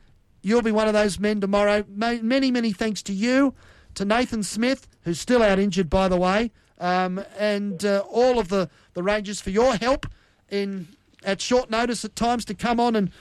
you'll 0.43 0.61
be 0.61 0.71
one 0.71 0.87
of 0.87 0.93
those 0.93 1.17
men 1.17 1.39
tomorrow. 1.39 1.85
Many, 1.87 2.51
many 2.51 2.73
thanks 2.73 3.01
to 3.03 3.13
you, 3.13 3.53
to 3.95 4.03
Nathan 4.03 4.43
Smith, 4.43 4.87
who's 5.03 5.19
still 5.19 5.41
out 5.41 5.59
injured, 5.59 5.89
by 5.89 6.09
the 6.09 6.17
way, 6.17 6.51
um, 6.77 7.23
and 7.39 7.85
uh, 7.85 8.03
all 8.09 8.37
of 8.37 8.49
the, 8.49 8.69
the 8.93 9.01
Rangers 9.01 9.39
for 9.39 9.49
your 9.49 9.75
help 9.75 10.07
in 10.49 10.89
at 11.23 11.39
short 11.41 11.69
notice 11.69 12.03
at 12.03 12.15
times 12.17 12.43
to 12.45 12.53
come 12.53 12.81
on 12.81 12.95
and 12.97 13.11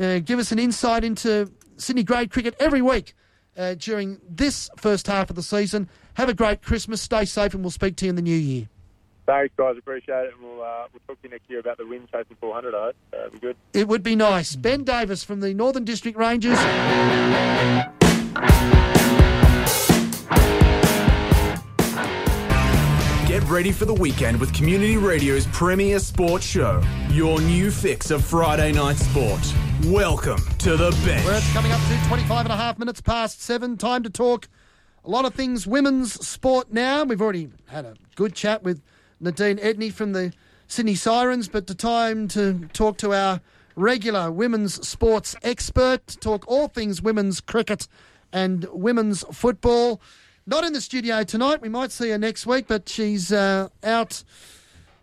uh, 0.00 0.20
give 0.20 0.38
us 0.38 0.52
an 0.52 0.60
insight 0.60 1.02
into 1.02 1.50
Sydney 1.76 2.04
grade 2.04 2.30
cricket 2.30 2.54
every 2.60 2.82
week 2.82 3.14
uh, 3.56 3.74
during 3.74 4.20
this 4.28 4.70
first 4.76 5.06
half 5.06 5.28
of 5.28 5.36
the 5.36 5.42
season. 5.42 5.88
Have 6.14 6.28
a 6.28 6.34
great 6.34 6.62
Christmas, 6.62 7.00
stay 7.00 7.24
safe, 7.24 7.54
and 7.54 7.62
we'll 7.62 7.70
speak 7.70 7.96
to 7.96 8.04
you 8.06 8.10
in 8.10 8.16
the 8.16 8.22
new 8.22 8.36
year. 8.36 8.68
Thanks, 9.24 9.54
guys. 9.56 9.76
Appreciate 9.78 10.26
it. 10.26 10.34
And 10.34 10.42
we'll, 10.42 10.62
uh, 10.62 10.86
we'll 10.92 11.00
talk 11.06 11.20
to 11.22 11.28
you 11.28 11.30
next 11.30 11.48
year 11.48 11.60
about 11.60 11.78
the 11.78 11.86
wind 11.86 12.08
chasing 12.12 12.36
400. 12.40 12.74
I 12.74 12.84
hope. 12.86 12.96
Uh, 13.12 13.16
it'll 13.18 13.30
be 13.30 13.38
good. 13.38 13.56
It 13.72 13.88
would 13.88 14.02
be 14.02 14.16
nice. 14.16 14.56
Ben 14.56 14.84
Davis 14.84 15.24
from 15.24 15.40
the 15.40 15.54
Northern 15.54 15.84
District 15.84 16.18
Rangers. 16.18 16.58
Get 23.26 23.42
ready 23.44 23.72
for 23.72 23.86
the 23.86 23.94
weekend 23.94 24.38
with 24.38 24.52
Community 24.52 24.98
Radio's 24.98 25.46
premier 25.46 25.98
sports 25.98 26.44
show. 26.44 26.82
Your 27.08 27.40
new 27.40 27.70
fix 27.70 28.10
of 28.10 28.22
Friday 28.22 28.72
night 28.72 28.96
sport. 28.96 29.40
Welcome 29.86 30.40
to 30.58 30.76
the 30.76 30.90
bench. 31.06 31.24
Where 31.24 31.36
it's 31.36 31.52
coming 31.54 31.72
up 31.72 31.80
to 31.80 32.08
25 32.08 32.44
and 32.46 32.52
a 32.52 32.56
half 32.56 32.78
minutes 32.78 33.00
past 33.00 33.40
seven. 33.40 33.78
Time 33.78 34.02
to 34.02 34.10
talk 34.10 34.48
a 35.04 35.10
lot 35.10 35.24
of 35.24 35.34
things 35.34 35.66
women's 35.66 36.12
sport 36.26 36.72
now. 36.72 37.04
We've 37.04 37.20
already 37.20 37.50
had 37.66 37.84
a 37.84 37.94
good 38.14 38.34
chat 38.34 38.62
with 38.62 38.82
Nadine 39.20 39.58
Edney 39.58 39.92
from 39.92 40.12
the 40.12 40.32
Sydney 40.66 40.94
Sirens, 40.94 41.48
but 41.48 41.66
the 41.66 41.74
time 41.74 42.28
to 42.28 42.68
talk 42.72 42.96
to 42.98 43.12
our 43.12 43.40
regular 43.76 44.30
women's 44.30 44.86
sports 44.86 45.34
expert, 45.42 46.06
to 46.06 46.18
talk 46.18 46.44
all 46.46 46.68
things 46.68 47.02
women's 47.02 47.40
cricket 47.40 47.88
and 48.32 48.66
women's 48.72 49.22
football. 49.32 50.00
Not 50.46 50.64
in 50.64 50.72
the 50.72 50.80
studio 50.80 51.22
tonight. 51.22 51.60
We 51.60 51.68
might 51.68 51.92
see 51.92 52.10
her 52.10 52.18
next 52.18 52.46
week, 52.46 52.66
but 52.66 52.88
she's 52.88 53.32
uh, 53.32 53.68
out 53.84 54.24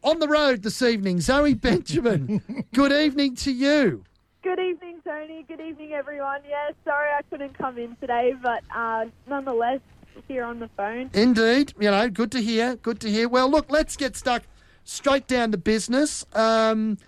on 0.04 0.20
the 0.20 0.28
road 0.28 0.64
this 0.64 0.82
evening. 0.82 1.22
Zoe 1.22 1.54
Benjamin, 1.54 2.66
good 2.74 2.91
evening 2.91 3.36
to 3.38 3.52
you. 3.52 4.04
Good 4.43 4.60
evening, 4.60 4.89
Tony. 5.10 5.43
Good 5.47 5.60
evening, 5.60 5.93
everyone. 5.93 6.41
Yeah, 6.47 6.70
sorry 6.86 7.10
I 7.18 7.24
couldn't 7.32 7.57
come 7.57 7.80
in 7.80 7.95
today, 7.95 8.36
but 8.39 8.62
uh, 8.76 9.05
nonetheless, 9.28 9.80
here 10.28 10.43
on 10.43 10.60
the 10.60 10.70
phone. 10.78 11.10
Indeed. 11.16 11.74
You 11.80 11.89
know, 11.89 12.10
good 12.12 12.32
to 12.34 12.39
hear. 12.39 12.76
Good 12.76 12.99
to 12.99 13.10
hear. 13.10 13.28
Well, 13.28 13.49
look, 13.49 13.72
let's 13.72 13.97
get 13.97 14.16
stuck 14.16 14.43
straight 14.84 15.26
down 15.26 15.51
to 15.53 15.57
business. 15.57 16.28
Um, 16.34 16.99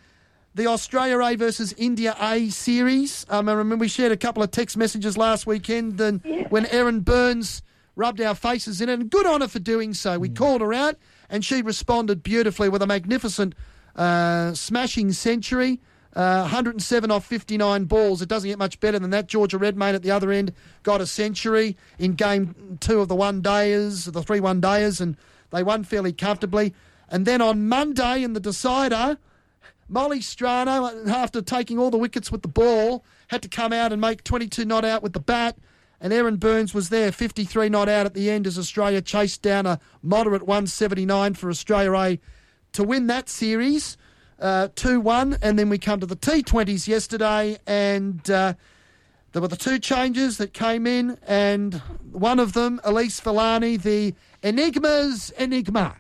the 0.56 0.66
Australia 0.66 1.20
A 1.20 1.36
versus 1.36 1.76
India 1.78 2.16
A 2.20 2.50
series. 2.50 3.24
Um, 3.30 3.48
I 3.48 3.54
remember 3.54 3.84
we 3.84 3.88
shared 3.88 4.12
a 4.12 4.18
couple 4.18 4.42
of 4.42 4.50
text 4.50 4.78
messages 4.78 5.16
last 5.16 5.46
weekend 5.46 6.02
and 6.02 6.22
Yeah. 6.26 6.48
when 6.50 6.66
Erin 6.66 7.02
Burns 7.02 7.62
rubbed 7.96 8.20
our 8.20 8.34
faces 8.34 8.82
in 8.82 8.90
it, 8.90 8.94
and 8.94 9.12
good 9.12 9.28
on 9.28 9.42
her 9.42 9.48
for 9.48 9.60
doing 9.60 9.94
so. 9.94 10.18
We 10.18 10.30
called 10.30 10.62
her 10.62 10.74
out, 10.74 10.96
and 11.30 11.46
she 11.46 11.62
responded 11.62 12.24
beautifully 12.24 12.68
with 12.68 12.82
a 12.82 12.88
magnificent 12.88 13.54
uh, 13.96 14.56
smashing 14.56 15.12
century. 15.12 15.80
Uh, 16.14 16.42
107 16.42 17.10
off 17.10 17.26
59 17.26 17.86
balls. 17.86 18.22
It 18.22 18.28
doesn't 18.28 18.50
get 18.50 18.60
much 18.60 18.80
better 18.80 19.00
than 19.00 19.12
that. 19.12 19.28
Georgia 19.28 19.58
Redmayne 19.58 19.96
at 19.96 20.04
the 20.04 20.12
other 20.12 20.32
end 20.32 20.54
got 20.84 21.00
a 21.00 21.06
century 21.06 21.78
in 22.00 22.14
game 22.14 22.78
two 22.82 23.00
of 23.00 23.08
the 23.08 23.16
one 23.16 23.42
dayers, 23.42 24.12
the 24.12 24.22
three 24.22 24.42
one 24.42 24.62
dayers, 24.62 25.00
and 25.00 25.16
they 25.52 25.64
won 25.64 25.84
fairly 25.84 26.12
comfortably. 26.12 26.74
And 27.08 27.26
then 27.26 27.42
on 27.42 27.68
Monday 27.70 28.24
in 28.24 28.34
the 28.34 28.40
decider, 28.40 29.18
Molly 29.88 30.20
Strano, 30.20 31.08
after 31.10 31.42
taking 31.42 31.78
all 31.78 31.92
the 31.92 31.98
wickets 31.98 32.32
with 32.32 32.42
the 32.42 32.48
ball, 32.48 33.04
had 33.28 33.42
to 33.42 33.50
come 33.50 33.74
out 33.74 33.92
and 33.92 34.02
make 34.02 34.24
22 34.24 34.66
not 34.66 34.86
out 34.86 35.04
with 35.04 35.14
the 35.14 35.20
bat. 35.20 35.58
And 36.00 36.12
Erin 36.12 36.38
Burns 36.38 36.74
was 36.74 36.90
there, 36.90 37.12
53 37.12 37.70
not 37.70 37.88
out 37.88 38.06
at 38.06 38.14
the 38.14 38.30
end 38.30 38.48
as 38.48 38.58
Australia 38.58 39.02
chased 39.02 39.42
down 39.42 39.66
a 39.66 39.80
moderate 40.02 40.44
179 40.44 41.36
for 41.36 41.50
Australia 41.50 41.94
A 41.94 42.20
to 42.72 42.84
win 42.84 43.08
that 43.08 43.30
series, 43.30 43.98
uh, 44.42 44.68
2 44.76 45.00
1. 45.00 45.38
And 45.42 45.58
then 45.58 45.70
we 45.70 45.78
come 45.78 46.00
to 46.02 46.06
the 46.06 46.18
T20s 46.18 46.88
yesterday, 46.88 47.58
and 47.66 48.30
uh, 48.30 48.56
there 49.32 49.42
were 49.42 49.48
the 49.48 49.56
two 49.56 49.80
changes 49.80 50.38
that 50.38 50.54
came 50.54 50.86
in, 50.86 51.18
and 51.26 51.76
one 52.12 52.40
of 52.40 52.52
them, 52.52 52.82
Elyse 52.84 53.22
Villani, 53.22 53.78
the 53.78 54.14
Enigma's 54.44 55.32
Enigma, 55.38 55.96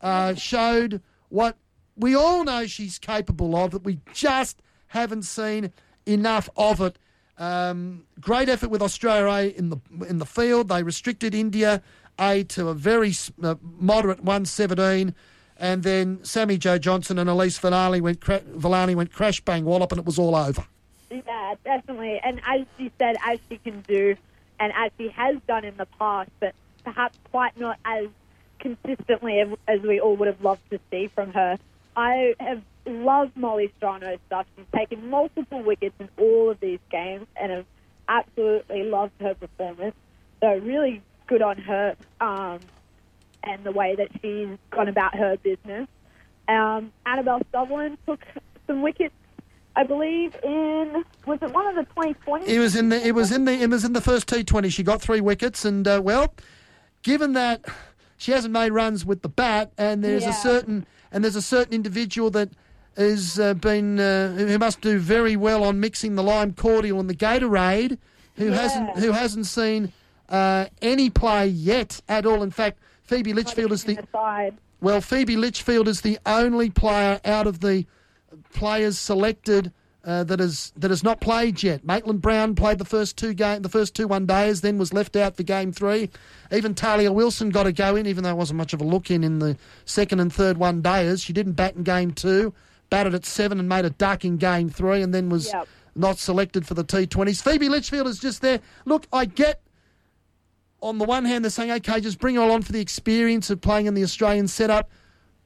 uh, 0.00 0.34
showed 0.34 1.00
what 1.28 1.56
we 1.96 2.16
all 2.16 2.42
know 2.42 2.66
she's 2.66 2.98
capable 2.98 3.54
of, 3.54 3.70
but 3.70 3.84
we 3.84 4.00
just 4.12 4.62
haven't 4.88 5.22
seen 5.22 5.72
enough 6.06 6.48
of 6.56 6.80
it. 6.80 6.98
Um, 7.38 8.04
great 8.20 8.48
effort 8.48 8.70
with 8.70 8.82
Australia 8.82 9.28
A 9.28 9.56
in 9.56 9.70
the 9.70 9.78
in 10.08 10.18
the 10.18 10.26
field. 10.26 10.68
They 10.68 10.82
restricted 10.82 11.34
India 11.34 11.82
A 12.18 12.44
to 12.44 12.68
a 12.68 12.74
very 12.74 13.14
uh, 13.42 13.54
moderate 13.62 14.18
117, 14.18 15.14
and 15.62 15.82
then 15.84 16.22
Sammy 16.24 16.58
Jo 16.58 16.76
Johnson 16.76 17.18
and 17.18 17.30
Elyse 17.30 17.58
Villani 17.60 18.00
went 18.02 18.20
cra- 18.20 18.40
Villani 18.40 18.94
went 18.94 19.12
crash 19.12 19.40
bang 19.40 19.64
wallop, 19.64 19.92
and 19.92 19.98
it 20.00 20.04
was 20.04 20.18
all 20.18 20.34
over. 20.34 20.66
Yeah, 21.10 21.54
definitely. 21.64 22.20
And 22.22 22.40
as 22.46 22.66
she 22.76 22.90
said, 22.98 23.16
as 23.24 23.38
she 23.48 23.58
can 23.58 23.80
do, 23.82 24.16
and 24.58 24.72
as 24.76 24.90
she 24.98 25.08
has 25.10 25.36
done 25.46 25.64
in 25.64 25.76
the 25.76 25.86
past, 25.98 26.30
but 26.40 26.54
perhaps 26.84 27.16
quite 27.30 27.58
not 27.58 27.78
as 27.84 28.08
consistently 28.58 29.40
as- 29.68 29.80
we 29.82 30.00
all 30.00 30.16
would 30.16 30.28
have 30.28 30.42
loved 30.42 30.68
to 30.70 30.80
see 30.90 31.06
from 31.06 31.32
her. 31.32 31.58
I 31.96 32.34
have 32.40 32.62
loved 32.86 33.36
Molly 33.36 33.72
Strano's 33.76 34.18
stuff. 34.26 34.46
She's 34.56 34.66
taken 34.74 35.10
multiple 35.10 35.62
wickets 35.62 35.94
in 36.00 36.08
all 36.18 36.50
of 36.50 36.58
these 36.60 36.80
games 36.90 37.26
and 37.36 37.52
have 37.52 37.66
absolutely 38.08 38.84
loved 38.84 39.12
her 39.20 39.34
performance. 39.34 39.94
So 40.40 40.56
really 40.56 41.02
good 41.28 41.42
on 41.42 41.58
her 41.58 41.94
um, 42.20 42.58
and 43.44 43.64
the 43.64 43.72
way 43.72 43.94
that 43.96 44.08
she's 44.20 44.48
gone 44.70 44.88
about 44.88 45.14
her 45.14 45.36
business. 45.38 45.88
Um, 46.48 46.92
Annabel 47.06 47.40
Sutherland 47.52 47.98
took 48.06 48.20
some 48.66 48.82
wickets 48.82 49.14
I 49.74 49.84
believe 49.84 50.36
in 50.44 51.04
was 51.26 51.38
it 51.40 51.50
one 51.52 51.66
of 51.66 51.74
the 51.76 51.90
twenty 51.94 52.14
twenty? 52.24 52.46
It 52.54 52.58
was 52.58 52.76
in 52.76 52.90
the 52.90 53.06
it 53.06 53.14
was 53.14 53.32
in 53.32 53.46
the 53.46 53.52
it 53.52 53.70
was 53.70 53.84
in 53.84 53.94
the 53.94 54.02
first 54.02 54.28
T20. 54.28 54.70
She 54.70 54.82
got 54.82 55.00
three 55.00 55.20
wickets, 55.22 55.64
and 55.64 55.88
uh, 55.88 56.00
well, 56.04 56.34
given 57.02 57.32
that 57.32 57.64
she 58.18 58.32
hasn't 58.32 58.52
made 58.52 58.70
runs 58.72 59.06
with 59.06 59.22
the 59.22 59.30
bat, 59.30 59.72
and 59.78 60.04
there's 60.04 60.24
Yeah. 60.24 60.30
a 60.30 60.34
certain 60.34 60.86
and 61.10 61.24
there's 61.24 61.36
a 61.36 61.42
certain 61.42 61.72
individual 61.72 62.28
that 62.32 62.50
has 62.98 63.38
uh, 63.40 63.54
been 63.54 63.98
uh, 63.98 64.34
who 64.34 64.58
must 64.58 64.82
do 64.82 64.98
very 64.98 65.36
well 65.36 65.64
on 65.64 65.80
mixing 65.80 66.16
the 66.16 66.22
lime 66.22 66.52
cordial 66.52 67.00
and 67.00 67.08
the 67.08 67.14
Gatorade, 67.16 67.96
who 68.36 68.48
hasn't 68.48 68.98
who 68.98 69.12
hasn't 69.12 69.46
seen 69.46 69.90
uh, 70.28 70.66
any 70.82 71.08
play 71.08 71.46
yet 71.46 72.02
at 72.10 72.26
all. 72.26 72.42
In 72.42 72.50
fact, 72.50 72.78
Phoebe 73.12 73.32
Litchfield 73.34 73.72
is 73.72 73.84
the 73.84 73.98
aside. 73.98 74.54
well, 74.80 75.00
Phoebe 75.00 75.36
Litchfield 75.36 75.86
is 75.88 76.00
the 76.00 76.18
only 76.24 76.70
player 76.70 77.20
out 77.24 77.46
of 77.46 77.60
the 77.60 77.84
players 78.52 78.98
selected 78.98 79.72
uh, 80.04 80.24
that 80.24 80.40
has 80.40 80.72
that 80.76 80.90
has 80.90 81.04
not 81.04 81.20
played 81.20 81.62
yet. 81.62 81.84
Maitland 81.84 82.22
Brown 82.22 82.54
played 82.54 82.78
the 82.78 82.84
first 82.84 83.16
two 83.16 83.34
game, 83.34 83.62
the 83.62 83.68
first 83.68 83.94
two 83.94 84.08
one 84.08 84.26
days, 84.26 84.60
then 84.62 84.78
was 84.78 84.92
left 84.92 85.14
out 85.14 85.36
for 85.36 85.42
game 85.44 85.72
three. 85.72 86.10
Even 86.50 86.74
Tahlia 86.74 87.12
Wilson 87.12 87.50
got 87.50 87.66
a 87.66 87.72
go 87.72 87.94
in, 87.96 88.06
even 88.06 88.24
though 88.24 88.30
it 88.30 88.36
wasn't 88.36 88.56
much 88.58 88.72
of 88.72 88.80
a 88.80 88.84
look 88.84 89.10
in 89.10 89.22
in 89.22 89.38
the 89.38 89.56
second 89.84 90.18
and 90.18 90.32
third 90.32 90.56
one 90.56 90.80
days. 90.82 91.22
She 91.22 91.32
didn't 91.32 91.52
bat 91.52 91.76
in 91.76 91.84
game 91.84 92.10
two, 92.12 92.52
batted 92.90 93.14
at 93.14 93.24
seven 93.24 93.60
and 93.60 93.68
made 93.68 93.84
a 93.84 93.90
duck 93.90 94.24
in 94.24 94.38
game 94.38 94.68
three, 94.70 95.02
and 95.02 95.14
then 95.14 95.28
was 95.28 95.52
Yep. 95.52 95.68
not 95.94 96.18
selected 96.18 96.66
for 96.66 96.74
the 96.74 96.82
T20s. 96.84 97.40
Phoebe 97.42 97.68
Litchfield 97.68 98.08
is 98.08 98.18
just 98.18 98.40
there. 98.42 98.58
Look, 98.86 99.06
I 99.12 99.26
get 99.26 99.60
on 100.82 100.98
the 100.98 101.04
one 101.04 101.24
hand, 101.24 101.44
they're 101.44 101.50
saying, 101.50 101.70
okay, 101.70 102.00
just 102.00 102.18
bring 102.18 102.34
her 102.34 102.42
on 102.42 102.60
for 102.62 102.72
the 102.72 102.80
experience 102.80 103.48
of 103.50 103.60
playing 103.60 103.86
in 103.86 103.94
the 103.94 104.02
Australian 104.02 104.48
setup, 104.48 104.90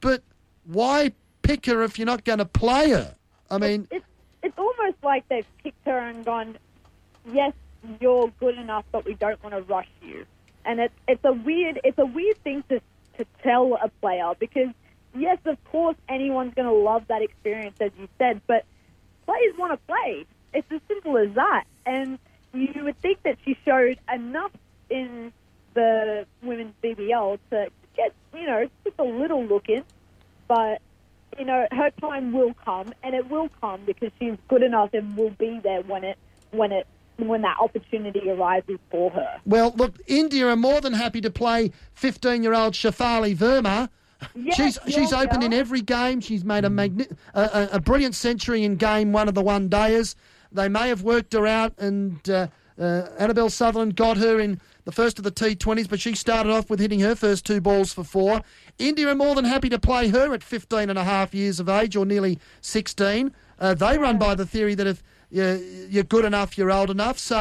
but 0.01 0.23
why 0.65 1.11
pick 1.43 1.67
her 1.67 1.83
if 1.83 1.97
you're 1.97 2.07
not 2.07 2.25
going 2.25 2.39
to 2.39 2.45
play 2.45 2.89
her? 2.89 3.15
I 3.49 3.57
mean, 3.57 3.87
It's 3.91 4.05
it's 4.43 4.57
almost 4.57 4.97
like 5.03 5.27
they've 5.29 5.45
picked 5.63 5.85
her 5.85 5.97
and 5.97 6.25
gone, 6.25 6.57
yes, 7.31 7.53
you're 8.01 8.29
good 8.39 8.57
enough, 8.57 8.85
but 8.91 9.05
we 9.05 9.13
don't 9.13 9.41
want 9.43 9.55
to 9.55 9.61
rush 9.61 9.87
you. 10.01 10.25
And 10.65 10.79
it's 10.79 10.93
it's 11.07 11.23
a 11.23 11.31
weird 11.31 11.79
it's 11.83 11.97
a 11.97 12.05
weird 12.05 12.37
thing 12.43 12.63
to 12.69 12.81
to 13.17 13.25
tell 13.41 13.77
a 13.81 13.89
player 14.01 14.33
because 14.37 14.69
yes, 15.15 15.37
of 15.45 15.63
course, 15.65 15.95
anyone's 16.09 16.53
going 16.53 16.67
to 16.67 16.73
love 16.73 17.07
that 17.07 17.21
experience, 17.21 17.77
as 17.79 17.91
you 17.99 18.07
said, 18.17 18.41
but 18.47 18.65
players 19.25 19.57
want 19.57 19.73
to 19.73 19.77
play. 19.87 20.25
It's 20.53 20.69
as 20.71 20.81
simple 20.87 21.17
as 21.17 21.33
that. 21.35 21.65
And 21.85 22.19
you 22.53 22.83
would 22.83 22.99
think 23.01 23.21
that 23.23 23.37
she 23.45 23.57
showed 23.65 23.99
enough 24.13 24.51
in 24.89 25.31
the 25.73 26.25
women's 26.41 26.73
BBL 26.83 27.39
to 27.51 27.67
get, 27.95 28.13
you 28.33 28.45
know, 28.45 28.67
just 28.83 28.97
a 28.99 29.03
little 29.03 29.43
look 29.45 29.69
in. 29.69 29.83
But, 30.47 30.81
you 31.37 31.45
know, 31.45 31.67
her 31.71 31.91
time 32.01 32.31
will 32.33 32.53
come, 32.65 32.93
and 33.03 33.13
it 33.13 33.29
will 33.29 33.49
come 33.61 33.81
because 33.85 34.11
she's 34.19 34.37
good 34.47 34.63
enough 34.63 34.93
and 34.93 35.15
will 35.17 35.31
be 35.31 35.59
there 35.61 35.81
when 35.81 36.03
it, 36.03 36.17
when 36.51 36.71
it, 36.71 36.87
when 37.17 37.41
that 37.41 37.57
opportunity 37.59 38.29
arises 38.29 38.77
for 38.91 39.09
her. 39.11 39.39
well, 39.45 39.73
look, 39.75 39.95
India 40.07 40.47
are 40.47 40.55
more 40.55 40.79
than 40.81 40.93
happy 40.93 41.19
to 41.21 41.31
play 41.31 41.71
15 41.95 42.43
year 42.43 42.53
old 42.53 42.73
Shafali 42.73 43.35
Verma. 43.35 43.89
Yes, 44.35 44.55
she's 44.55 44.79
she's 44.87 45.13
opened 45.13 45.43
in 45.43 45.53
every 45.53 45.81
game. 45.81 46.21
She's 46.21 46.43
made 46.43 46.65
a, 46.65 46.69
magni- 46.71 47.07
a, 47.35 47.41
a, 47.41 47.69
a 47.73 47.79
brilliant 47.79 48.15
century 48.15 48.63
in 48.63 48.75
game 48.75 49.11
one 49.13 49.27
of 49.27 49.35
the 49.35 49.41
one 49.43 49.69
dayers. 49.69 50.15
They 50.51 50.69
may 50.69 50.89
have 50.89 51.03
worked 51.03 51.33
her 51.33 51.45
out, 51.45 51.73
and 51.77 52.27
uh, 52.29 52.47
uh, 52.79 53.07
Annabel 53.17 53.49
Sutherland 53.49 53.95
got 53.95 54.17
her 54.17 54.39
in 54.39 54.59
the 54.85 54.91
first 54.91 55.17
of 55.17 55.23
the 55.23 55.31
T20s, 55.31 55.89
but 55.89 55.99
she 55.99 56.15
started 56.15 56.51
off 56.51 56.69
with 56.69 56.79
hitting 56.79 56.99
her 57.01 57.15
first 57.15 57.45
two 57.45 57.59
balls 57.59 57.91
for 57.93 58.03
four. 58.03 58.41
India 58.79 59.07
are 59.09 59.15
more 59.15 59.35
than 59.35 59.45
happy 59.45 59.69
to 59.69 59.79
play 59.79 60.09
her 60.09 60.33
at 60.33 60.43
15 60.43 60.89
and 60.89 60.97
a 60.97 61.03
half 61.03 61.33
years 61.33 61.59
of 61.59 61.67
age, 61.67 61.95
or 61.95 62.05
nearly 62.05 62.39
16. 62.61 63.33
Uh, 63.59 63.73
they 63.73 63.97
run 63.97 64.17
by 64.17 64.35
the 64.35 64.45
theory 64.45 64.75
that 64.75 64.87
if 64.87 65.03
you're, 65.29 65.55
you're 65.55 66.03
good 66.03 66.23
enough, 66.25 66.57
you're 66.57 66.71
old 66.71 66.89
enough. 66.89 67.17
So 67.17 67.35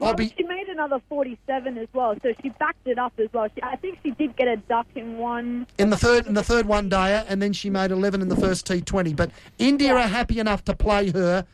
I'll 0.00 0.08
Well, 0.08 0.14
be. 0.14 0.32
she 0.36 0.44
made 0.44 0.68
another 0.68 1.00
47 1.08 1.78
as 1.78 1.88
well. 1.94 2.14
So 2.22 2.32
she 2.42 2.50
backed 2.50 2.86
it 2.86 2.98
up 2.98 3.14
as 3.18 3.28
well. 3.32 3.48
She, 3.54 3.62
I 3.62 3.76
think 3.76 3.98
she 4.04 4.10
did 4.12 4.36
get 4.36 4.46
a 4.46 4.58
duck 4.58 4.86
in 4.94 5.16
one. 5.16 5.66
in 5.78 5.88
the 5.90 5.96
third 5.96 6.26
in 6.26 6.34
the 6.34 6.44
third 6.44 6.66
one 6.66 6.90
dayer, 6.90 7.24
and 7.28 7.40
then 7.40 7.52
she 7.54 7.70
made 7.70 7.90
eleven 7.90 8.20
in 8.20 8.28
the 8.28 8.36
first 8.36 8.66
T 8.66 8.82
Twenty. 8.82 9.14
But 9.14 9.30
India 9.58 9.94
are 9.94 10.06
happy 10.06 10.38
enough 10.38 10.62
to 10.66 10.76
play 10.76 11.10
her. 11.10 11.46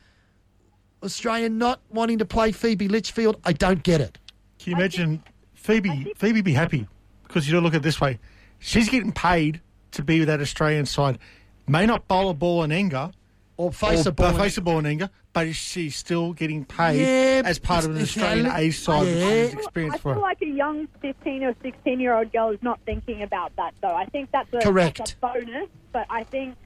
Australia 1.02 1.48
not 1.48 1.80
wanting 1.90 2.18
to 2.18 2.24
play 2.24 2.52
Phoebe 2.52 2.88
Litchfield, 2.88 3.40
I 3.44 3.52
don't 3.52 3.82
get 3.82 4.00
it. 4.00 4.18
Can 4.58 4.72
you 4.72 4.76
imagine 4.76 5.22
Phoebe? 5.54 6.12
Phoebe 6.16 6.40
be 6.40 6.52
happy 6.52 6.86
because 7.26 7.46
you 7.46 7.52
don't 7.52 7.62
look 7.64 7.74
at 7.74 7.78
it 7.78 7.82
this 7.82 8.00
way. 8.00 8.18
She's 8.58 8.88
getting 8.88 9.12
paid 9.12 9.60
to 9.92 10.02
be 10.02 10.20
with 10.20 10.28
that 10.28 10.40
Australian 10.40 10.86
side. 10.86 11.18
May 11.66 11.86
not 11.86 12.06
bowl 12.08 12.30
a 12.30 12.34
ball 12.34 12.62
in 12.62 12.72
anger 12.72 13.10
Or 13.56 13.72
face 13.72 14.06
or 14.06 14.10
a 14.10 14.12
ball. 14.12 14.32
face 14.34 14.56
a 14.56 14.60
ball 14.60 14.78
in 14.78 14.86
anger, 14.86 15.10
but 15.32 15.46
is 15.48 15.56
she 15.56 15.90
still 15.90 16.32
getting 16.32 16.64
paid 16.64 17.00
Yeah, 17.00 17.42
as 17.44 17.58
part 17.58 17.84
of 17.84 17.90
an 17.90 17.96
it's- 17.96 18.16
it's- 18.16 18.24
Australian 18.24 18.46
A 18.54 18.70
side? 18.70 19.06
yeah. 19.06 19.12
which 19.12 19.48
is 19.48 19.54
I 19.54 19.58
experience 19.58 19.94
for 19.96 20.00
feel 20.02 20.14
her. 20.14 20.20
like 20.20 20.42
a 20.42 20.46
young 20.46 20.86
15 21.00 21.44
or 21.44 21.54
16 21.62 22.00
year 22.00 22.14
old 22.14 22.32
girl 22.32 22.50
is 22.50 22.62
not 22.62 22.78
thinking 22.86 23.22
about 23.22 23.54
that, 23.56 23.74
though. 23.80 23.94
I 23.94 24.06
think 24.06 24.30
that's 24.30 24.52
a, 24.54 24.60
Correct. 24.60 24.98
that's 24.98 25.12
a 25.12 25.16
bonus, 25.16 25.68
but 25.92 26.06
I 26.10 26.22
think 26.24 26.56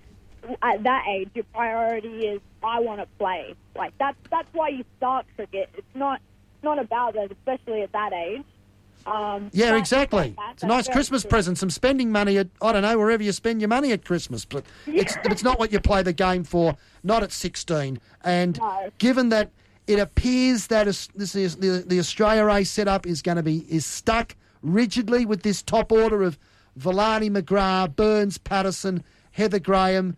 at 0.62 0.82
that 0.84 1.04
age, 1.08 1.30
your 1.34 1.44
priority 1.54 2.26
is 2.26 2.40
I 2.62 2.80
want 2.80 3.00
to 3.00 3.06
play. 3.18 3.54
Like 3.74 3.92
that's 3.98 4.16
that's 4.30 4.48
why 4.52 4.68
you 4.68 4.84
start 4.98 5.26
cricket. 5.36 5.70
It's 5.76 5.86
not 5.94 6.20
not 6.62 6.78
about 6.78 7.14
that, 7.14 7.30
especially 7.30 7.82
at 7.82 7.92
that 7.92 8.12
age. 8.12 8.42
Um, 9.06 9.50
Yeah, 9.52 9.76
exactly. 9.76 10.34
that- 10.36 10.52
It's 10.54 10.62
a 10.64 10.66
nice 10.66 10.88
Christmas 10.88 11.22
true. 11.22 11.30
present. 11.30 11.58
Some 11.58 11.70
spending 11.70 12.10
money 12.10 12.38
at 12.38 12.48
I 12.60 12.72
don't 12.72 12.82
know 12.82 12.98
wherever 12.98 13.22
you 13.22 13.30
spend 13.32 13.60
your 13.60 13.68
money 13.68 13.92
at 13.92 14.04
Christmas, 14.04 14.44
but 14.44 14.64
it's 14.86 15.16
it's 15.24 15.44
not 15.44 15.58
what 15.58 15.70
you 15.72 15.78
play 15.80 16.02
the 16.02 16.12
game 16.12 16.42
for. 16.44 16.76
Not 17.04 17.22
at 17.22 17.30
sixteen. 17.32 18.00
And 18.24 18.58
No. 18.58 18.90
given 18.98 19.28
that 19.28 19.50
it 19.86 20.00
appears 20.00 20.66
that 20.68 20.86
this 21.14 21.36
is 21.36 21.56
the 21.56 21.84
the 21.86 21.98
Australia 22.00 22.48
A 22.48 22.64
setup 22.64 23.06
is 23.06 23.22
going 23.22 23.36
to 23.36 23.42
be 23.44 23.58
is 23.72 23.86
stuck 23.86 24.34
rigidly 24.62 25.24
with 25.24 25.42
this 25.44 25.62
top 25.62 25.92
order 25.92 26.22
of 26.24 26.36
Villani 26.76 27.30
McGrath, 27.30 27.94
Burns, 27.94 28.38
Patterson, 28.38 29.04
Heather 29.30 29.60
Graham, 29.60 30.16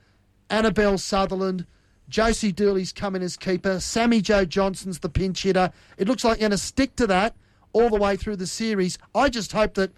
Annabel 0.51 0.99
Sutherland. 0.99 1.67
Josie 2.09 2.53
Dooley's 2.53 2.93
coming 2.93 3.23
as 3.23 3.37
keeper. 3.37 3.81
Sammy 3.81 4.21
Jo 4.21 4.45
Johnson's 4.45 5.01
the 5.01 5.09
pinch 5.09 5.43
hitter. 5.43 5.71
It 5.99 6.09
looks 6.09 6.25
like 6.25 6.39
you're 6.39 6.49
going 6.49 6.53
to 6.53 6.59
stick 6.59 6.97
to 6.97 7.07
that 7.09 7.35
all 7.73 7.91
the 7.91 7.99
way 7.99 8.17
through 8.17 8.37
the 8.37 8.47
series. 8.47 8.99
I 9.15 9.29
just 9.29 9.53
hope 9.53 9.75
that 9.75 9.93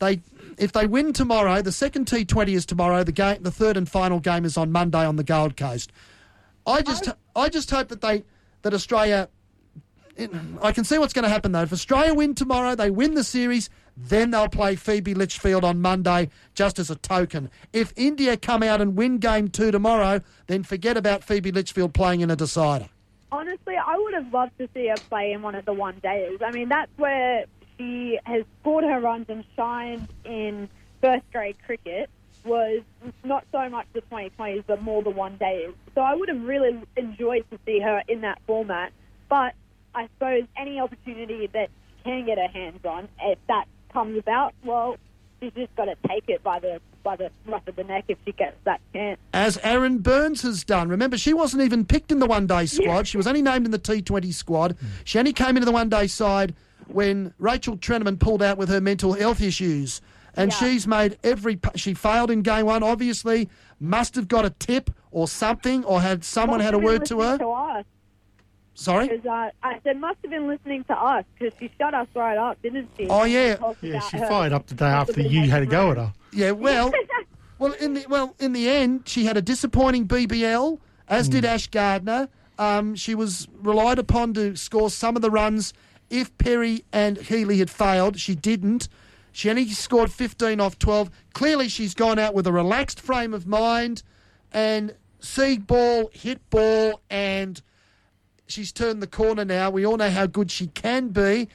they, 0.00 0.20
if 0.58 0.72
they 0.72 0.86
win 0.86 1.12
tomorrow, 1.12 1.62
the 1.62 1.72
second 1.72 2.06
T20 2.06 2.48
is 2.48 2.66
tomorrow. 2.66 3.04
The 3.04 3.12
game, 3.12 3.42
the 3.42 3.50
third 3.50 3.76
and 3.76 3.88
final 3.88 4.20
game 4.20 4.44
is 4.44 4.56
on 4.56 4.70
Monday 4.70 5.04
on 5.04 5.16
the 5.16 5.24
Gold 5.24 5.56
Coast. 5.56 5.92
I 6.66 6.82
just, 6.82 7.08
I 7.34 7.48
just 7.48 7.70
hope 7.70 7.88
that 7.88 8.00
they, 8.00 8.24
that 8.62 8.74
Australia. 8.74 9.28
I 10.62 10.72
can 10.72 10.84
see 10.84 10.98
what's 10.98 11.12
going 11.12 11.24
to 11.24 11.28
happen 11.28 11.52
though. 11.52 11.62
If 11.62 11.72
Australia 11.72 12.14
win 12.14 12.34
tomorrow, 12.34 12.74
they 12.74 12.90
win 12.90 13.14
the 13.14 13.24
series. 13.24 13.70
Then 13.96 14.30
they'll 14.32 14.48
play 14.48 14.76
Phoebe 14.76 15.14
Litchfield 15.14 15.64
on 15.64 15.80
Monday 15.80 16.30
just 16.54 16.78
as 16.78 16.90
a 16.90 16.96
token. 16.96 17.50
If 17.72 17.92
India 17.96 18.36
come 18.36 18.62
out 18.62 18.80
and 18.80 18.96
win 18.96 19.18
game 19.18 19.48
two 19.48 19.70
tomorrow, 19.70 20.20
then 20.46 20.64
forget 20.64 20.96
about 20.96 21.22
Phoebe 21.22 21.52
Litchfield 21.52 21.94
playing 21.94 22.20
in 22.20 22.30
a 22.30 22.36
decider. 22.36 22.88
Honestly, 23.30 23.76
I 23.76 23.96
would 23.96 24.14
have 24.14 24.32
loved 24.32 24.58
to 24.58 24.68
see 24.74 24.88
her 24.88 24.96
play 25.08 25.32
in 25.32 25.42
one 25.42 25.54
of 25.54 25.64
the 25.64 25.72
one 25.72 25.98
days. 26.02 26.38
I 26.44 26.50
mean, 26.50 26.68
that's 26.68 26.90
where 26.96 27.44
she 27.78 28.18
has 28.24 28.44
scored 28.60 28.84
her 28.84 29.00
runs 29.00 29.26
and 29.28 29.44
shined 29.56 30.08
in 30.24 30.68
first 31.00 31.24
grade 31.32 31.56
cricket. 31.64 32.10
Was 32.44 32.82
not 33.24 33.46
so 33.52 33.70
much 33.70 33.86
the 33.94 34.02
2020s, 34.02 34.64
but 34.66 34.82
more 34.82 35.02
the 35.02 35.08
one 35.08 35.36
days. 35.38 35.70
So 35.94 36.02
I 36.02 36.14
would 36.14 36.28
have 36.28 36.42
really 36.42 36.78
enjoyed 36.94 37.46
to 37.50 37.58
see 37.64 37.80
her 37.80 38.02
in 38.06 38.20
that 38.20 38.38
format. 38.46 38.92
But 39.30 39.54
I 39.94 40.08
suppose 40.08 40.44
any 40.54 40.78
opportunity 40.78 41.46
that 41.46 41.70
she 41.96 42.02
can 42.04 42.26
get 42.26 42.36
her 42.36 42.48
hands 42.48 42.84
on, 42.84 43.08
if 43.22 43.38
that 43.48 43.64
comes 43.94 44.18
about, 44.18 44.52
well, 44.64 44.96
she's 45.40 45.52
just 45.54 45.74
got 45.76 45.86
to 45.86 45.94
take 46.06 46.24
it 46.28 46.42
by 46.42 46.58
the 46.58 46.80
by 47.02 47.16
the 47.16 47.30
rough 47.46 47.66
of 47.68 47.76
the 47.76 47.84
neck 47.84 48.04
if 48.08 48.16
she 48.24 48.32
gets 48.32 48.56
that 48.64 48.80
chance. 48.94 49.20
as 49.34 49.58
Erin 49.62 49.98
Burns 49.98 50.40
has 50.40 50.64
done. 50.64 50.88
Remember, 50.88 51.18
she 51.18 51.34
wasn't 51.34 51.62
even 51.62 51.84
picked 51.84 52.10
in 52.10 52.18
the 52.18 52.26
one 52.26 52.46
day 52.46 52.64
squad. 52.66 53.06
She 53.06 53.18
was 53.18 53.26
only 53.26 53.42
named 53.42 53.66
in 53.66 53.72
the 53.72 53.78
T20 53.78 54.32
squad. 54.32 54.76
She 55.04 55.18
only 55.18 55.34
came 55.34 55.56
into 55.56 55.66
the 55.66 55.72
one 55.72 55.90
day 55.90 56.06
side 56.06 56.54
when 56.86 57.34
Rachel 57.38 57.76
Trenaman 57.76 58.18
pulled 58.18 58.42
out 58.42 58.56
with 58.56 58.70
her 58.70 58.80
mental 58.80 59.12
health 59.12 59.40
issues. 59.42 60.00
And 60.36 60.50
Yeah. 60.50 60.56
she's 60.58 60.86
made 60.86 61.18
every. 61.22 61.60
She 61.76 61.92
failed 61.94 62.30
in 62.30 62.40
game 62.42 62.64
one, 62.66 62.82
obviously. 62.82 63.48
Must 63.78 64.14
have 64.14 64.26
got 64.26 64.46
a 64.46 64.50
tip 64.50 64.90
or 65.10 65.28
something, 65.28 65.84
or 65.84 66.00
had 66.00 66.24
someone 66.24 66.60
had 66.60 66.72
a 66.74 66.78
Must 66.78 67.10
have 67.10 67.18
been 67.18 67.26
word 67.28 67.38
to 67.40 67.44
her. 67.44 67.82
To. 67.82 67.84
Sorry? 68.74 69.08
'Cause, 69.08 69.24
uh, 69.24 69.50
I 69.62 69.78
said 69.84 69.98
must 70.00 70.18
have 70.22 70.30
been 70.30 70.48
listening 70.48 70.84
to 70.84 70.94
us 70.94 71.24
because 71.38 71.56
she 71.60 71.70
shut 71.78 71.94
us 71.94 72.08
right 72.14 72.36
up, 72.36 72.60
didn't 72.62 72.88
she? 72.98 73.06
Oh, 73.08 73.24
yeah. 73.24 73.56
Yeah, 73.80 74.00
she 74.00 74.18
her- 74.18 74.26
fired 74.26 74.52
up 74.52 74.66
the 74.66 74.74
day 74.74 74.86
after 74.86 75.20
you 75.20 75.48
had 75.48 75.62
a 75.62 75.66
go 75.66 75.92
at 75.92 75.96
her. 75.96 76.12
Yeah, 76.32 76.50
well, 76.50 76.92
well, 77.58 77.72
in 77.74 77.94
the 77.94 78.04
well, 78.08 78.34
in 78.40 78.52
the 78.52 78.68
end, 78.68 79.02
she 79.06 79.24
had 79.26 79.36
a 79.36 79.42
disappointing 79.42 80.06
BBL, 80.08 80.78
as 81.08 81.28
did 81.28 81.44
Ash 81.44 81.68
Gardner. 81.68 82.28
Um, 82.58 82.94
she 82.96 83.14
was 83.14 83.46
relied 83.60 83.98
upon 83.98 84.34
to 84.34 84.56
score 84.56 84.90
some 84.90 85.14
of 85.16 85.22
the 85.22 85.30
runs. 85.30 85.72
If 86.10 86.36
Perry 86.38 86.84
and 86.92 87.16
Healy 87.18 87.58
had 87.58 87.70
failed, 87.70 88.18
she 88.18 88.34
didn't. 88.34 88.88
She 89.32 89.50
only 89.50 89.68
scored 89.70 90.12
15 90.12 90.60
off 90.60 90.78
12. 90.78 91.10
Clearly, 91.32 91.68
she's 91.68 91.94
gone 91.94 92.18
out 92.20 92.34
with 92.34 92.46
a 92.46 92.52
relaxed 92.52 93.00
frame 93.00 93.34
of 93.34 93.46
mind 93.46 94.02
and 94.52 94.94
see 95.20 95.58
ball, 95.58 96.10
hit 96.12 96.48
ball, 96.50 97.00
and 97.10 97.60
she's 98.46 98.72
turned 98.72 99.02
the 99.02 99.06
corner 99.06 99.44
now. 99.44 99.70
We 99.70 99.86
all 99.86 99.96
know 99.96 100.10
how 100.10 100.26
good 100.26 100.50
she 100.50 100.68
can 100.68 101.08
be, 101.08 101.48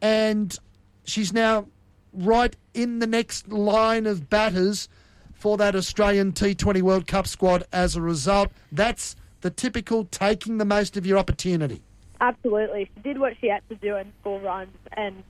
and 0.00 0.56
she's 1.04 1.32
now 1.32 1.66
right 2.12 2.56
in 2.74 2.98
the 2.98 3.06
next 3.06 3.48
line 3.48 4.06
of 4.06 4.30
batters 4.30 4.88
for 5.34 5.56
that 5.58 5.76
Australian 5.76 6.32
T20 6.32 6.82
World 6.82 7.06
Cup 7.06 7.26
squad 7.26 7.64
as 7.72 7.96
a 7.96 8.00
result. 8.00 8.50
That's 8.72 9.16
the 9.42 9.50
typical 9.50 10.04
taking 10.04 10.58
the 10.58 10.64
most 10.64 10.96
of 10.96 11.06
your 11.06 11.18
opportunity. 11.18 11.82
Absolutely, 12.20 12.90
she 12.94 13.00
did 13.02 13.18
what 13.18 13.34
she 13.40 13.48
had 13.48 13.62
to 13.68 13.74
do 13.76 13.96
and 13.96 14.12
score 14.20 14.40
runs, 14.40 14.76
and 14.96 15.22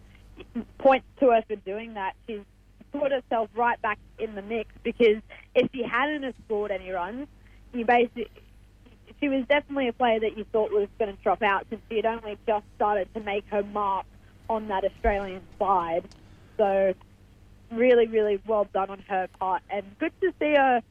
points 0.78 1.06
to 1.18 1.30
her 1.30 1.42
for 1.48 1.56
doing 1.56 1.94
that. 1.94 2.14
She's 2.26 2.40
put 2.92 3.12
herself 3.12 3.50
right 3.54 3.80
back 3.82 3.98
in 4.18 4.34
the 4.34 4.42
mix 4.42 4.70
because 4.82 5.20
if 5.54 5.68
she 5.74 5.82
hadn't 5.82 6.22
have 6.22 6.34
scored 6.44 6.70
any 6.70 6.90
runs, 6.90 7.26
you 7.72 7.84
basically. 7.84 8.30
She 9.20 9.28
was 9.28 9.44
definitely 9.48 9.88
a 9.88 9.92
player 9.92 10.20
that 10.20 10.36
you 10.36 10.44
thought 10.52 10.70
was 10.70 10.88
going 10.98 11.16
to 11.16 11.22
drop 11.22 11.42
out 11.42 11.66
since 11.70 11.80
she 11.88 11.96
had 11.96 12.06
only 12.06 12.36
just 12.46 12.64
started 12.76 13.12
to 13.14 13.20
make 13.20 13.44
her 13.48 13.62
mark 13.62 14.06
on 14.48 14.68
that 14.68 14.84
Australian 14.84 15.42
side. 15.58 16.04
So, 16.56 16.94
really, 17.70 18.06
really 18.06 18.40
well 18.46 18.68
done 18.72 18.90
on 18.90 19.00
her 19.08 19.28
part, 19.38 19.62
and 19.70 19.84
good 19.98 20.12
to 20.20 20.32
see 20.38 20.54
her 20.54 20.82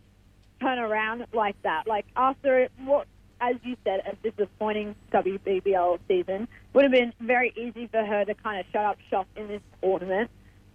turn 0.60 0.80
around 0.80 1.26
like 1.34 1.62
that. 1.64 1.88
Like 1.88 2.06
after 2.16 2.70
what, 2.84 3.08
as 3.40 3.56
you 3.64 3.78
said, 3.84 4.02
a 4.06 4.30
disappointing 4.30 4.96
WBBL 5.12 6.00
season, 6.08 6.48
would 6.74 6.84
have 6.84 6.92
been 6.92 7.14
very 7.20 7.54
easy 7.56 7.88
for 7.88 8.04
her 8.04 8.26
to 8.26 8.34
kind 8.34 8.60
of 8.60 8.66
shut 8.72 8.86
up 8.86 8.98
shop 9.10 9.28
in 9.36 9.48
this 9.48 9.62
tournament 9.82 10.30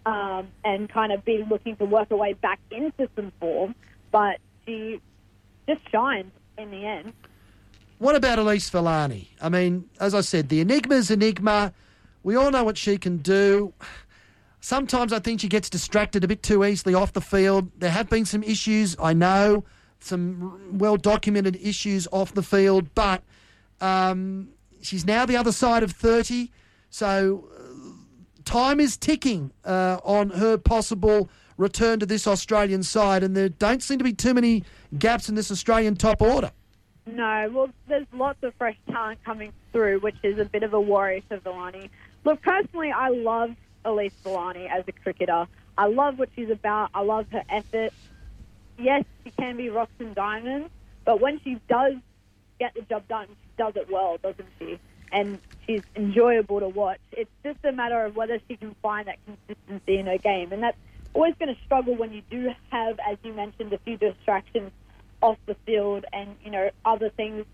um, 0.06 0.48
and 0.64 0.88
kind 0.88 1.12
of 1.12 1.24
be 1.24 1.44
looking 1.48 1.76
to 1.76 1.84
work 1.84 2.10
her 2.10 2.16
way 2.16 2.32
back 2.32 2.60
into 2.70 3.08
some 3.16 3.32
form. 3.40 3.74
But 4.10 4.38
she 4.66 5.00
just 5.68 5.88
shined 5.90 6.32
in 6.58 6.70
the 6.70 6.84
end. 6.84 7.12
What 8.00 8.16
about 8.16 8.38
Elyse 8.38 8.70
Villani? 8.70 9.28
I 9.42 9.50
mean, 9.50 9.84
as 10.00 10.14
I 10.14 10.22
said, 10.22 10.48
the 10.48 10.62
enigma's 10.62 11.10
enigma. 11.10 11.74
We 12.22 12.34
all 12.34 12.50
know 12.50 12.64
what 12.64 12.78
she 12.78 12.96
can 12.96 13.18
do. 13.18 13.74
Sometimes 14.62 15.12
I 15.12 15.18
think 15.18 15.42
she 15.42 15.48
gets 15.48 15.68
distracted 15.68 16.24
a 16.24 16.28
bit 16.28 16.42
too 16.42 16.64
easily 16.64 16.94
off 16.94 17.12
the 17.12 17.20
field. 17.20 17.70
There 17.78 17.90
have 17.90 18.08
been 18.08 18.24
some 18.24 18.42
issues, 18.42 18.96
I 18.98 19.12
know, 19.12 19.64
some 19.98 20.78
well 20.78 20.96
documented 20.96 21.56
issues 21.56 22.08
off 22.10 22.32
the 22.32 22.42
field, 22.42 22.88
but 22.94 23.22
um, 23.82 24.48
she's 24.80 25.04
now 25.04 25.26
the 25.26 25.36
other 25.36 25.52
side 25.52 25.82
of 25.82 25.92
30. 25.92 26.50
So 26.88 27.50
uh, 27.54 27.60
time 28.46 28.80
is 28.80 28.96
ticking 28.96 29.52
uh, 29.62 29.98
on 30.04 30.30
her 30.30 30.56
possible 30.56 31.28
return 31.58 32.00
to 32.00 32.06
this 32.06 32.26
Australian 32.26 32.82
side, 32.82 33.22
and 33.22 33.36
there 33.36 33.50
don't 33.50 33.82
seem 33.82 33.98
to 33.98 34.04
be 34.04 34.14
too 34.14 34.32
many 34.32 34.64
gaps 34.98 35.28
in 35.28 35.34
this 35.34 35.50
Australian 35.50 35.96
top 35.96 36.22
order. 36.22 36.50
No, 37.12 37.50
well, 37.52 37.70
there's 37.88 38.06
lots 38.12 38.42
of 38.42 38.54
fresh 38.54 38.76
talent 38.90 39.24
coming 39.24 39.52
through, 39.72 40.00
which 40.00 40.16
is 40.22 40.38
a 40.38 40.44
bit 40.44 40.62
of 40.62 40.74
a 40.74 40.80
worry 40.80 41.24
for 41.28 41.38
Villani. 41.38 41.90
Look, 42.24 42.40
personally, 42.42 42.92
I 42.92 43.08
love 43.08 43.56
Elyse 43.84 44.12
Villani 44.22 44.68
as 44.68 44.84
a 44.86 44.92
cricketer. 44.92 45.46
I 45.76 45.86
love 45.86 46.18
what 46.18 46.28
she's 46.36 46.50
about. 46.50 46.90
I 46.94 47.02
love 47.02 47.26
her 47.32 47.42
effort. 47.48 47.92
Yes, 48.78 49.04
she 49.24 49.30
can 49.32 49.56
be 49.56 49.70
rocks 49.70 49.92
and 49.98 50.14
diamonds, 50.14 50.70
but 51.04 51.20
when 51.20 51.40
she 51.40 51.58
does 51.68 51.94
get 52.58 52.74
the 52.74 52.82
job 52.82 53.08
done, 53.08 53.26
she 53.28 53.62
does 53.62 53.74
it 53.76 53.90
well, 53.90 54.18
doesn't 54.22 54.48
she? 54.58 54.78
And 55.10 55.40
she's 55.66 55.82
enjoyable 55.96 56.60
to 56.60 56.68
watch. 56.68 57.00
It's 57.12 57.30
just 57.42 57.58
a 57.64 57.72
matter 57.72 58.04
of 58.04 58.14
whether 58.14 58.38
she 58.48 58.56
can 58.56 58.74
find 58.82 59.08
that 59.08 59.18
consistency 59.26 59.98
in 59.98 60.06
her 60.06 60.18
game, 60.18 60.52
and 60.52 60.62
that's 60.62 60.78
always 61.12 61.34
going 61.40 61.52
to 61.54 61.60
struggle 61.64 61.96
when 61.96 62.12
you 62.12 62.22
do 62.30 62.52
have, 62.70 63.00
as 63.10 63.18
you 63.24 63.32
mentioned, 63.32 63.72
a 63.72 63.78
few 63.78 63.96
distractions 63.96 64.70
off 65.22 65.38
the 65.46 65.56
field 65.66 66.04
and 66.12 66.36
you 66.44 66.50
know 66.50 66.70
other 66.84 67.10
things 67.10 67.44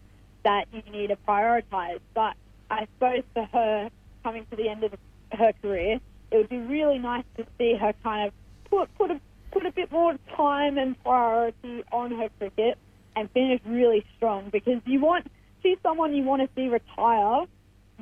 that 0.45 0.67
you 0.73 0.83
need 0.91 1.09
to 1.09 1.17
prioritize. 1.29 2.01
But 2.15 2.35
I 2.71 2.87
suppose 2.95 3.23
for 3.35 3.45
her, 3.45 3.91
coming 4.23 4.47
to 4.51 4.57
the 4.57 4.69
end 4.69 4.85
of 4.85 4.95
her 5.33 5.53
career, 5.61 6.01
it 6.31 6.37
would 6.37 6.49
be 6.49 6.59
really 6.59 6.99
nice 6.99 7.25
to 7.37 7.47
see 7.59 7.75
her 7.75 7.93
kind 8.03 8.29
of 8.29 8.35
put 8.71 8.95
put 8.97 9.11
a 9.11 9.21
put 9.51 9.67
a 9.67 9.73
bit 9.73 9.91
more 9.91 10.17
time 10.37 10.79
and 10.79 11.01
priority 11.03 11.83
on 11.93 12.11
her 12.13 12.29
cricket 12.39 12.79
and 13.15 13.31
finish 13.31 13.61
really 13.65 14.05
strong 14.17 14.51
because 14.51 14.81
you 14.85 15.01
want 15.01 15.27
she's 15.63 15.79
someone 15.83 16.15
you 16.15 16.23
want 16.23 16.43
to 16.43 16.49
see 16.55 16.69
retire 16.69 17.47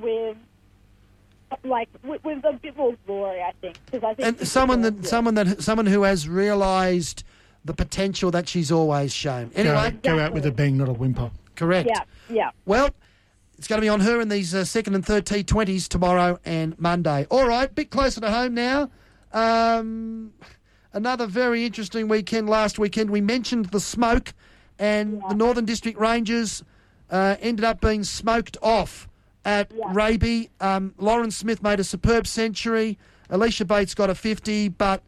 with 0.00 0.36
like 1.62 1.88
with, 2.02 2.24
with 2.24 2.44
a 2.44 2.52
bit 2.54 2.76
more 2.76 2.94
glory, 3.06 3.40
I 3.40 3.52
think. 3.60 3.78
Because 3.86 4.02
I 4.04 4.14
think 4.14 4.40
and 4.40 4.48
someone 4.48 4.80
that 4.82 5.06
someone 5.06 5.34
that 5.34 5.62
someone 5.62 5.86
who 5.86 6.02
has 6.02 6.28
realised 6.28 7.24
the 7.64 7.74
potential 7.74 8.30
that 8.30 8.48
she's 8.48 8.70
always 8.70 9.12
shown. 9.12 9.48
Go, 9.48 9.54
Anyway, 9.56 9.98
go 10.02 10.18
out 10.18 10.32
with 10.32 10.44
a 10.46 10.50
bang, 10.52 10.76
not 10.76 10.88
a 10.88 10.92
whimper. 10.92 11.30
correct. 11.56 11.88
Yeah, 11.90 12.02
yeah. 12.28 12.50
Well, 12.66 12.90
it's 13.56 13.66
going 13.68 13.78
to 13.80 13.84
be 13.84 13.88
on 13.88 14.00
her 14.00 14.20
in 14.20 14.28
these 14.28 14.54
uh, 14.54 14.64
second 14.64 14.94
and 14.94 15.04
third 15.06 15.24
T20s 15.24 15.88
tomorrow 15.88 16.38
and 16.44 16.78
Monday. 16.78 17.26
All 17.30 17.46
right, 17.46 17.72
bit 17.74 17.90
closer 17.90 18.20
to 18.20 18.30
home 18.30 18.54
now. 18.54 18.90
Um, 19.32 20.32
another 20.92 21.26
very 21.26 21.64
interesting 21.64 22.08
weekend 22.08 22.48
last 22.48 22.78
weekend. 22.78 23.10
We 23.10 23.20
mentioned 23.20 23.66
the 23.66 23.80
smoke, 23.80 24.32
and 24.78 25.22
the 25.28 25.34
Northern 25.34 25.64
District 25.64 25.98
Rangers 25.98 26.62
uh, 27.10 27.36
ended 27.40 27.64
up 27.64 27.80
being 27.80 28.04
smoked 28.04 28.56
off 28.62 29.08
at 29.44 29.70
Raby. 29.92 30.50
Um, 30.60 30.94
Lauren 30.98 31.30
Smith 31.30 31.62
made 31.62 31.80
a 31.80 31.84
superb 31.84 32.26
century. 32.26 32.98
Alicia 33.30 33.64
Bates 33.64 33.94
got 33.94 34.10
a 34.10 34.14
50, 34.14 34.68
but 34.70 35.02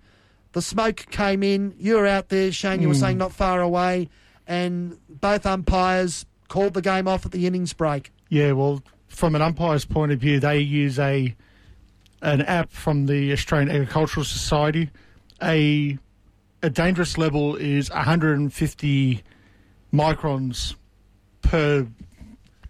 the 0.56 0.62
smoke 0.62 1.04
came 1.10 1.42
in. 1.42 1.74
You 1.78 1.96
were 1.96 2.06
out 2.06 2.30
there, 2.30 2.50
Shane. 2.50 2.80
You 2.80 2.88
were 2.88 2.94
saying 2.94 3.16
hmm. 3.16 3.20
not 3.20 3.32
far 3.34 3.60
away, 3.60 4.08
and 4.46 4.96
both 5.06 5.44
umpires 5.44 6.24
called 6.48 6.72
the 6.72 6.80
game 6.80 7.06
off 7.06 7.26
at 7.26 7.32
the 7.32 7.46
innings 7.46 7.74
break. 7.74 8.10
Yeah, 8.30 8.52
well, 8.52 8.82
from 9.06 9.34
an 9.34 9.42
umpire's 9.42 9.84
point 9.84 10.12
of 10.12 10.18
view, 10.18 10.40
they 10.40 10.60
use 10.60 10.98
a 10.98 11.36
an 12.22 12.40
app 12.40 12.72
from 12.72 13.04
the 13.04 13.32
Australian 13.32 13.70
Agricultural 13.70 14.24
Society. 14.24 14.88
A 15.42 15.98
a 16.62 16.70
dangerous 16.70 17.18
level 17.18 17.56
is 17.56 17.90
150 17.90 19.22
microns 19.92 20.74
per 21.42 21.86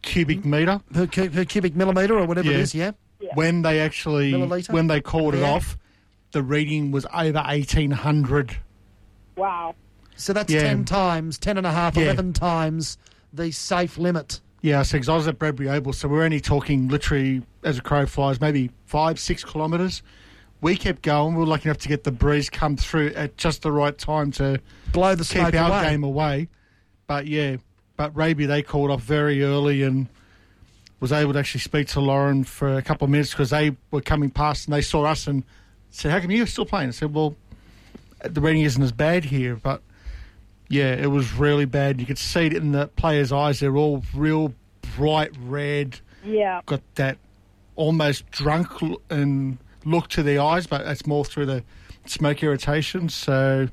cubic 0.03 0.41
mm. 0.41 0.47
meter. 0.47 0.81
per, 0.93 1.07
cu- 1.07 1.31
per 1.31 1.45
cubic 1.45 1.77
millimetre 1.77 2.19
or 2.19 2.27
whatever 2.27 2.51
it 2.51 2.55
Yeah. 2.55 2.59
is, 2.59 2.75
yeah? 2.75 2.91
When 3.35 3.63
they 3.63 3.79
actually 3.79 4.33
Milliliter? 4.33 4.73
when 4.73 4.89
they 4.89 5.01
called 5.01 5.37
it 5.37 5.45
off, 5.45 5.79
the 6.37 6.43
reading 6.43 6.91
was 6.93 7.07
over 7.15 7.39
1800. 7.39 8.59
Wow. 9.37 9.75
So 10.17 10.35
that's 10.35 10.53
Yeah. 10.53 10.61
10 10.65 10.85
times, 10.85 11.39
10 11.39 11.57
and 11.57 11.67
a 11.67 11.73
half, 11.73 11.97
Yeah. 11.97 12.05
11 12.05 12.35
times 12.35 12.99
the 13.33 13.51
safe 13.53 13.97
limit. 13.97 14.41
Yeah, 14.61 14.83
so 14.83 14.99
'cause 14.99 15.09
I 15.09 15.17
was 15.17 15.27
at 15.29 15.39
Bradbury 15.39 15.71
Oval, 15.71 15.95
so 15.95 16.09
we're 16.09 16.25
only 16.25 16.41
talking 16.41 16.89
literally, 16.89 17.41
as 17.65 17.79
a 17.79 17.81
crow 17.81 18.05
flies, 18.05 18.39
maybe 18.39 18.71
five, 18.85 19.19
six 19.19 19.45
kilometres. 19.45 20.03
We 20.61 20.77
kept 20.77 21.01
going. 21.01 21.35
We 21.37 21.41
were 21.41 21.47
lucky 21.47 21.71
enough 21.71 21.79
to 21.79 21.89
get 21.89 22.05
the 22.05 22.13
breeze 22.13 22.51
come 22.51 22.77
through 22.77 23.13
at 23.15 23.39
just 23.39 23.63
the 23.63 23.73
right 23.73 23.97
time 23.97 24.31
to 24.33 24.61
Blow 24.93 25.15
the 25.15 25.25
keep 25.25 25.55
our 25.55 25.71
away. 25.71 25.91
game 25.91 26.05
away. 26.05 26.49
But 27.07 27.27
yeah, 27.27 27.57
but 27.97 28.15
Raby 28.15 28.45
they 28.45 28.61
called 28.61 28.91
off 28.91 29.01
very 29.03 29.43
early 29.43 29.83
and 29.83 30.07
was 31.01 31.13
able 31.13 31.33
to 31.35 31.39
actually 31.39 31.61
speak 31.61 31.87
to 31.89 32.01
Lauren 32.01 32.45
for 32.45 32.77
a 32.77 32.83
couple 32.83 33.05
of 33.07 33.11
minutes 33.11 33.31
because 33.31 33.51
they 33.51 33.77
were 33.91 34.01
coming 34.03 34.29
past 34.31 34.67
and 34.67 34.75
they 34.75 34.81
saw 34.83 35.05
us 35.05 35.27
and 35.27 35.45
said, 35.97 36.13
"How 36.13 36.21
come 36.21 36.31
you're 36.31 36.47
still 36.47 36.67
playing?" 36.67 36.89
I 36.89 36.93
said, 36.93 37.15
"Well, 37.15 37.37
the 38.23 38.41
reading 38.41 38.63
isn't 38.63 38.83
as 38.83 38.93
bad 38.93 39.25
here, 39.27 39.57
but 39.57 39.83
yeah, 40.69 40.93
it 40.95 41.11
was 41.11 41.33
really 41.35 41.65
bad. 41.65 42.01
You 42.01 42.07
could 42.07 42.19
see 42.19 42.47
it 42.47 42.55
in 42.55 42.73
the 42.73 42.89
players' 42.89 43.33
eyes; 43.33 43.61
they're 43.61 43.77
all 43.77 44.03
real 44.15 44.55
bright 44.97 45.33
red, 45.41 46.01
Yeah. 46.25 46.61
got 46.67 46.81
that 46.97 47.19
almost 47.77 48.31
drunk 48.31 48.69
and 49.11 49.59
look 49.85 50.09
to 50.09 50.23
the 50.23 50.39
eyes, 50.39 50.67
but 50.67 50.87
it's 50.87 51.07
more 51.07 51.25
through 51.25 51.47
the 51.47 51.63
smoke 52.07 52.43
irritation. 52.43 53.09
So." 53.09 53.69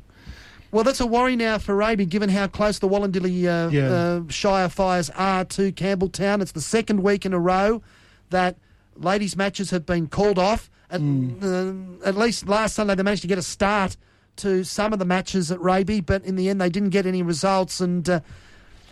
Well, 0.71 0.83
that's 0.83 0.99
a 0.99 1.05
worry 1.05 1.35
now 1.35 1.59
for 1.59 1.75
Raby, 1.75 2.07
given 2.07 2.29
how 2.29 2.47
close 2.47 2.79
the 2.79 2.87
Wollondilly 2.89 3.45
uh, 3.45 3.69
Yeah. 3.69 3.89
uh, 3.89 4.21
Shire 4.29 4.69
fires 4.69 5.11
are 5.11 5.45
to 5.45 5.71
Campbelltown. 5.71 6.41
It's 6.41 6.51
the 6.51 6.61
second 6.61 7.03
week 7.03 7.27
in 7.27 7.33
a 7.33 7.37
row 7.39 7.83
that 8.31 8.55
ladies' 8.97 9.37
matches 9.37 9.69
have 9.69 9.85
been 9.85 10.07
called 10.07 10.39
off. 10.39 10.71
At, 10.93 11.01
uh, 11.01 11.73
at 12.05 12.15
least 12.15 12.47
last 12.47 12.75
Sunday, 12.75 12.95
they 12.95 13.03
managed 13.03 13.23
to 13.23 13.27
get 13.27 13.39
a 13.39 13.43
start 13.43 13.97
to 14.37 14.63
some 14.63 14.93
of 14.93 14.99
the 14.99 15.05
matches 15.05 15.51
at 15.51 15.59
Raby, 15.59 16.01
but 16.01 16.23
in 16.23 16.35
the 16.35 16.49
end, 16.49 16.61
they 16.61 16.69
didn't 16.69 16.89
get 16.89 17.05
any 17.05 17.21
results. 17.21 17.81
And, 17.81 18.07
uh, 18.07 18.19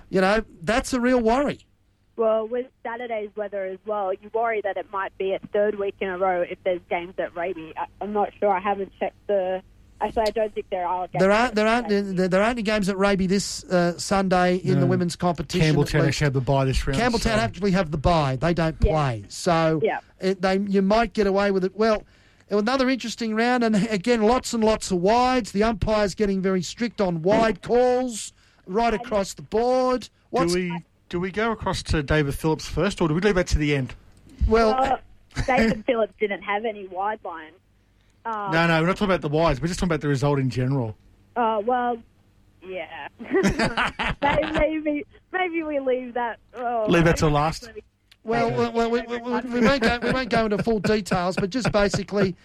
you 0.09 0.19
know, 0.19 0.43
that's 0.61 0.93
a 0.93 0.99
real 0.99 1.21
worry. 1.21 1.65
Well, 2.15 2.47
with 2.47 2.67
Saturday's 2.83 3.29
weather 3.35 3.65
as 3.65 3.79
well, 3.85 4.13
you 4.13 4.29
worry 4.33 4.61
that 4.63 4.77
it 4.77 4.91
might 4.91 5.17
be 5.17 5.33
a 5.33 5.39
third 5.53 5.79
week 5.79 5.95
in 5.99 6.09
a 6.09 6.17
row 6.17 6.41
if 6.41 6.57
there's 6.63 6.81
games 6.89 7.13
at 7.17 7.35
Raby. 7.35 7.73
I'm 8.01 8.13
not 8.13 8.29
sure. 8.39 8.49
I 8.49 8.59
haven't 8.59 8.91
checked 8.99 9.27
the. 9.27 9.61
Actually, 10.01 10.23
I 10.23 10.31
don't 10.31 10.53
think 10.53 10.69
there 10.69 10.87
are. 10.87 11.07
Games 11.07 11.19
There 11.21 11.31
aren't 11.31 11.55
there 11.55 11.67
aren't 11.67 11.89
there, 11.89 12.27
there 12.27 12.41
aren't 12.41 12.55
any 12.57 12.63
games 12.63 12.89
at 12.89 12.97
Raby 12.97 13.27
this 13.27 13.63
uh, 13.65 13.97
Sunday 13.97 14.55
in 14.57 14.79
the 14.79 14.87
women's 14.87 15.15
competition. 15.15 15.75
Campbelltown 15.75 16.07
actually 16.07 16.25
had 16.25 16.33
the 16.33 16.41
bye 16.41 16.65
this 16.65 16.87
round. 16.87 16.99
Campbelltown 16.99 17.21
so- 17.21 17.29
actually 17.29 17.71
have 17.71 17.91
the 17.91 17.97
bye. 17.97 18.35
They 18.35 18.53
don't 18.53 18.75
Yeah. 18.81 18.91
play, 18.91 19.23
so 19.29 19.79
Yeah. 19.83 19.99
it, 20.19 20.41
they 20.41 20.57
you 20.57 20.81
might 20.81 21.13
get 21.13 21.27
away 21.27 21.51
with 21.51 21.63
it. 21.65 21.75
Well, 21.75 22.03
another 22.49 22.89
interesting 22.89 23.35
round, 23.35 23.63
and 23.63 23.75
again, 23.89 24.23
lots 24.23 24.53
and 24.53 24.63
lots 24.63 24.89
of 24.91 24.97
wides. 24.99 25.51
The 25.51 25.63
umpires 25.63 26.15
getting 26.15 26.41
very 26.41 26.61
strict 26.63 26.99
on 26.99 27.21
wide 27.21 27.61
calls 27.61 28.33
right 28.65 28.93
across 28.93 29.33
the 29.35 29.43
board. 29.43 30.09
What's 30.31 30.53
do 30.53 30.59
we 30.71 30.83
do 31.09 31.19
we 31.19 31.29
go 31.31 31.51
across 31.51 31.83
to 31.83 32.01
David 32.01 32.33
Phillips 32.35 32.67
first, 32.67 33.01
or 33.01 33.07
do 33.07 33.13
we 33.13 33.21
leave 33.21 33.35
that 33.35 33.47
to 33.47 33.57
the 33.59 33.75
end? 33.75 33.93
well? 34.47 34.71
Well, 34.79 34.99
David 35.45 35.85
Phillips 35.85 36.13
didn't 36.19 36.41
have 36.41 36.65
any 36.65 36.87
wide 36.87 37.19
lines. 37.23 37.53
Um, 38.25 38.51
no, 38.51 38.67
no, 38.67 38.81
we're 38.81 38.87
not 38.87 38.97
talking 38.97 39.05
about 39.05 39.21
the 39.21 39.29
wides. 39.29 39.61
We're 39.61 39.67
just 39.67 39.79
talking 39.79 39.89
about 39.89 40.01
the 40.01 40.07
result 40.07 40.39
in 40.39 40.49
general. 40.49 40.95
Uh, 41.35 41.61
well, 41.65 41.97
yeah. 42.63 43.07
maybe, 44.21 44.51
maybe 44.51 45.05
maybe 45.31 45.63
we 45.63 45.79
leave 45.79 46.13
that. 46.13 46.39
Oh, 46.53 46.85
Leave 46.87 47.05
that 47.05 47.17
till 47.17 47.31
last. 47.31 47.69
Well, 48.23 48.51
well, 48.51 48.71
well 48.71 48.91
we, 48.91 49.01
we, 49.01 49.17
we, 49.17 49.39
we 49.41 49.61
won't 49.61 49.81
go. 49.81 49.99
We 50.01 50.11
won't 50.11 50.29
go 50.29 50.45
into 50.45 50.61
full 50.61 50.79
details, 50.79 51.35
but 51.35 51.49
just 51.49 51.71
basically, 51.71 52.35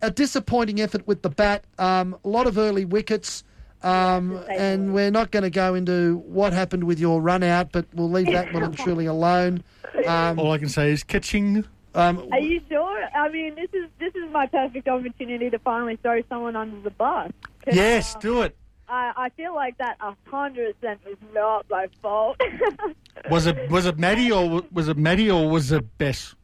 a 0.00 0.10
disappointing 0.10 0.80
effort 0.80 1.06
with 1.06 1.22
the 1.22 1.30
bat. 1.30 1.64
Um, 1.78 2.16
a 2.24 2.28
lot 2.28 2.46
of 2.46 2.56
early 2.56 2.86
wickets, 2.86 3.44
um, 3.82 4.42
and 4.48 4.94
we're 4.94 5.10
not 5.10 5.30
going 5.30 5.42
to 5.42 5.50
go 5.50 5.74
into 5.74 6.18
what 6.26 6.52
happened 6.52 6.84
with 6.84 6.98
your 6.98 7.20
run 7.20 7.42
out, 7.42 7.72
but 7.72 7.86
we'll 7.92 8.10
leave 8.10 8.32
that 8.32 8.52
one 8.54 8.72
truly 8.84 9.06
alone. 9.06 9.62
Um, 10.06 10.38
All 10.38 10.52
I 10.52 10.58
can 10.58 10.68
say 10.68 10.90
is 10.90 11.04
catching. 11.04 11.64
Um, 11.94 12.28
Are 12.32 12.38
you 12.38 12.60
sure? 12.68 13.04
I 13.14 13.28
mean, 13.30 13.54
this 13.54 13.70
is 13.72 13.88
this 13.98 14.14
is 14.14 14.30
my 14.30 14.46
perfect 14.46 14.86
opportunity 14.88 15.50
to 15.50 15.58
finally 15.58 15.96
throw 15.96 16.20
someone 16.28 16.54
under 16.54 16.80
the 16.80 16.90
bus. 16.90 17.32
Yes, 17.66 18.14
uh, 18.14 18.18
do 18.20 18.42
it. 18.42 18.56
I, 18.88 19.12
I 19.16 19.28
feel 19.30 19.54
like 19.54 19.76
that 19.78 19.96
a 20.00 20.14
hundred 20.30 20.78
percent 20.80 21.00
was 21.06 21.16
not 21.34 21.66
my 21.70 21.88
fault. 22.02 22.40
Was 23.30 23.46
it 23.46 23.68
was 23.68 23.84
it 23.84 23.98
Maddie 23.98 24.30
or 24.30 24.62
was 24.70 24.86
it 24.88 24.96
Maddie 24.96 25.28
or 25.30 25.50
was 25.50 25.72
it 25.72 25.98
Bess? 25.98 26.36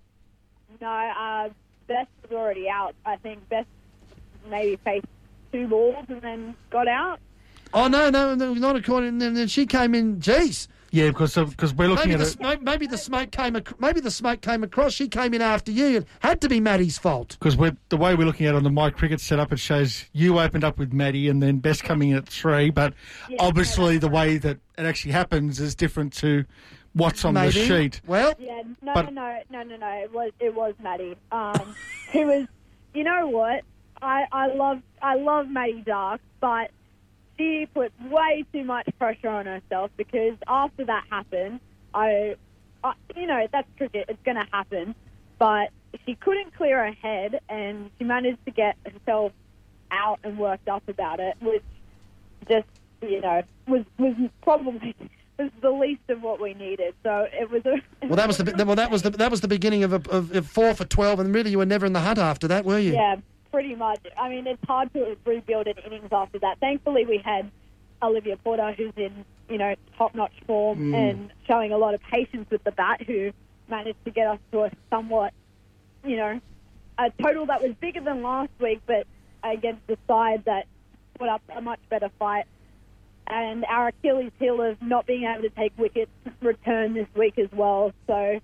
no, 0.80 0.88
uh, 0.88 1.48
Bess 1.86 2.06
was 2.22 2.32
already 2.32 2.68
out. 2.68 2.94
I 3.06 3.14
think 3.16 3.48
Bess 3.48 3.64
maybe 4.50 4.76
faced 4.84 5.06
two 5.52 5.68
balls 5.68 6.04
and 6.08 6.20
then 6.20 6.54
got 6.70 6.88
out. 6.88 7.20
oh 7.72 7.86
no, 7.86 8.10
no, 8.10 8.34
no, 8.34 8.54
not 8.54 8.74
according. 8.74 9.22
And 9.22 9.36
then 9.36 9.46
she 9.46 9.66
came 9.66 9.94
in. 9.94 10.18
Jeez, 10.18 10.66
Yeah, 10.94 11.08
because 11.08 11.34
because 11.34 11.74
we're 11.74 11.88
looking 11.88 12.10
maybe 12.12 12.14
at 12.14 12.18
the, 12.20 12.24
it 12.26 12.38
smoke, 12.38 12.62
maybe 12.62 12.86
the 12.86 12.96
smoke 12.98 13.32
came. 13.32 13.56
Ac- 13.56 13.74
maybe 13.80 13.98
the 14.00 14.12
smoke 14.12 14.40
came 14.42 14.62
across. 14.62 14.92
She 14.92 15.08
came 15.08 15.34
in 15.34 15.42
after 15.42 15.72
you. 15.72 15.96
It 15.96 16.06
had 16.20 16.40
to 16.42 16.48
be 16.48 16.60
Maddie's 16.60 16.98
fault. 16.98 17.30
because 17.36 17.56
we're 17.56 17.76
the 17.88 17.96
way 17.96 18.14
we're 18.14 18.26
looking 18.26 18.46
at 18.46 18.54
it 18.54 18.56
on 18.56 18.62
the 18.62 18.70
My 18.70 18.90
Cricket 18.90 19.20
setup. 19.20 19.52
It 19.52 19.58
shows 19.58 20.04
you 20.12 20.38
opened 20.38 20.62
up 20.62 20.78
with 20.78 20.92
Maddie 20.92 21.28
and 21.28 21.42
then 21.42 21.58
Bess 21.58 21.82
coming 21.82 22.10
in 22.10 22.16
at 22.18 22.28
three. 22.28 22.70
But 22.70 22.94
obviously, 23.40 23.98
the 23.98 24.08
way 24.08 24.36
that 24.38 24.58
it 24.78 24.84
actually 24.86 25.10
happens 25.10 25.58
is 25.58 25.74
different 25.74 26.12
to 26.18 26.44
what's 26.92 27.24
on 27.24 27.34
maybe. 27.34 27.52
the 27.54 27.66
sheet. 27.66 28.00
Well, 28.06 28.32
Yeah, 28.38 28.62
no, 28.80 28.94
But- 28.94 29.12
no, 29.12 29.40
no, 29.50 29.62
no, 29.64 29.76
no. 29.76 29.88
It 30.00 30.12
was 30.12 30.30
it 30.38 30.54
was 30.54 30.74
Maddie. 30.80 31.16
Um, 31.32 31.74
who 32.12 32.24
was, 32.26 32.46
you 32.94 33.02
know 33.02 33.26
what? 33.26 33.64
I 34.00 34.26
I 34.30 34.46
love 34.54 34.80
I 35.02 35.16
love 35.16 35.48
Maddie 35.48 35.82
Dark, 35.84 36.20
but 36.38 36.70
she 37.36 37.66
put 37.72 37.92
way 38.10 38.44
too 38.52 38.64
much 38.64 38.88
pressure 38.98 39.28
on 39.28 39.46
herself 39.46 39.90
because 39.96 40.36
after 40.46 40.84
that 40.84 41.04
happened, 41.10 41.60
I, 41.92 42.36
I 42.82 42.94
you 43.16 43.26
know 43.26 43.46
that's 43.52 43.68
cricket. 43.76 44.06
It's 44.08 44.22
going 44.24 44.36
to 44.36 44.46
happen, 44.52 44.94
but 45.38 45.70
she 46.04 46.14
couldn't 46.14 46.54
clear 46.54 46.84
her 46.84 46.92
head, 46.92 47.40
and 47.48 47.90
she 47.98 48.04
managed 48.04 48.44
to 48.44 48.50
get 48.50 48.76
herself 48.84 49.32
out 49.90 50.18
and 50.24 50.38
worked 50.38 50.68
up 50.68 50.88
about 50.88 51.20
it, 51.20 51.36
which 51.40 51.62
just 52.48 52.66
you 53.02 53.20
know 53.20 53.42
was 53.66 53.84
was 53.98 54.14
probably 54.42 54.94
was 55.38 55.50
the 55.60 55.70
least 55.70 56.02
of 56.08 56.22
what 56.22 56.40
we 56.40 56.54
needed. 56.54 56.94
So 57.02 57.26
it 57.32 57.50
was 57.50 57.64
a 57.66 57.80
well, 58.06 58.16
that 58.16 58.26
was 58.26 58.38
the 58.38 58.64
well, 58.64 58.76
that 58.76 58.90
was 58.90 59.02
the 59.02 59.10
that 59.10 59.30
was 59.30 59.40
the 59.40 59.48
beginning 59.48 59.84
of, 59.84 59.92
a, 59.92 60.10
of, 60.10 60.34
of 60.34 60.46
four 60.46 60.74
for 60.74 60.84
twelve, 60.84 61.20
and 61.20 61.34
really 61.34 61.50
you 61.50 61.58
were 61.58 61.66
never 61.66 61.86
in 61.86 61.92
the 61.92 62.00
hut 62.00 62.18
after 62.18 62.48
that, 62.48 62.64
were 62.64 62.78
you? 62.78 62.92
yeah, 62.92 63.16
pretty 63.54 63.76
much. 63.76 64.00
I 64.18 64.28
mean, 64.28 64.46
it's 64.46 64.64
hard 64.66 64.92
to 64.94 65.16
rebuild 65.24 65.68
an 65.68 65.74
innings 65.86 66.08
after 66.10 66.40
that. 66.40 66.58
Thankfully, 66.58 67.06
we 67.06 67.18
had 67.18 67.50
Olivia 68.02 68.36
Porter, 68.36 68.72
who's 68.72 68.92
in 68.96 69.24
you 69.48 69.58
know 69.58 69.74
top-notch 69.96 70.34
form 70.46 70.92
mm. 70.92 70.94
and 70.94 71.32
showing 71.46 71.72
a 71.72 71.78
lot 71.78 71.94
of 71.94 72.02
patience 72.02 72.50
with 72.50 72.64
the 72.64 72.72
bat, 72.72 73.02
who 73.02 73.30
managed 73.68 74.04
to 74.04 74.10
get 74.10 74.26
us 74.26 74.38
to 74.50 74.64
a 74.64 74.70
somewhat 74.90 75.32
you 76.04 76.16
know, 76.16 76.40
a 76.98 77.10
total 77.22 77.46
that 77.46 77.62
was 77.62 77.72
bigger 77.80 78.00
than 78.00 78.22
last 78.22 78.50
week, 78.60 78.80
but 78.86 79.06
against 79.42 79.86
the 79.86 79.96
side 80.06 80.44
that 80.44 80.66
put 81.18 81.28
up 81.28 81.42
a 81.54 81.60
much 81.60 81.80
better 81.88 82.10
fight. 82.18 82.44
And 83.26 83.64
our 83.64 83.88
Achilles 83.88 84.32
heel 84.38 84.60
of 84.60 84.80
not 84.82 85.06
being 85.06 85.24
able 85.24 85.42
to 85.42 85.50
take 85.50 85.72
wickets 85.78 86.10
returned 86.42 86.96
this 86.96 87.06
week 87.16 87.38
as 87.38 87.48
well. 87.52 87.92
So, 88.06 88.40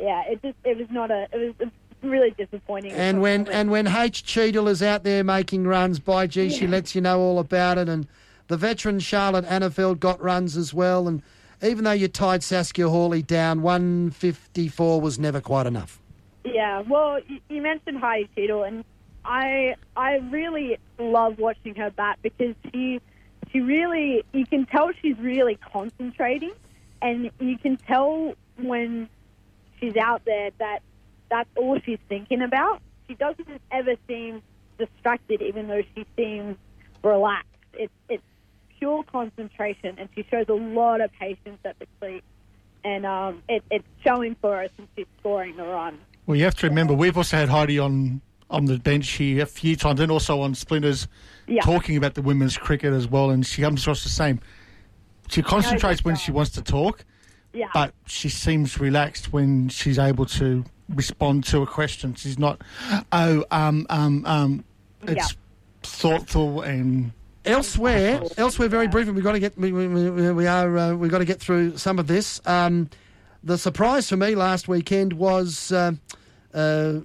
yeah, 0.00 0.22
it 0.26 0.40
just 0.40 0.56
it 0.64 0.78
was 0.78 0.88
not 0.90 1.10
a 1.10 1.28
it 1.32 1.54
was 1.58 1.68
really 2.02 2.30
disappointing. 2.32 2.92
And 2.92 3.20
when 3.20 3.48
and 3.48 3.70
when 3.70 3.86
H 3.86 4.24
Cheadle 4.24 4.68
is 4.68 4.82
out 4.82 5.04
there 5.04 5.24
making 5.24 5.66
runs, 5.66 5.98
by 5.98 6.26
G, 6.26 6.50
she 6.50 6.66
lets 6.66 6.94
you 6.94 7.00
know 7.00 7.20
all 7.20 7.38
about 7.38 7.78
it. 7.78 7.88
And 7.88 8.06
the 8.48 8.56
veteran 8.56 9.00
Charlotte 9.00 9.46
Annafeld 9.46 10.00
got 10.00 10.20
runs 10.22 10.56
as 10.56 10.74
well. 10.74 11.08
And 11.08 11.22
even 11.62 11.84
though 11.84 11.92
you 11.92 12.08
tied 12.08 12.42
Saskia 12.42 12.88
Horley 12.88 13.22
down, 13.22 13.62
154 13.62 15.00
was 15.00 15.18
never 15.18 15.40
quite 15.40 15.66
enough. 15.66 16.00
Yeah, 16.44 16.82
well, 16.82 17.20
you, 17.26 17.38
you 17.48 17.62
mentioned 17.62 17.98
Heidi 17.98 18.28
Cheadle, 18.34 18.64
and 18.64 18.84
I 19.24 19.76
I 19.96 20.16
really 20.16 20.78
love 20.98 21.38
watching 21.38 21.74
her 21.76 21.90
bat 21.90 22.18
because 22.22 22.54
she 22.72 23.00
she 23.52 23.60
really 23.60 24.24
you 24.32 24.44
can 24.46 24.66
tell 24.66 24.90
she's 25.00 25.18
really 25.18 25.56
concentrating, 25.56 26.52
and 27.00 27.30
you 27.38 27.58
can 27.58 27.76
tell 27.76 28.34
when 28.56 29.08
she's 29.78 29.96
out 29.96 30.24
there 30.24 30.50
that 30.58 30.82
that's 31.32 31.48
all 31.56 31.78
she's 31.84 31.98
thinking 32.10 32.42
about. 32.42 32.82
She 33.08 33.14
doesn't 33.14 33.48
ever 33.70 33.94
seem 34.06 34.42
distracted, 34.78 35.40
even 35.40 35.66
though 35.66 35.82
she 35.94 36.04
seems 36.14 36.56
relaxed. 37.02 37.48
It's 37.72 37.92
it's 38.10 38.22
pure 38.78 39.02
concentration, 39.04 39.96
and 39.98 40.10
she 40.14 40.26
shows 40.30 40.46
a 40.48 40.54
lot 40.54 41.00
of 41.00 41.10
patience 41.12 41.58
at 41.64 41.78
the 41.78 41.86
cleat, 41.98 42.22
and 42.84 43.06
um, 43.06 43.42
it, 43.48 43.64
it's 43.70 43.88
showing 44.04 44.36
for 44.42 44.56
her 44.56 44.68
since 44.76 44.88
she's 44.94 45.06
scoring 45.20 45.56
the 45.56 45.64
run. 45.64 45.98
Well, 46.26 46.36
you 46.36 46.44
have 46.44 46.54
to 46.56 46.68
remember 46.68 46.92
we've 46.92 47.16
also 47.16 47.38
had 47.38 47.48
Heidi 47.48 47.78
on 47.78 48.20
on 48.50 48.66
the 48.66 48.78
bench 48.78 49.08
here 49.12 49.42
a 49.42 49.46
few 49.46 49.74
times, 49.74 50.00
and 50.00 50.12
also 50.12 50.42
on 50.42 50.54
Splinters, 50.54 51.08
Yeah. 51.46 51.62
talking 51.62 51.96
about 51.96 52.12
the 52.12 52.20
women's 52.20 52.58
cricket 52.58 52.92
as 52.92 53.08
well. 53.08 53.30
And 53.30 53.46
she 53.46 53.62
comes 53.62 53.80
across 53.80 54.02
the 54.02 54.10
same. 54.10 54.40
She 55.30 55.40
concentrates 55.40 56.04
when 56.04 56.16
she 56.16 56.30
wants 56.30 56.50
to 56.52 56.62
talk, 56.62 57.06
Yeah, 57.54 57.68
but 57.72 57.94
she 58.04 58.28
seems 58.28 58.78
relaxed 58.78 59.32
when 59.32 59.70
she's 59.70 59.98
able 59.98 60.26
to 60.26 60.64
respond 60.94 61.44
to 61.44 61.62
a 61.62 61.66
question. 61.66 62.14
She's 62.14 62.38
not, 62.38 62.60
oh, 63.12 63.44
um, 63.50 63.86
um, 63.90 64.24
um. 64.26 64.64
It's 65.02 65.36
thoughtful 65.82 66.62
and 66.62 67.12
Elsewhere, 67.44 68.22
elsewhere, 68.36 68.68
very 68.68 68.86
briefly, 68.86 69.12
we've 69.12 69.24
got 69.24 69.32
to 69.32 69.40
get 69.40 69.58
we, 69.58 69.72
we, 69.72 69.88
we 69.88 70.30
we 70.32 70.46
are 70.46 70.78
uh, 70.78 70.94
we've 70.94 71.10
got 71.10 71.18
to 71.18 71.24
get 71.24 71.40
through 71.40 71.76
some 71.76 71.98
of 71.98 72.06
this. 72.06 72.40
Um, 72.46 72.88
the 73.42 73.58
surprise 73.58 74.08
for 74.08 74.16
me 74.16 74.36
last 74.36 74.68
weekend 74.68 75.12
was 75.14 75.72
uh, 75.72 75.90
uh, 76.54 77.00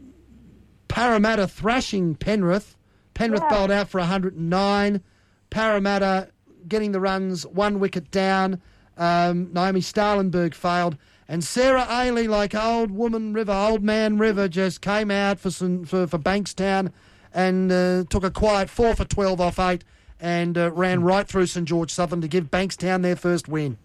Parramatta 0.90 1.48
thrashing 1.48 2.14
Penrith. 2.14 2.76
Penrith 3.16 3.42
Yeah. 3.42 3.50
bowled 3.50 3.72
out 3.72 3.90
for 3.90 4.00
109. 4.00 5.02
Parramatta 5.50 6.30
getting 6.68 6.92
the 6.92 7.00
runs, 7.00 7.46
one 7.48 7.80
wicket 7.80 8.12
down. 8.12 8.62
Um, 8.96 9.52
Naomi 9.54 9.82
Stalenberg 9.82 10.54
failed. 10.54 10.98
And 11.30 11.44
Sarah 11.44 11.86
Aley, 11.90 12.28
like 12.28 12.56
old 12.56 12.92
woman 12.92 13.34
River, 13.34 13.52
old 13.52 13.84
man 13.84 14.18
River, 14.18 14.48
just 14.48 14.82
came 14.82 15.12
out 15.12 15.40
for 15.40 15.52
some, 15.52 15.84
for, 15.84 16.08
for 16.08 16.18
Bankstown 16.18 16.92
and 17.34 17.72
uh, 17.72 18.04
took 18.10 18.24
a 18.24 18.32
quiet 18.32 18.70
four 18.70 18.96
for 18.96 19.06
12 19.06 19.42
off 19.42 19.60
eight 19.60 19.84
and 20.20 20.58
uh, 20.58 20.72
ran 20.72 21.04
right 21.04 21.28
through 21.28 21.46
St 21.46 21.68
George 21.68 21.92
Southern 21.92 22.22
to 22.22 22.28
give 22.28 22.50
Bankstown 22.50 23.02
their 23.02 23.16
first 23.16 23.48
win. 23.48 23.78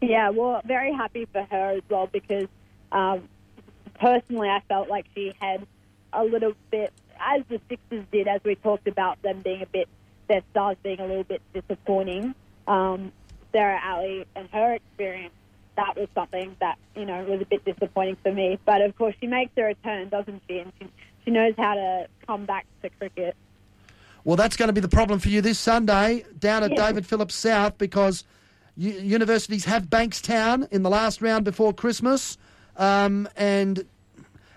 Yeah, 0.00 0.30
well, 0.30 0.62
very 0.64 0.92
happy 0.92 1.26
for 1.32 1.42
her 1.42 1.70
as 1.76 1.82
well 1.88 2.06
because 2.06 2.46
um, 2.92 3.28
personally, 4.00 4.48
I 4.48 4.60
felt 4.68 4.88
like 4.88 5.06
she 5.14 5.34
had 5.40 5.66
a 6.12 6.24
little 6.24 6.54
bit, 6.70 6.92
as 7.20 7.42
the 7.48 7.60
Sixers 7.68 8.04
did, 8.10 8.28
as 8.28 8.40
we 8.44 8.54
talked 8.54 8.88
about 8.88 9.20
them 9.22 9.40
being 9.40 9.62
a 9.62 9.66
bit, 9.66 9.88
their 10.28 10.42
stars 10.50 10.76
being 10.82 11.00
a 11.00 11.06
little 11.06 11.24
bit 11.24 11.42
disappointing. 11.52 12.34
Um, 12.66 13.12
Sarah 13.52 13.80
Aley 13.80 14.24
and 14.36 14.48
her 14.50 14.74
experience, 14.74 15.34
that 15.78 15.96
was 15.96 16.08
something 16.14 16.54
that 16.60 16.76
you 16.96 17.06
know 17.06 17.22
was 17.24 17.40
a 17.40 17.44
bit 17.46 17.64
disappointing 17.64 18.16
for 18.22 18.32
me. 18.32 18.58
But 18.66 18.82
of 18.82 18.96
course, 18.98 19.14
she 19.20 19.26
makes 19.28 19.52
a 19.56 19.62
return, 19.62 20.08
doesn't 20.08 20.42
she? 20.48 20.58
And 20.58 20.72
she, 20.78 20.86
she 21.24 21.30
knows 21.30 21.54
how 21.56 21.74
to 21.74 22.08
come 22.26 22.44
back 22.44 22.66
to 22.82 22.90
cricket. 22.90 23.34
Well, 24.24 24.36
that's 24.36 24.56
going 24.56 24.66
to 24.68 24.72
be 24.72 24.80
the 24.80 24.88
problem 24.88 25.20
for 25.20 25.28
you 25.28 25.40
this 25.40 25.58
Sunday 25.58 26.24
down 26.38 26.62
at 26.64 26.72
Yeah. 26.72 26.88
David 26.88 27.06
Phillips 27.06 27.34
South 27.36 27.78
because 27.78 28.24
u- 28.76 28.90
universities 28.90 29.64
have 29.64 29.84
Bankstown 29.84 30.70
in 30.70 30.82
the 30.82 30.90
last 30.90 31.22
round 31.22 31.44
before 31.44 31.72
Christmas. 31.72 32.36
Um, 32.76 33.28
and 33.36 33.86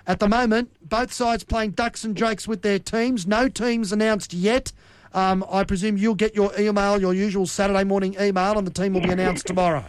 at 0.08 0.20
the 0.20 0.28
moment, 0.28 0.72
both 0.90 1.14
sides 1.14 1.44
playing 1.44 1.72
ducks 1.72 2.04
and 2.04 2.16
drakes 2.16 2.48
with 2.48 2.64
their 2.64 2.80
teams. 2.80 3.28
No 3.28 3.48
teams 3.48 3.94
announced 3.94 4.34
yet. 4.34 4.72
Um, 5.14 5.46
I 5.50 5.64
presume 5.64 5.98
you'll 5.98 6.16
get 6.16 6.34
your 6.36 6.52
email, 6.60 7.00
your 7.00 7.14
usual 7.14 7.46
Saturday 7.46 7.84
morning 7.84 8.16
email, 8.20 8.58
and 8.58 8.66
the 8.66 8.72
team 8.72 8.94
will 8.94 9.02
be 9.02 9.12
announced 9.12 9.46
tomorrow. 9.46 9.86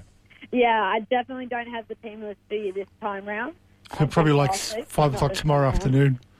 Yeah, 0.52 0.82
I 0.82 1.00
definitely 1.10 1.46
don't 1.46 1.68
have 1.68 1.88
the 1.88 1.94
team 1.96 2.22
list 2.22 2.38
for 2.48 2.54
you 2.54 2.72
this 2.72 2.86
time 3.00 3.26
round. 3.26 3.54
Um, 3.98 4.08
probably 4.10 4.32
like 4.32 4.50
last 4.50 4.76
week, 4.76 4.86
five 4.86 5.14
o'clock 5.14 5.32
tomorrow 5.34 5.70
time 5.70 5.72
round. 5.72 5.76
afternoon. 5.76 6.20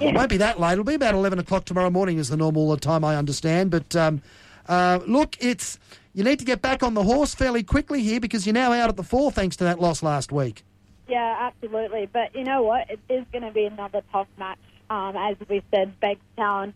It 0.00 0.14
won't 0.14 0.30
be 0.30 0.38
that 0.38 0.58
late. 0.58 0.72
It'll 0.72 0.84
be 0.84 0.94
about 0.94 1.14
11 1.14 1.38
o'clock 1.38 1.66
tomorrow 1.66 1.90
morning 1.90 2.16
is 2.16 2.30
the 2.30 2.36
normal 2.38 2.74
time, 2.78 3.04
I 3.04 3.14
understand. 3.14 3.70
But 3.70 3.94
um, 3.94 4.22
uh, 4.66 5.00
look, 5.06 5.36
it's 5.38 5.78
you 6.14 6.24
need 6.24 6.38
to 6.38 6.46
get 6.46 6.62
back 6.62 6.82
on 6.82 6.94
the 6.94 7.02
horse 7.02 7.34
fairly 7.34 7.62
quickly 7.62 8.02
here 8.02 8.18
because 8.18 8.46
you're 8.46 8.54
now 8.54 8.72
out 8.72 8.88
at 8.88 8.96
the 8.96 9.02
four 9.02 9.30
thanks 9.30 9.54
to 9.56 9.64
that 9.64 9.80
loss 9.80 10.02
last 10.02 10.32
week. 10.32 10.64
Yeah, 11.08 11.36
absolutely. 11.40 12.08
But 12.10 12.34
you 12.34 12.42
know 12.42 12.62
what? 12.62 12.88
It 12.90 13.00
is 13.10 13.26
going 13.32 13.44
to 13.44 13.50
be 13.50 13.66
another 13.66 14.02
tough 14.12 14.28
match. 14.38 14.58
Um, 14.88 15.14
as 15.14 15.36
we 15.48 15.62
said, 15.70 15.94
Bankstown 16.00 16.72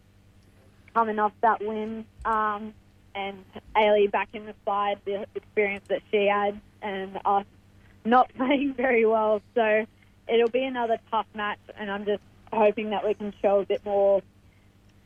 coming 0.94 1.18
off 1.18 1.32
that 1.42 1.62
win, 1.62 2.04
um, 2.24 2.74
and 3.16 3.44
Aley 3.74 4.10
back 4.10 4.28
in 4.34 4.46
the 4.46 4.54
side, 4.64 4.98
the 5.04 5.26
experience 5.34 5.84
that 5.88 6.02
she 6.12 6.26
had, 6.26 6.60
and 6.82 7.18
us 7.24 7.44
not 8.04 8.30
playing 8.36 8.74
very 8.74 9.04
well. 9.06 9.40
So 9.54 9.86
it'll 10.28 10.50
be 10.50 10.62
another 10.64 10.98
tough 11.10 11.26
match, 11.34 11.58
and 11.76 11.90
I'm 11.90 12.04
just 12.04 12.22
hoping 12.52 12.90
that 12.90 13.04
we 13.04 13.14
can 13.14 13.32
show 13.42 13.60
a 13.60 13.64
bit 13.64 13.84
more. 13.84 14.22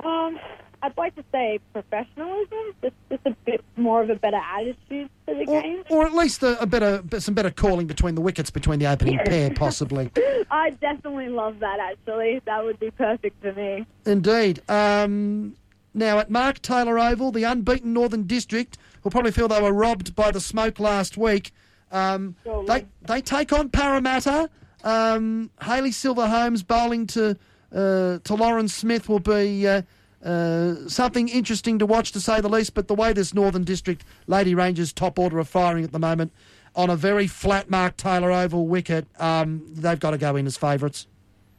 Um, 0.04 0.38
I'd 0.82 0.96
like 0.96 1.14
to 1.16 1.24
say 1.30 1.60
professionalism, 1.74 2.58
just, 2.82 2.94
just 3.10 3.26
a 3.26 3.36
bit 3.44 3.62
more 3.76 4.02
of 4.02 4.08
a 4.08 4.14
better 4.14 4.38
attitude 4.38 5.10
to 5.26 5.34
the 5.34 5.44
Or, 5.46 5.60
game. 5.60 5.82
or 5.90 6.06
at 6.06 6.14
least 6.14 6.42
a, 6.42 6.58
a 6.60 6.64
better, 6.66 7.02
some 7.18 7.34
better 7.34 7.50
calling 7.50 7.86
between 7.86 8.14
the 8.14 8.22
wickets 8.22 8.48
between 8.50 8.78
the 8.78 8.86
opening 8.86 9.18
pair, 9.18 9.50
possibly. 9.54 10.10
I 10.50 10.70
definitely 10.80 11.28
love 11.28 11.58
that. 11.60 11.80
Actually, 11.80 12.40
that 12.46 12.64
would 12.64 12.80
be 12.80 12.90
perfect 12.92 13.42
for 13.42 13.52
me. 13.52 13.84
Indeed. 14.06 14.62
Um, 14.70 15.54
now, 15.92 16.18
at 16.18 16.30
Mark 16.30 16.62
Taylor 16.62 16.98
Oval, 16.98 17.32
the 17.32 17.44
unbeaten 17.44 17.92
Northern 17.92 18.24
District 18.24 18.78
will 19.02 19.10
probably 19.10 19.32
feel 19.32 19.48
they 19.48 19.60
were 19.60 19.72
robbed 19.72 20.14
by 20.14 20.30
the 20.30 20.40
smoke 20.40 20.78
last 20.78 21.16
week. 21.16 21.52
Um, 21.90 22.36
they, 22.66 22.86
they 23.02 23.20
take 23.20 23.52
on 23.52 23.70
Parramatta. 23.70 24.48
Um, 24.84 25.50
Hayley 25.62 25.90
Silver 25.90 26.28
Holmes 26.28 26.62
bowling 26.62 27.06
to, 27.08 27.36
uh, 27.72 28.18
to 28.22 28.34
Lauren 28.34 28.68
Smith 28.68 29.08
will 29.08 29.18
be 29.20 29.66
uh, 29.66 29.82
uh, 30.24 30.88
something 30.88 31.28
interesting 31.28 31.78
to 31.80 31.86
watch, 31.86 32.12
to 32.12 32.20
say 32.20 32.40
the 32.40 32.48
least. 32.48 32.74
But 32.74 32.86
the 32.86 32.94
way 32.94 33.12
this 33.12 33.34
Northern 33.34 33.64
District 33.64 34.04
Lady 34.28 34.54
Rangers 34.54 34.92
top 34.92 35.18
order 35.18 35.38
are 35.40 35.44
firing 35.44 35.82
at 35.82 35.92
the 35.92 35.98
moment 35.98 36.32
on 36.76 36.88
a 36.88 36.96
very 36.96 37.26
flat 37.26 37.68
Mark 37.68 37.96
Taylor 37.96 38.30
Oval 38.30 38.68
wicket, 38.68 39.06
um, 39.18 39.62
they've 39.72 39.98
got 39.98 40.12
to 40.12 40.18
go 40.18 40.36
in 40.36 40.46
as 40.46 40.56
favourites. 40.56 41.08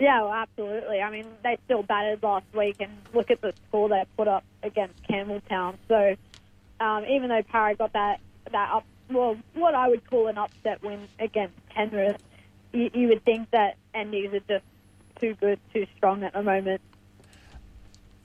Yeah, 0.02 0.24
well, 0.24 0.34
absolutely. 0.34 1.00
I 1.00 1.12
mean, 1.12 1.28
they 1.44 1.60
still 1.66 1.84
batted 1.84 2.24
last 2.24 2.48
week, 2.56 2.78
and 2.80 2.92
look 3.14 3.30
at 3.30 3.40
the 3.40 3.54
score 3.68 3.88
they 3.88 4.04
put 4.18 4.28
up 4.28 4.44
against 4.64 4.96
Campbelltown. 5.08 5.76
So, 5.88 6.16
um, 6.80 7.06
even 7.06 7.30
though 7.30 7.44
Para 7.44 7.76
got 7.76 7.94
that 7.94 8.20
that 8.52 8.72
up, 8.72 8.84
well, 9.12 9.38
what 9.54 9.76
I 9.76 9.88
would 9.90 10.10
call 10.10 10.26
an 10.26 10.40
upset 10.40 10.82
win 10.82 11.08
against 11.20 11.54
Penrith, 11.70 12.18
you, 12.74 12.90
you 12.96 13.10
would 13.10 13.24
think 13.24 13.52
that 13.52 13.76
Endies 13.94 14.34
are 14.34 14.40
just 14.40 14.66
too 15.20 15.36
good, 15.40 15.60
too 15.72 15.86
strong 15.98 16.24
at 16.24 16.34
the 16.34 16.42
moment. 16.42 16.82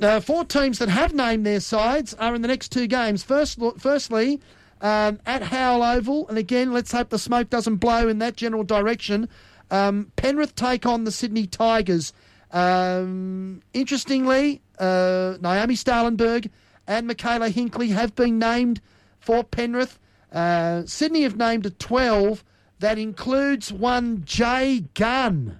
Uh, 0.01 0.21
four 0.21 0.47
teams 0.47 0.79
that 0.79 0.89
have 0.89 1.13
named 1.13 1.45
their 1.45 1.61
sides 1.61 2.15
are 2.15 2.35
in 2.35 2.41
the 2.41 2.49
next 2.49 2.73
two 2.73 2.87
games. 2.87 3.23
First, 3.23 3.59
firstly, 3.77 4.41
um, 4.81 5.21
at 5.27 5.43
Howell 5.43 5.83
Oval, 5.83 6.27
and 6.29 6.39
again, 6.39 6.73
let's 6.73 6.93
hope 6.93 7.11
the 7.11 7.19
smoke 7.19 7.51
doesn't 7.51 7.77
blow 7.77 8.09
in 8.09 8.19
that 8.21 8.35
general 8.35 8.63
direction. 8.63 9.29
Um, 9.71 10.13
Penrith 10.17 10.55
take 10.55 10.87
on 10.87 11.05
the 11.05 11.11
Sydney 11.13 11.47
Tigers. 11.47 12.13
Um, 12.53 13.63
interestingly, 13.73 14.63
uh, 14.79 15.37
Naomi 15.41 15.75
Stalenberg 15.75 16.51
and 16.87 17.09
Mikayla 17.11 17.51
Hinkley 17.53 17.89
have 17.91 18.15
been 18.15 18.39
named 18.39 18.81
for 19.19 19.43
Penrith. 19.45 19.99
Uh, 20.33 20.83
Sydney 20.87 21.23
have 21.23 21.37
named 21.37 21.67
a 21.67 21.71
12. 21.71 22.45
That 22.79 22.99
includes 22.99 23.73
one 23.73 24.23
Jay 24.25 24.85
Gunn, 24.95 25.59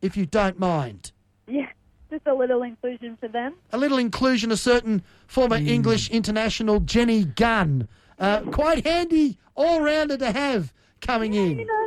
if 0.00 0.16
you 0.16 0.24
don't 0.26 0.58
mind. 0.58 1.12
Yeah, 1.46 1.68
just 2.10 2.26
a 2.26 2.34
little 2.34 2.62
inclusion 2.62 3.16
for 3.20 3.28
them. 3.28 3.54
a 3.72 3.78
little 3.78 3.98
inclusion 3.98 4.50
of 4.50 4.58
certain 4.58 5.02
former 5.26 5.56
English 5.56 6.08
international 6.10 6.80
Jenny 6.80 7.24
Gunn. 7.24 7.88
Uh, 8.18 8.40
quite 8.50 8.86
handy 8.86 9.38
all 9.54 9.82
rounder 9.82 10.16
to 10.16 10.32
have 10.32 10.72
coming 11.02 11.34
You 11.34 11.42
in. 11.42 11.56
know, 11.58 11.85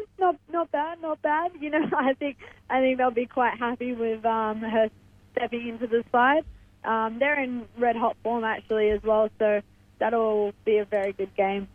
not 0.60 0.72
bad, 0.72 1.02
not 1.02 1.22
bad. 1.22 1.52
You 1.60 1.70
know, 1.70 1.90
I 1.98 2.14
think 2.14 2.38
I 2.70 2.82
think 2.82 2.98
they'll 2.98 3.12
be 3.12 3.26
quite 3.26 3.58
happy 3.58 3.94
with 3.94 4.26
um, 4.26 4.60
her 4.60 4.90
stepping 5.32 5.68
into 5.68 5.88
the 5.88 6.04
side. 6.12 6.44
Um, 6.84 7.20
they're 7.20 7.42
in 7.42 7.66
red 7.78 7.96
hot 7.96 8.18
form 8.24 8.44
actually 8.44 8.90
as 8.90 9.02
well, 9.04 9.30
so 9.40 9.62
that'll 10.00 10.54
be 10.66 10.78
a 10.78 10.86
very 10.86 11.14
good 11.14 11.34
game. 11.36 11.68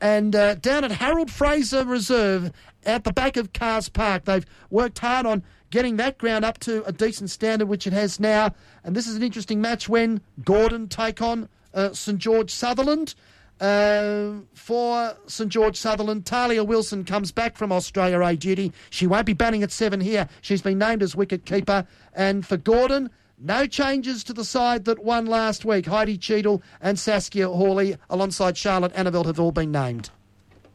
And 0.00 0.34
uh, 0.34 0.56
down 0.56 0.84
at 0.84 0.90
Harold 0.92 1.30
Fraser 1.30 1.84
Reserve 1.84 2.52
at 2.84 3.04
the 3.04 3.12
back 3.12 3.36
of 3.36 3.52
Carss 3.52 3.88
Park, 3.88 4.24
they've 4.24 4.44
worked 4.68 4.98
hard 4.98 5.26
on 5.26 5.42
getting 5.70 5.96
that 5.96 6.18
ground 6.18 6.44
up 6.44 6.58
to 6.58 6.84
a 6.84 6.92
decent 6.92 7.30
standard, 7.30 7.66
which 7.66 7.86
it 7.86 7.92
has 7.92 8.20
now. 8.20 8.54
And 8.82 8.94
this 8.94 9.06
is 9.06 9.16
an 9.16 9.22
interesting 9.22 9.60
match 9.60 9.88
when 9.88 10.20
Gordon 10.44 10.88
take 10.88 11.22
on 11.22 11.48
uh, 11.72 11.92
St 11.92 12.18
George 12.18 12.50
Sutherland. 12.50 13.14
Uh, 13.60 14.40
for 14.54 15.16
St 15.26 15.50
George 15.50 15.76
Sutherland, 15.76 16.26
Tahlia 16.26 16.64
Wilson 16.64 17.04
comes 17.04 17.32
back 17.32 17.56
from 17.56 17.72
Australia 17.72 18.20
A 18.20 18.36
duty. 18.36 18.72
She 18.90 19.06
won't 19.06 19.26
be 19.26 19.32
batting 19.32 19.62
at 19.62 19.70
seven 19.70 20.00
here. 20.00 20.28
She's 20.40 20.62
been 20.62 20.78
named 20.78 21.02
as 21.02 21.14
wicket 21.14 21.46
keeper. 21.46 21.86
And 22.12 22.44
for 22.44 22.56
Gordon, 22.56 23.10
no 23.38 23.66
changes 23.66 24.24
to 24.24 24.32
the 24.32 24.44
side 24.44 24.84
that 24.86 25.04
won 25.04 25.26
last 25.26 25.64
week. 25.64 25.86
Heidi 25.86 26.18
Cheadle 26.18 26.62
and 26.80 26.98
Saskia 26.98 27.48
Horley, 27.48 27.96
alongside 28.10 28.56
Charlotte 28.56 28.92
Annavelt, 28.94 29.26
have 29.26 29.40
all 29.40 29.52
been 29.52 29.72
named. 29.72 30.10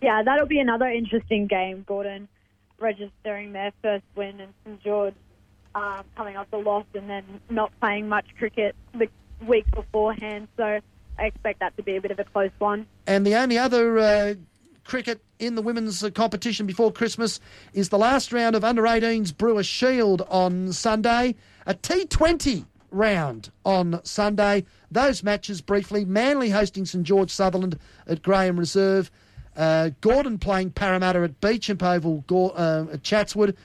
Yeah, 0.01 0.23
that'll 0.23 0.47
be 0.47 0.59
another 0.59 0.87
interesting 0.87 1.47
game. 1.47 1.83
Gordon 1.87 2.27
registering 2.79 3.51
their 3.51 3.73
first 3.81 4.05
win, 4.15 4.39
and 4.39 4.53
St 4.63 4.81
George 4.81 5.15
um, 5.75 6.03
coming 6.15 6.37
off 6.37 6.49
the 6.51 6.57
loss 6.57 6.85
and 6.93 7.09
then 7.09 7.23
not 7.49 7.71
playing 7.79 8.07
much 8.07 8.25
cricket 8.37 8.75
the 8.93 9.09
week 9.45 9.69
beforehand. 9.71 10.47
So 10.57 10.79
I 11.19 11.25
expect 11.25 11.59
that 11.59 11.75
to 11.77 11.83
be 11.83 11.97
a 11.97 12.01
bit 12.01 12.11
of 12.11 12.19
a 12.19 12.23
close 12.23 12.51
one. 12.59 12.87
And 13.05 13.25
the 13.25 13.35
only 13.35 13.57
other 13.57 13.99
uh, 13.99 14.33
cricket 14.85 15.21
in 15.37 15.55
the 15.55 15.61
women's 15.61 16.03
uh, 16.03 16.09
competition 16.09 16.65
before 16.65 16.91
Christmas 16.91 17.39
is 17.73 17.89
the 17.89 17.97
last 17.97 18.31
round 18.31 18.55
of 18.55 18.63
under 18.63 18.83
18s 18.83 19.35
Brewer 19.35 19.63
Shield 19.63 20.21
on 20.29 20.71
Sunday. 20.71 21.35
A 21.65 21.73
T20 21.73 22.65
round 22.91 23.51
on 23.65 23.99
Sunday. 24.03 24.65
Those 24.89 25.23
matches 25.23 25.61
briefly 25.61 26.05
Manly 26.05 26.49
hosting 26.49 26.85
St 26.85 27.03
George 27.03 27.31
Sutherland 27.31 27.77
at 28.07 28.21
Graham 28.21 28.57
Reserve. 28.57 29.11
Uh, 29.55 29.89
Gordon 29.99 30.39
playing 30.39 30.71
Parramatta 30.71 31.21
at 31.21 31.41
Beauchamp 31.41 31.83
Oval 31.83 32.23
uh, 32.55 32.85
at 32.93 33.03
Chatswood. 33.03 33.57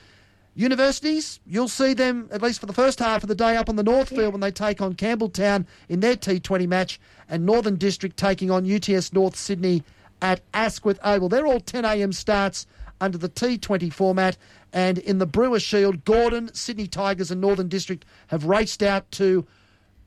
Universities, 0.55 1.41
you'll 1.45 1.67
see 1.67 1.93
them 1.93 2.29
at 2.31 2.41
least 2.41 2.61
for 2.61 2.65
the 2.65 2.73
first 2.73 2.99
half 2.99 3.23
of 3.23 3.27
the 3.27 3.35
day 3.35 3.57
up 3.57 3.67
on 3.67 3.75
the 3.75 3.83
North 3.83 4.09
Field 4.09 4.33
when 4.33 4.39
they 4.39 4.51
take 4.51 4.81
on 4.81 4.93
Campbelltown 4.93 5.65
in 5.89 5.99
their 5.99 6.15
T20 6.15 6.65
match, 6.65 6.99
and 7.27 7.45
Northern 7.45 7.75
District 7.75 8.15
taking 8.15 8.49
on 8.49 8.69
UTS 8.69 9.11
North 9.11 9.35
Sydney 9.35 9.83
at 10.21 10.39
Asquith 10.53 10.97
Oval. 11.03 11.27
They're 11.27 11.45
all 11.45 11.59
10am 11.59 12.13
starts 12.13 12.65
under 13.01 13.17
the 13.17 13.27
T20 13.27 13.91
format. 13.91 14.37
And 14.71 14.97
in 14.97 15.19
the 15.19 15.25
Brewer 15.25 15.59
Shield, 15.59 16.05
Gordon, 16.05 16.53
Sydney 16.53 16.87
Tigers, 16.87 17.31
and 17.31 17.41
Northern 17.41 17.67
District 17.67 18.05
have 18.27 18.45
raced 18.45 18.81
out 18.81 19.09
to 19.11 19.45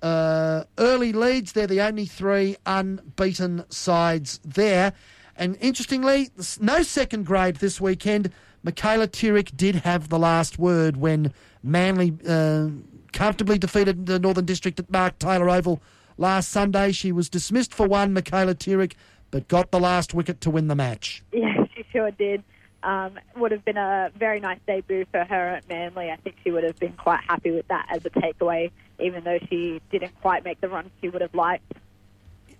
uh, 0.02 0.64
early 0.78 1.12
leads. 1.12 1.52
They're 1.52 1.66
the 1.66 1.82
only 1.82 2.06
three 2.06 2.56
unbeaten 2.64 3.64
sides 3.70 4.40
there. 4.44 4.92
And 5.36 5.56
interestingly, 5.60 6.30
no 6.60 6.82
second 6.82 7.26
grade 7.26 7.56
this 7.56 7.80
weekend. 7.80 8.32
Michaela 8.62 9.08
Turick 9.08 9.56
did 9.56 9.76
have 9.76 10.08
the 10.08 10.18
last 10.18 10.58
word 10.58 10.96
when 10.96 11.32
Manly 11.62 12.16
uh, 12.26 12.68
comfortably 13.12 13.58
defeated 13.58 14.06
the 14.06 14.18
Northern 14.18 14.44
District 14.44 14.78
at 14.78 14.90
Mark 14.90 15.18
Taylor 15.18 15.48
Oval 15.48 15.80
last 16.16 16.50
Sunday. 16.50 16.92
She 16.92 17.12
was 17.12 17.28
dismissed 17.28 17.72
for 17.72 17.86
one, 17.86 18.12
Michaela 18.12 18.54
Turick, 18.54 18.94
but 19.30 19.48
got 19.48 19.70
the 19.70 19.80
last 19.80 20.14
wicket 20.14 20.40
to 20.42 20.50
win 20.50 20.68
the 20.68 20.74
match. 20.74 21.22
Yeah, 21.32 21.64
she 21.74 21.84
sure 21.92 22.10
did. 22.10 22.42
Um, 22.82 23.18
would 23.36 23.50
have 23.50 23.64
been 23.64 23.76
a 23.76 24.12
very 24.16 24.38
nice 24.38 24.60
debut 24.66 25.04
for 25.10 25.24
her 25.24 25.48
at 25.48 25.68
Manly. 25.68 26.10
I 26.10 26.16
think 26.16 26.36
she 26.44 26.52
would 26.52 26.62
have 26.62 26.78
been 26.78 26.92
quite 26.92 27.20
happy 27.26 27.50
with 27.50 27.66
that 27.68 27.86
as 27.90 28.04
a 28.06 28.10
takeaway, 28.10 28.70
even 29.00 29.24
though 29.24 29.38
she 29.48 29.80
didn't 29.90 30.18
quite 30.20 30.44
make 30.44 30.60
the 30.60 30.68
run 30.68 30.90
she 31.00 31.08
would 31.08 31.22
have 31.22 31.34
liked. 31.34 31.72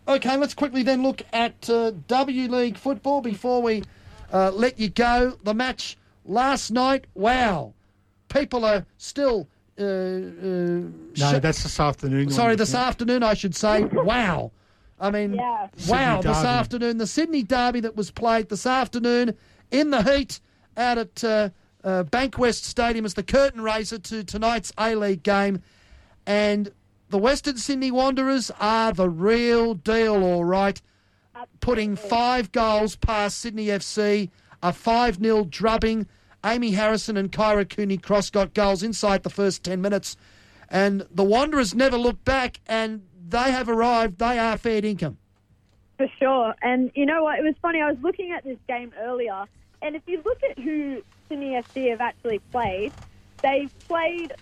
Okay, 0.09 0.37
let's 0.37 0.55
quickly 0.55 0.83
then 0.83 1.03
look 1.03 1.23
at 1.33 1.69
uh, 1.71 1.93
W 2.09 2.49
League 2.49 2.79
football 2.79 3.21
before 3.21 3.63
we 3.63 3.85
uh, 4.33 4.51
let 4.51 4.79
you 4.79 4.89
go. 4.89 5.39
The 5.43 5.55
match 5.55 5.97
last 6.24 6.70
night, 6.70 7.07
wow. 7.14 7.74
People 8.29 8.64
are 8.64 8.85
still. 8.99 9.49
Uh, 9.79 9.85
uh 9.85 9.87
no, 9.87 11.39
that's 11.41 11.62
this 11.62 11.81
afternoon. 11.81 12.31
Sorry, 12.31 12.57
this 12.57 12.74
afternoon, 12.74 13.22
I 13.22 13.35
should 13.35 13.55
say. 13.55 13.85
wow. 13.85 14.51
I 15.01 15.11
mean, 15.11 15.35
yeah. 15.35 15.68
wow, 15.87 16.20
this 16.20 16.45
afternoon, 16.45 16.99
the 16.99 17.07
Sydney 17.07 17.45
Derby 17.45 17.81
that 17.81 17.97
was 17.97 18.11
played 18.11 18.49
this 18.49 18.66
afternoon 18.66 19.37
in 19.70 19.91
the 19.91 20.03
heat 20.03 20.41
out 20.76 20.99
at 20.99 21.24
uh, 21.24 21.51
uh, 21.85 22.05
Bankwest 22.05 22.64
Stadium 22.64 23.05
as 23.05 23.14
the 23.14 23.22
curtain 23.22 23.61
raiser 23.61 23.99
to 23.99 24.24
tonight's 24.24 24.72
A 24.79 24.95
League 24.95 25.22
game. 25.22 25.62
And 26.26 26.72
the 27.11 27.18
Western 27.18 27.57
Sydney 27.57 27.91
Wanderers 27.91 28.51
are 28.59 28.93
the 28.93 29.09
real 29.09 29.74
deal, 29.74 30.22
all 30.22 30.45
right. 30.45 30.81
Putting 31.61 31.97
five 31.97 32.53
goals 32.53 32.97
past 32.97 33.39
Sydney 33.39 33.66
FC, 33.66 34.30
a 34.62 34.72
5 34.72 35.16
0 35.16 35.45
drubbing. 35.45 36.07
Amy 36.45 36.70
Harrison 36.72 37.16
and 37.16 37.32
Kyra 37.32 37.68
Cooney 37.68 37.99
Cross 37.99 38.30
got 38.30 38.55
goals 38.55 38.82
inside 38.82 39.22
the 39.22 39.30
first 39.30 39.64
10 39.64 39.80
minutes. 39.80 40.16
And 40.68 41.07
the 41.11 41.24
Wanderers 41.24 41.74
never 41.74 41.97
looked 41.97 42.24
back, 42.24 42.61
and 42.66 43.03
they 43.28 43.51
have 43.51 43.68
arrived. 43.68 44.18
They 44.18 44.39
are 44.39 44.57
fair 44.57 44.84
income. 44.84 45.18
For 45.97 46.07
sure. 46.18 46.55
And 46.62 46.91
you 46.95 47.07
know 47.07 47.24
what? 47.24 47.39
It 47.39 47.43
was 47.43 47.55
funny. 47.61 47.80
I 47.80 47.91
was 47.91 47.99
looking 48.03 48.32
at 48.32 48.45
this 48.45 48.59
game 48.68 48.93
earlier, 49.01 49.45
and 49.82 49.97
if 49.97 50.03
you 50.07 50.22
look 50.24 50.39
at 50.49 50.59
who 50.59 51.03
Sydney 51.28 51.61
FC 51.61 51.91
have 51.91 52.01
actually 52.01 52.39
played, 52.53 52.93
they've 53.43 53.72
played 53.80 54.32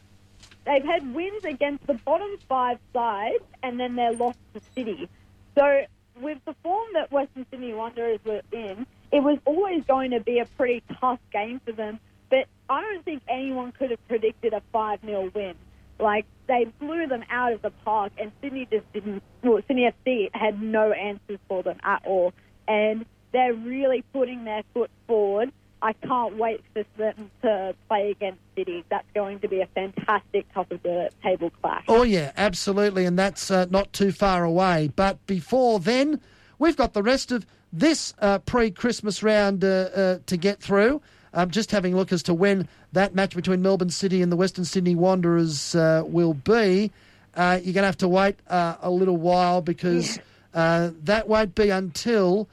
they've 0.65 0.85
had 0.85 1.15
wins 1.15 1.45
against 1.45 1.87
the 1.87 1.95
bottom 1.95 2.37
five 2.49 2.79
sides, 2.93 3.43
and 3.63 3.81
then 3.81 3.97
they're 3.97 4.13
lost 4.13 4.39
to 4.55 4.61
City. 4.75 5.09
So 5.57 5.85
with 6.21 6.39
the 6.45 6.55
form 6.63 6.89
that 6.95 7.13
Western 7.13 7.47
Sydney 7.51 7.75
Wanderers 7.75 8.21
were 8.25 8.43
in, 8.53 8.87
it 9.13 9.23
was 9.23 9.39
always 9.45 9.85
going 9.85 10.13
to 10.13 10.21
be 10.21 10.39
a 10.39 10.47
pretty 10.47 10.83
tough 11.01 11.21
game 11.33 11.61
for 11.65 11.73
them. 11.73 12.01
But 12.31 12.47
I 12.69 12.81
don't 12.81 13.05
think 13.05 13.23
anyone 13.29 13.73
could 13.73 13.91
have 13.91 14.09
predicted 14.09 14.53
a 14.53 14.63
5 14.73 15.01
0 15.05 15.31
win. 15.35 15.55
Like, 15.99 16.27
they 16.47 16.67
blew 16.79 17.07
them 17.07 17.25
out 17.31 17.53
of 17.53 17.63
the 17.63 17.71
park, 17.71 18.13
and 18.19 18.31
Sydney 18.43 18.69
just 18.71 18.91
didn't. 18.93 19.23
Well, 19.43 19.61
Sydney 19.67 19.91
FC 20.07 20.31
had 20.35 20.61
no 20.61 20.93
answers 20.93 21.39
for 21.49 21.63
them 21.63 21.79
at 21.83 22.03
all. 22.05 22.33
And 22.69 23.07
they're 23.33 23.55
really 23.55 24.05
putting 24.13 24.45
their 24.45 24.63
foot 24.75 24.91
forward 25.07 25.53
I 25.87 25.93
can't 25.93 26.37
wait 26.37 26.65
for 26.73 26.85
them 26.97 27.31
to 27.43 27.73
play 27.87 28.11
against 28.11 28.41
City. 28.57 28.85
That's 28.91 29.07
going 29.15 29.39
to 29.39 29.47
be 29.47 29.61
a 29.61 29.69
fantastic 29.69 30.53
top 30.53 30.73
of 30.73 30.83
the 30.83 31.11
table 31.23 31.53
clash. 31.63 31.85
Oh, 31.87 32.03
yeah, 32.03 32.33
absolutely. 32.37 33.05
And 33.05 33.17
that's 33.17 33.53
uh, 33.53 33.67
not 33.71 33.93
too 33.93 34.11
far 34.11 34.43
away. 34.43 34.91
But 34.97 35.25
before 35.29 35.79
then, 35.79 36.21
we've 36.59 36.77
got 36.77 36.93
the 36.93 37.05
rest 37.05 37.31
of 37.31 37.47
this 37.73 38.15
uh, 38.19 38.41
pre 38.41 38.73
Christmas 38.73 39.23
round 39.23 39.63
uh, 39.63 39.69
uh 39.69 40.19
to 40.27 40.37
get 40.37 40.61
through. 40.61 41.01
Um, 41.33 41.53
just 41.53 41.71
having 41.71 41.95
a 41.95 41.97
look 41.97 42.11
as 42.11 42.25
to 42.25 42.35
when 42.35 42.67
that 42.91 43.15
match 43.15 43.37
between 43.37 43.63
Melbourne 43.63 43.91
City 43.91 44.23
and 44.23 44.33
the 44.33 44.37
Western 44.37 44.65
Sydney 44.65 44.97
Wanderers 44.97 45.77
uh, 45.77 46.03
will 46.05 46.35
be. 46.35 46.91
Uh, 47.37 47.61
you're 47.63 47.75
going 47.75 47.83
to 47.83 47.87
have 47.87 47.99
to 47.99 48.09
wait 48.09 48.41
a 48.49 48.91
little 48.91 49.19
while 49.19 49.61
because 49.61 50.19
that 50.53 51.29
won't 51.29 51.55
be 51.55 51.71
until 51.71 52.49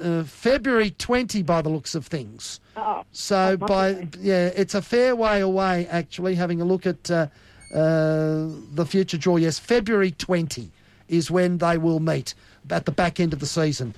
uh, 0.00 0.24
February 0.24 0.90
20 0.90 1.42
by 1.42 1.62
the 1.62 1.68
looks 1.68 1.94
of 1.94 2.06
things. 2.06 2.60
Oh, 2.76 3.04
so 3.12 3.56
by 3.56 4.08
yeah, 4.18 4.46
it's 4.56 4.74
a 4.74 4.82
fair 4.82 5.14
way 5.14 5.40
away 5.40 5.86
actually. 5.88 6.34
Having 6.34 6.60
a 6.60 6.64
look 6.64 6.86
at 6.86 7.10
uh, 7.10 7.26
uh, 7.74 8.48
the 8.72 8.86
future 8.88 9.18
draw, 9.18 9.36
yes, 9.36 9.58
February 9.58 10.10
20 10.12 10.70
is 11.08 11.30
when 11.30 11.58
they 11.58 11.78
will 11.78 12.00
meet 12.00 12.34
at 12.70 12.84
the 12.84 12.92
back 12.92 13.20
end 13.20 13.32
of 13.32 13.40
the 13.40 13.46
season. 13.46 13.94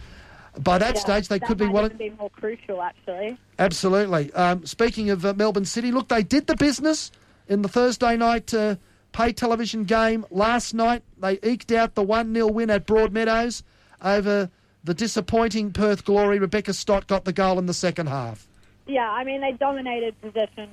By 0.59 0.79
that 0.79 0.97
yeah, 0.97 1.01
stage, 1.01 1.29
they 1.29 1.39
that 1.39 1.47
could 1.47 1.59
be 1.59 1.67
well. 1.67 1.89
Be 1.89 2.11
more 2.11 2.31
crucial, 2.31 2.83
actually. 2.83 3.39
Absolutely. 3.59 4.33
Um, 4.35 4.67
speaking 4.67 5.09
of 5.09 5.25
uh, 5.25 5.33
Melbourne 5.35 5.65
City, 5.65 5.91
look, 5.91 6.09
they 6.09 6.23
did 6.23 6.47
the 6.47 6.57
business 6.57 7.11
in 7.49 7.63
the 7.63 7.69
Thursday 7.69 8.17
night 8.17 8.53
uh, 8.53 8.77
pay 9.13 9.33
television 9.33 9.85
game 9.85 10.27
last 10.31 10.75
night. 10.75 11.03
They 11.19 11.39
eked 11.43 11.73
out 11.73 11.95
the 11.95 12.03
one 12.03 12.35
0 12.35 12.49
win 12.49 12.71
at 12.71 12.87
Broadmeadows 12.87 13.63
over 14.03 14.51
the 14.85 14.95
disappointing 14.95 15.73
Perth 15.73 16.05
Glory. 16.05 16.39
Rebecca 16.39 16.73
Stott 16.73 17.07
got 17.07 17.25
the 17.25 17.33
goal 17.33 17.59
in 17.59 17.67
the 17.67 17.75
second 17.75 18.09
half. 18.09 18.47
Yeah, 18.87 19.11
I 19.11 19.25
mean, 19.25 19.41
they 19.41 19.53
dominated 19.53 20.21
possession 20.21 20.69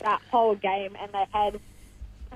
that 0.00 0.20
whole 0.30 0.54
game 0.56 0.96
and 1.00 1.12
they 1.12 1.24
had 1.32 1.60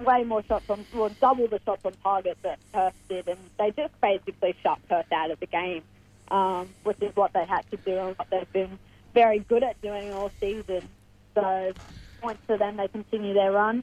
way 0.05 0.25
more 0.25 0.43
shots 0.45 0.69
on, 0.71 0.85
well, 0.95 1.11
double 1.21 1.49
the 1.49 1.61
shots 1.65 1.85
on 1.85 1.93
target 2.03 2.37
that 2.43 2.59
Perth 2.73 2.95
did, 3.09 3.29
and 3.29 3.39
they 3.59 3.71
just 3.71 3.99
basically 4.01 4.55
shut 4.63 4.79
Perth 4.89 5.11
out 5.13 5.31
of 5.31 5.41
the 5.41 5.47
game, 5.47 5.83
um, 6.31 6.69
which 6.85 6.99
is 7.01 7.15
what 7.17 7.33
they 7.33 7.45
had 7.45 7.69
to 7.71 7.77
do 7.79 7.97
and 7.97 8.19
what 8.19 8.29
they've 8.31 8.53
been 8.53 8.79
very 9.15 9.41
good 9.41 9.63
at 9.63 9.81
doing 9.81 10.13
all 10.13 10.31
season. 10.39 10.87
So, 11.35 11.73
points 12.21 12.43
to 12.49 12.57
them, 12.57 12.77
they 12.77 12.89
continue 12.89 13.35
their 13.35 13.53
run. 13.53 13.83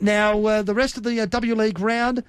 Now, 0.00 0.44
uh, 0.44 0.62
the 0.62 0.74
rest 0.74 0.96
of 0.96 1.02
the 1.02 1.20
uh, 1.20 1.26
W 1.26 1.54
League 1.54 1.78
round 1.78 2.24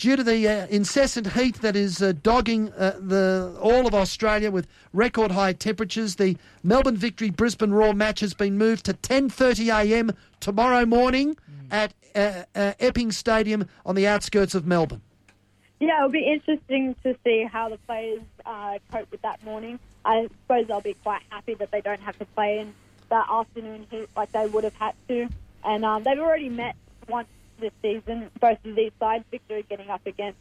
due 0.00 0.16
to 0.16 0.24
the 0.24 0.48
uh, 0.48 0.66
incessant 0.68 1.30
heat 1.32 1.56
that 1.56 1.76
is 1.76 2.00
uh, 2.00 2.14
dogging 2.22 2.72
uh, 2.72 2.98
the 2.98 3.54
all 3.60 3.86
of 3.86 3.94
Australia 3.94 4.50
with 4.50 4.66
record 4.94 5.30
high 5.30 5.52
temperatures, 5.52 6.16
the 6.16 6.36
Melbourne 6.64 6.96
Victory 6.96 7.28
Brisbane 7.28 7.70
Roar 7.70 7.92
match 7.92 8.20
has 8.20 8.32
been 8.32 8.56
moved 8.56 8.86
to 8.86 8.94
10:30 8.94 9.68
a.m. 9.68 10.10
tomorrow 10.40 10.86
morning 10.86 11.36
at 11.70 11.92
uh, 12.14 12.44
uh, 12.54 12.72
Epping 12.80 13.12
Stadium 13.12 13.68
on 13.84 13.94
the 13.94 14.06
outskirts 14.06 14.54
of 14.54 14.66
Melbourne. 14.66 15.02
Yeah, 15.80 15.98
it'll 15.98 16.08
be 16.08 16.26
interesting 16.26 16.96
to 17.04 17.14
see 17.22 17.44
how 17.44 17.68
the 17.68 17.78
players 17.78 18.22
uh, 18.46 18.78
cope 18.90 19.10
with 19.10 19.20
that 19.22 19.44
morning. 19.44 19.78
I 20.04 20.28
suppose 20.42 20.66
they'll 20.66 20.80
be 20.80 20.94
quite 20.94 21.22
happy 21.28 21.54
that 21.54 21.70
they 21.70 21.82
don't 21.82 22.00
have 22.00 22.18
to 22.20 22.24
play 22.24 22.60
in 22.60 22.72
that 23.10 23.26
afternoon 23.30 23.86
heat 23.90 24.08
like 24.16 24.32
they 24.32 24.46
would 24.46 24.64
have 24.64 24.76
had 24.76 24.94
to. 25.08 25.28
And 25.62 25.84
um, 25.84 26.02
they've 26.04 26.18
already 26.18 26.48
met 26.48 26.74
once 27.06 27.28
this 27.60 27.72
season, 27.82 28.30
both 28.40 28.58
of 28.64 28.74
these 28.74 28.92
sides. 28.98 29.24
Victory 29.30 29.64
getting 29.68 29.90
up 29.90 30.06
against 30.06 30.38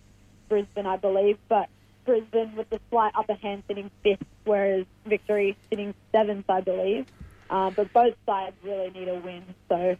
Brisbane, 0.47 0.85
I 0.85 0.97
believe, 0.97 1.37
but 1.47 1.69
Brisbane 2.05 2.55
with 2.55 2.69
the 2.69 2.79
slight 2.89 3.11
upper 3.15 3.35
hand 3.35 3.63
sitting 3.67 3.91
fifth, 4.03 4.25
whereas 4.45 4.85
Victory 5.05 5.55
sitting 5.69 5.93
seventh, 6.11 6.49
I 6.49 6.61
believe. 6.61 7.05
Uh, 7.49 7.71
but 7.71 7.91
both 7.93 8.15
sides 8.25 8.55
really 8.63 8.89
need 8.91 9.07
a 9.07 9.15
win, 9.15 9.43
so 9.67 9.95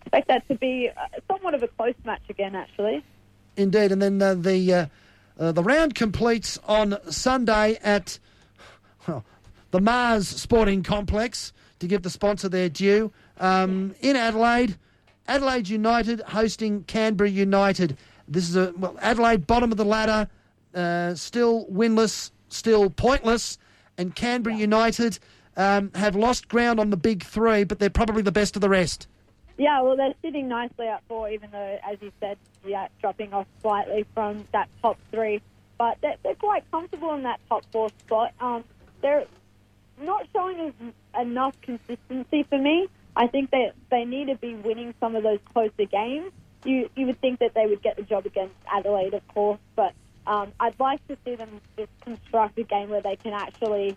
expect 0.00 0.28
that 0.28 0.46
to 0.48 0.54
be 0.54 0.90
uh, 0.94 1.20
somewhat 1.28 1.54
of 1.54 1.62
a 1.62 1.68
close 1.68 1.94
match 2.04 2.22
again, 2.28 2.54
actually. 2.54 3.02
Indeed, 3.56 3.92
and 3.92 4.02
then 4.02 4.20
uh, 4.20 4.34
the 4.34 4.72
uh, 4.72 4.86
uh, 5.38 5.52
the 5.52 5.62
round 5.62 5.94
completes 5.94 6.58
on 6.66 6.98
Sunday 7.10 7.78
at 7.82 8.18
well, 9.06 9.24
the 9.70 9.80
Mars 9.80 10.28
Sporting 10.28 10.82
Complex 10.82 11.52
to 11.78 11.86
give 11.86 12.02
the 12.02 12.10
sponsor 12.10 12.48
their 12.48 12.68
due 12.68 13.12
um, 13.38 13.94
in 14.00 14.16
Adelaide. 14.16 14.76
Adelaide 15.30 15.68
United 15.68 16.20
hosting 16.22 16.82
Canberra 16.82 17.30
United. 17.30 17.96
This 18.26 18.48
is 18.48 18.56
a 18.56 18.74
well, 18.76 18.98
Adelaide 19.00 19.46
bottom 19.46 19.70
of 19.70 19.78
the 19.78 19.84
ladder, 19.84 20.28
uh, 20.74 21.14
still 21.14 21.66
winless, 21.66 22.32
still 22.48 22.90
pointless, 22.90 23.56
and 23.96 24.12
Canberra 24.12 24.56
United 24.56 25.20
um, 25.56 25.92
have 25.94 26.16
lost 26.16 26.48
ground 26.48 26.80
on 26.80 26.90
the 26.90 26.96
big 26.96 27.22
three, 27.22 27.62
but 27.62 27.78
they're 27.78 27.88
probably 27.88 28.22
the 28.22 28.32
best 28.32 28.56
of 28.56 28.60
the 28.60 28.68
rest. 28.68 29.06
Yeah, 29.56 29.80
well, 29.82 29.96
they're 29.96 30.14
sitting 30.20 30.48
nicely 30.48 30.88
at 30.88 31.04
four, 31.06 31.30
even 31.30 31.50
though, 31.52 31.78
as 31.88 31.98
you 32.00 32.10
said, 32.18 32.36
yeah, 32.66 32.88
dropping 33.00 33.32
off 33.32 33.46
slightly 33.62 34.06
from 34.14 34.48
that 34.52 34.68
top 34.82 34.98
three. 35.12 35.40
But 35.78 35.98
they're, 36.00 36.16
they're 36.24 36.34
quite 36.34 36.68
comfortable 36.72 37.14
in 37.14 37.22
that 37.22 37.38
top 37.48 37.64
four 37.70 37.90
spot. 38.00 38.32
Um, 38.40 38.64
they're 39.00 39.26
not 40.02 40.26
showing 40.32 40.72
enough 41.16 41.54
consistency 41.60 42.42
for 42.42 42.58
me. 42.58 42.88
I 43.16 43.26
think 43.26 43.50
that 43.50 43.72
they 43.90 44.04
need 44.04 44.26
to 44.28 44.36
be 44.36 44.54
winning 44.54 44.94
some 45.00 45.14
of 45.16 45.22
those 45.22 45.40
closer 45.52 45.84
games. 45.90 46.32
You 46.64 46.90
you 46.94 47.06
would 47.06 47.20
think 47.20 47.40
that 47.40 47.54
they 47.54 47.66
would 47.66 47.82
get 47.82 47.96
the 47.96 48.02
job 48.02 48.26
against 48.26 48.54
Adelaide, 48.70 49.14
of 49.14 49.26
course, 49.28 49.58
but 49.76 49.94
um, 50.26 50.52
I'd 50.60 50.78
like 50.78 51.06
to 51.08 51.16
see 51.24 51.34
them 51.34 51.60
just 51.76 51.90
construct 52.02 52.58
a 52.58 52.62
game 52.62 52.90
where 52.90 53.00
they 53.00 53.16
can 53.16 53.32
actually 53.32 53.96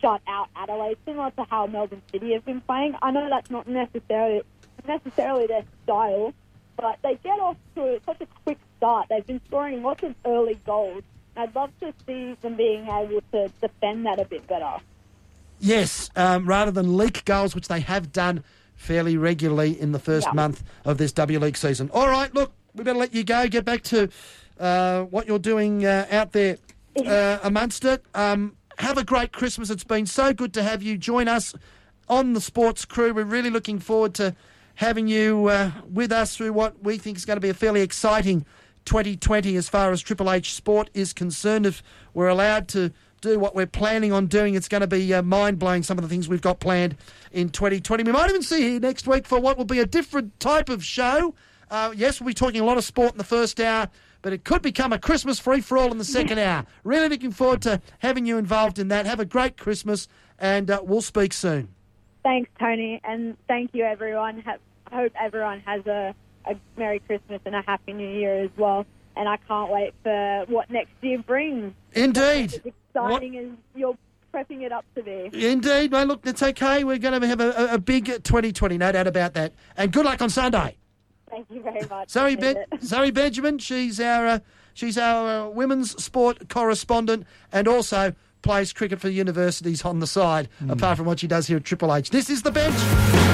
shut 0.00 0.22
out 0.26 0.48
Adelaide, 0.54 0.96
similar 1.04 1.30
to 1.32 1.44
how 1.50 1.66
Melbourne 1.66 2.02
City 2.12 2.32
have 2.34 2.44
been 2.44 2.60
playing. 2.60 2.94
I 3.02 3.10
know 3.10 3.28
that's 3.28 3.50
not 3.50 3.66
necessarily 3.66 4.42
necessarily 4.86 5.46
their 5.46 5.64
style, 5.82 6.32
but 6.76 6.98
they 7.02 7.18
get 7.22 7.38
off 7.40 7.56
to 7.74 8.00
such 8.06 8.20
a 8.20 8.26
quick 8.44 8.58
start. 8.76 9.06
They've 9.08 9.26
been 9.26 9.40
scoring 9.46 9.82
lots 9.82 10.02
of 10.02 10.14
early 10.24 10.58
goals. 10.66 11.02
I'd 11.36 11.54
love 11.54 11.70
to 11.80 11.92
see 12.06 12.36
them 12.40 12.54
being 12.54 12.86
able 12.86 13.20
to 13.32 13.48
defend 13.60 14.06
that 14.06 14.20
a 14.20 14.24
bit 14.24 14.46
better. 14.46 14.76
Yes, 15.64 16.10
um, 16.14 16.46
rather 16.46 16.70
than 16.70 16.98
leak 16.98 17.24
goals, 17.24 17.54
which 17.54 17.68
they 17.68 17.80
have 17.80 18.12
done 18.12 18.44
fairly 18.74 19.16
regularly 19.16 19.80
in 19.80 19.92
the 19.92 19.98
first 19.98 20.26
Yeah. 20.26 20.34
month 20.34 20.62
of 20.84 20.98
this 20.98 21.10
W 21.12 21.38
League 21.38 21.56
season. 21.56 21.88
All 21.94 22.08
right, 22.08 22.32
look, 22.34 22.52
we 22.74 22.84
better 22.84 22.98
let 22.98 23.14
you 23.14 23.24
go. 23.24 23.48
Get 23.48 23.64
back 23.64 23.82
to 23.84 24.10
uh, 24.60 25.04
what 25.04 25.26
you're 25.26 25.38
doing 25.38 25.86
uh, 25.86 26.06
out 26.10 26.32
there 26.32 26.58
uh, 27.06 27.38
amongst 27.42 27.86
it. 27.86 28.04
Um, 28.14 28.56
have 28.78 28.98
a 28.98 29.04
great 29.04 29.32
Christmas. 29.32 29.70
It's 29.70 29.84
been 29.84 30.04
so 30.04 30.34
good 30.34 30.52
to 30.52 30.62
have 30.62 30.82
you 30.82 30.98
join 30.98 31.28
us 31.28 31.54
on 32.10 32.34
the 32.34 32.42
sports 32.42 32.84
crew. 32.84 33.14
We're 33.14 33.24
really 33.24 33.50
looking 33.50 33.78
forward 33.78 34.12
to 34.16 34.34
having 34.74 35.08
you 35.08 35.46
uh, 35.46 35.70
with 35.90 36.12
us 36.12 36.36
through 36.36 36.52
what 36.52 36.82
we 36.84 36.98
think 36.98 37.16
is 37.16 37.24
going 37.24 37.36
to 37.38 37.40
be 37.40 37.48
a 37.48 37.54
fairly 37.54 37.80
exciting 37.80 38.44
2020 38.84 39.56
as 39.56 39.68
far 39.70 39.92
as 39.92 40.02
Triple 40.02 40.30
H 40.30 40.52
sport 40.52 40.90
is 40.92 41.14
concerned. 41.14 41.64
If 41.64 41.82
we're 42.12 42.28
allowed 42.28 42.68
to 42.68 42.92
do 43.24 43.38
what 43.38 43.54
we're 43.54 43.66
planning 43.66 44.12
on 44.12 44.26
doing, 44.26 44.54
it's 44.54 44.68
going 44.68 44.82
to 44.82 44.86
be 44.86 45.12
uh, 45.14 45.22
mind 45.22 45.58
blowing 45.58 45.82
some 45.82 45.98
of 45.98 46.02
the 46.02 46.08
things 46.08 46.28
we've 46.28 46.42
got 46.42 46.60
planned 46.60 46.96
in 47.32 47.48
2020. 47.48 48.04
We 48.04 48.12
might 48.12 48.28
even 48.28 48.42
see 48.42 48.74
you 48.74 48.80
next 48.80 49.06
week 49.06 49.26
for 49.26 49.40
what 49.40 49.56
will 49.56 49.64
be 49.64 49.80
a 49.80 49.86
different 49.86 50.38
type 50.40 50.68
of 50.68 50.84
show. 50.84 51.34
Uh, 51.70 51.92
yes, 51.96 52.20
we'll 52.20 52.28
be 52.28 52.34
talking 52.34 52.60
a 52.60 52.64
lot 52.64 52.76
of 52.76 52.84
sport 52.84 53.12
in 53.12 53.18
the 53.18 53.24
first 53.24 53.58
hour, 53.58 53.88
but 54.22 54.32
it 54.32 54.44
could 54.44 54.62
become 54.62 54.92
a 54.92 54.98
Christmas 54.98 55.38
free 55.38 55.60
for 55.60 55.78
all 55.78 55.90
in 55.90 55.98
the 55.98 56.04
second 56.04 56.38
hour. 56.38 56.66
Really 56.84 57.08
looking 57.08 57.32
forward 57.32 57.62
to 57.62 57.80
having 58.00 58.26
you 58.26 58.36
involved 58.36 58.78
in 58.78 58.88
that. 58.88 59.06
Have 59.06 59.20
a 59.20 59.24
great 59.24 59.56
Christmas, 59.56 60.06
and 60.38 60.70
uh, 60.70 60.80
we'll 60.84 61.02
speak 61.02 61.32
soon. 61.32 61.68
Thanks, 62.22 62.50
Tony, 62.58 63.00
and 63.04 63.36
thank 63.48 63.70
you, 63.72 63.84
everyone. 63.84 64.44
Hope 64.92 65.12
everyone 65.18 65.60
has 65.60 65.86
a, 65.86 66.14
a 66.44 66.56
Merry 66.76 67.00
Christmas 67.00 67.40
and 67.46 67.54
a 67.54 67.62
Happy 67.62 67.94
New 67.94 68.08
Year 68.08 68.44
as 68.44 68.50
well. 68.56 68.86
And 69.16 69.28
I 69.28 69.36
can't 69.48 69.70
wait 69.70 69.94
for 70.02 70.44
what 70.48 70.70
next 70.70 70.92
year 71.00 71.18
brings. 71.18 71.72
Indeed. 71.92 72.54
As 72.54 72.60
exciting 72.64 73.38
as 73.38 73.46
you're 73.76 73.96
prepping 74.32 74.62
it 74.62 74.72
up 74.72 74.84
to 74.96 75.02
be. 75.02 75.30
Indeed, 75.32 75.92
mate. 75.92 76.08
Look, 76.08 76.26
it's 76.26 76.42
okay. 76.42 76.82
We're 76.82 76.98
going 76.98 77.20
to 77.20 77.26
have 77.28 77.40
a, 77.40 77.50
a, 77.50 77.74
a 77.74 77.78
big 77.78 78.06
2020, 78.06 78.78
no 78.78 78.90
doubt 78.92 79.06
about 79.06 79.34
that. 79.34 79.52
And 79.76 79.92
good 79.92 80.04
luck 80.04 80.20
on 80.20 80.30
Sunday. 80.30 80.76
Thank 81.30 81.46
you 81.50 81.62
very 81.62 81.86
much. 81.88 82.10
Zoe, 82.10 82.36
ben- 82.36 82.56
Appreciate. 82.56 82.84
Zoe 82.88 83.10
Benjamin, 83.10 83.58
she's 83.58 83.98
our 84.00 84.26
uh, 84.26 84.38
she's 84.72 84.96
our 84.96 85.46
uh, 85.46 85.48
women's 85.48 86.00
sport 86.02 86.48
correspondent 86.48 87.26
and 87.52 87.66
also 87.66 88.14
plays 88.42 88.72
cricket 88.72 89.00
for 89.00 89.08
universities 89.08 89.84
on 89.84 90.00
the 90.00 90.06
side, 90.06 90.48
apart 90.68 90.96
from 90.98 91.06
what 91.06 91.18
she 91.18 91.26
does 91.26 91.46
here 91.46 91.56
at 91.56 91.64
Triple 91.64 91.94
H. 91.94 92.10
This 92.10 92.28
is 92.30 92.42
the 92.42 92.50
bench. 92.52 93.33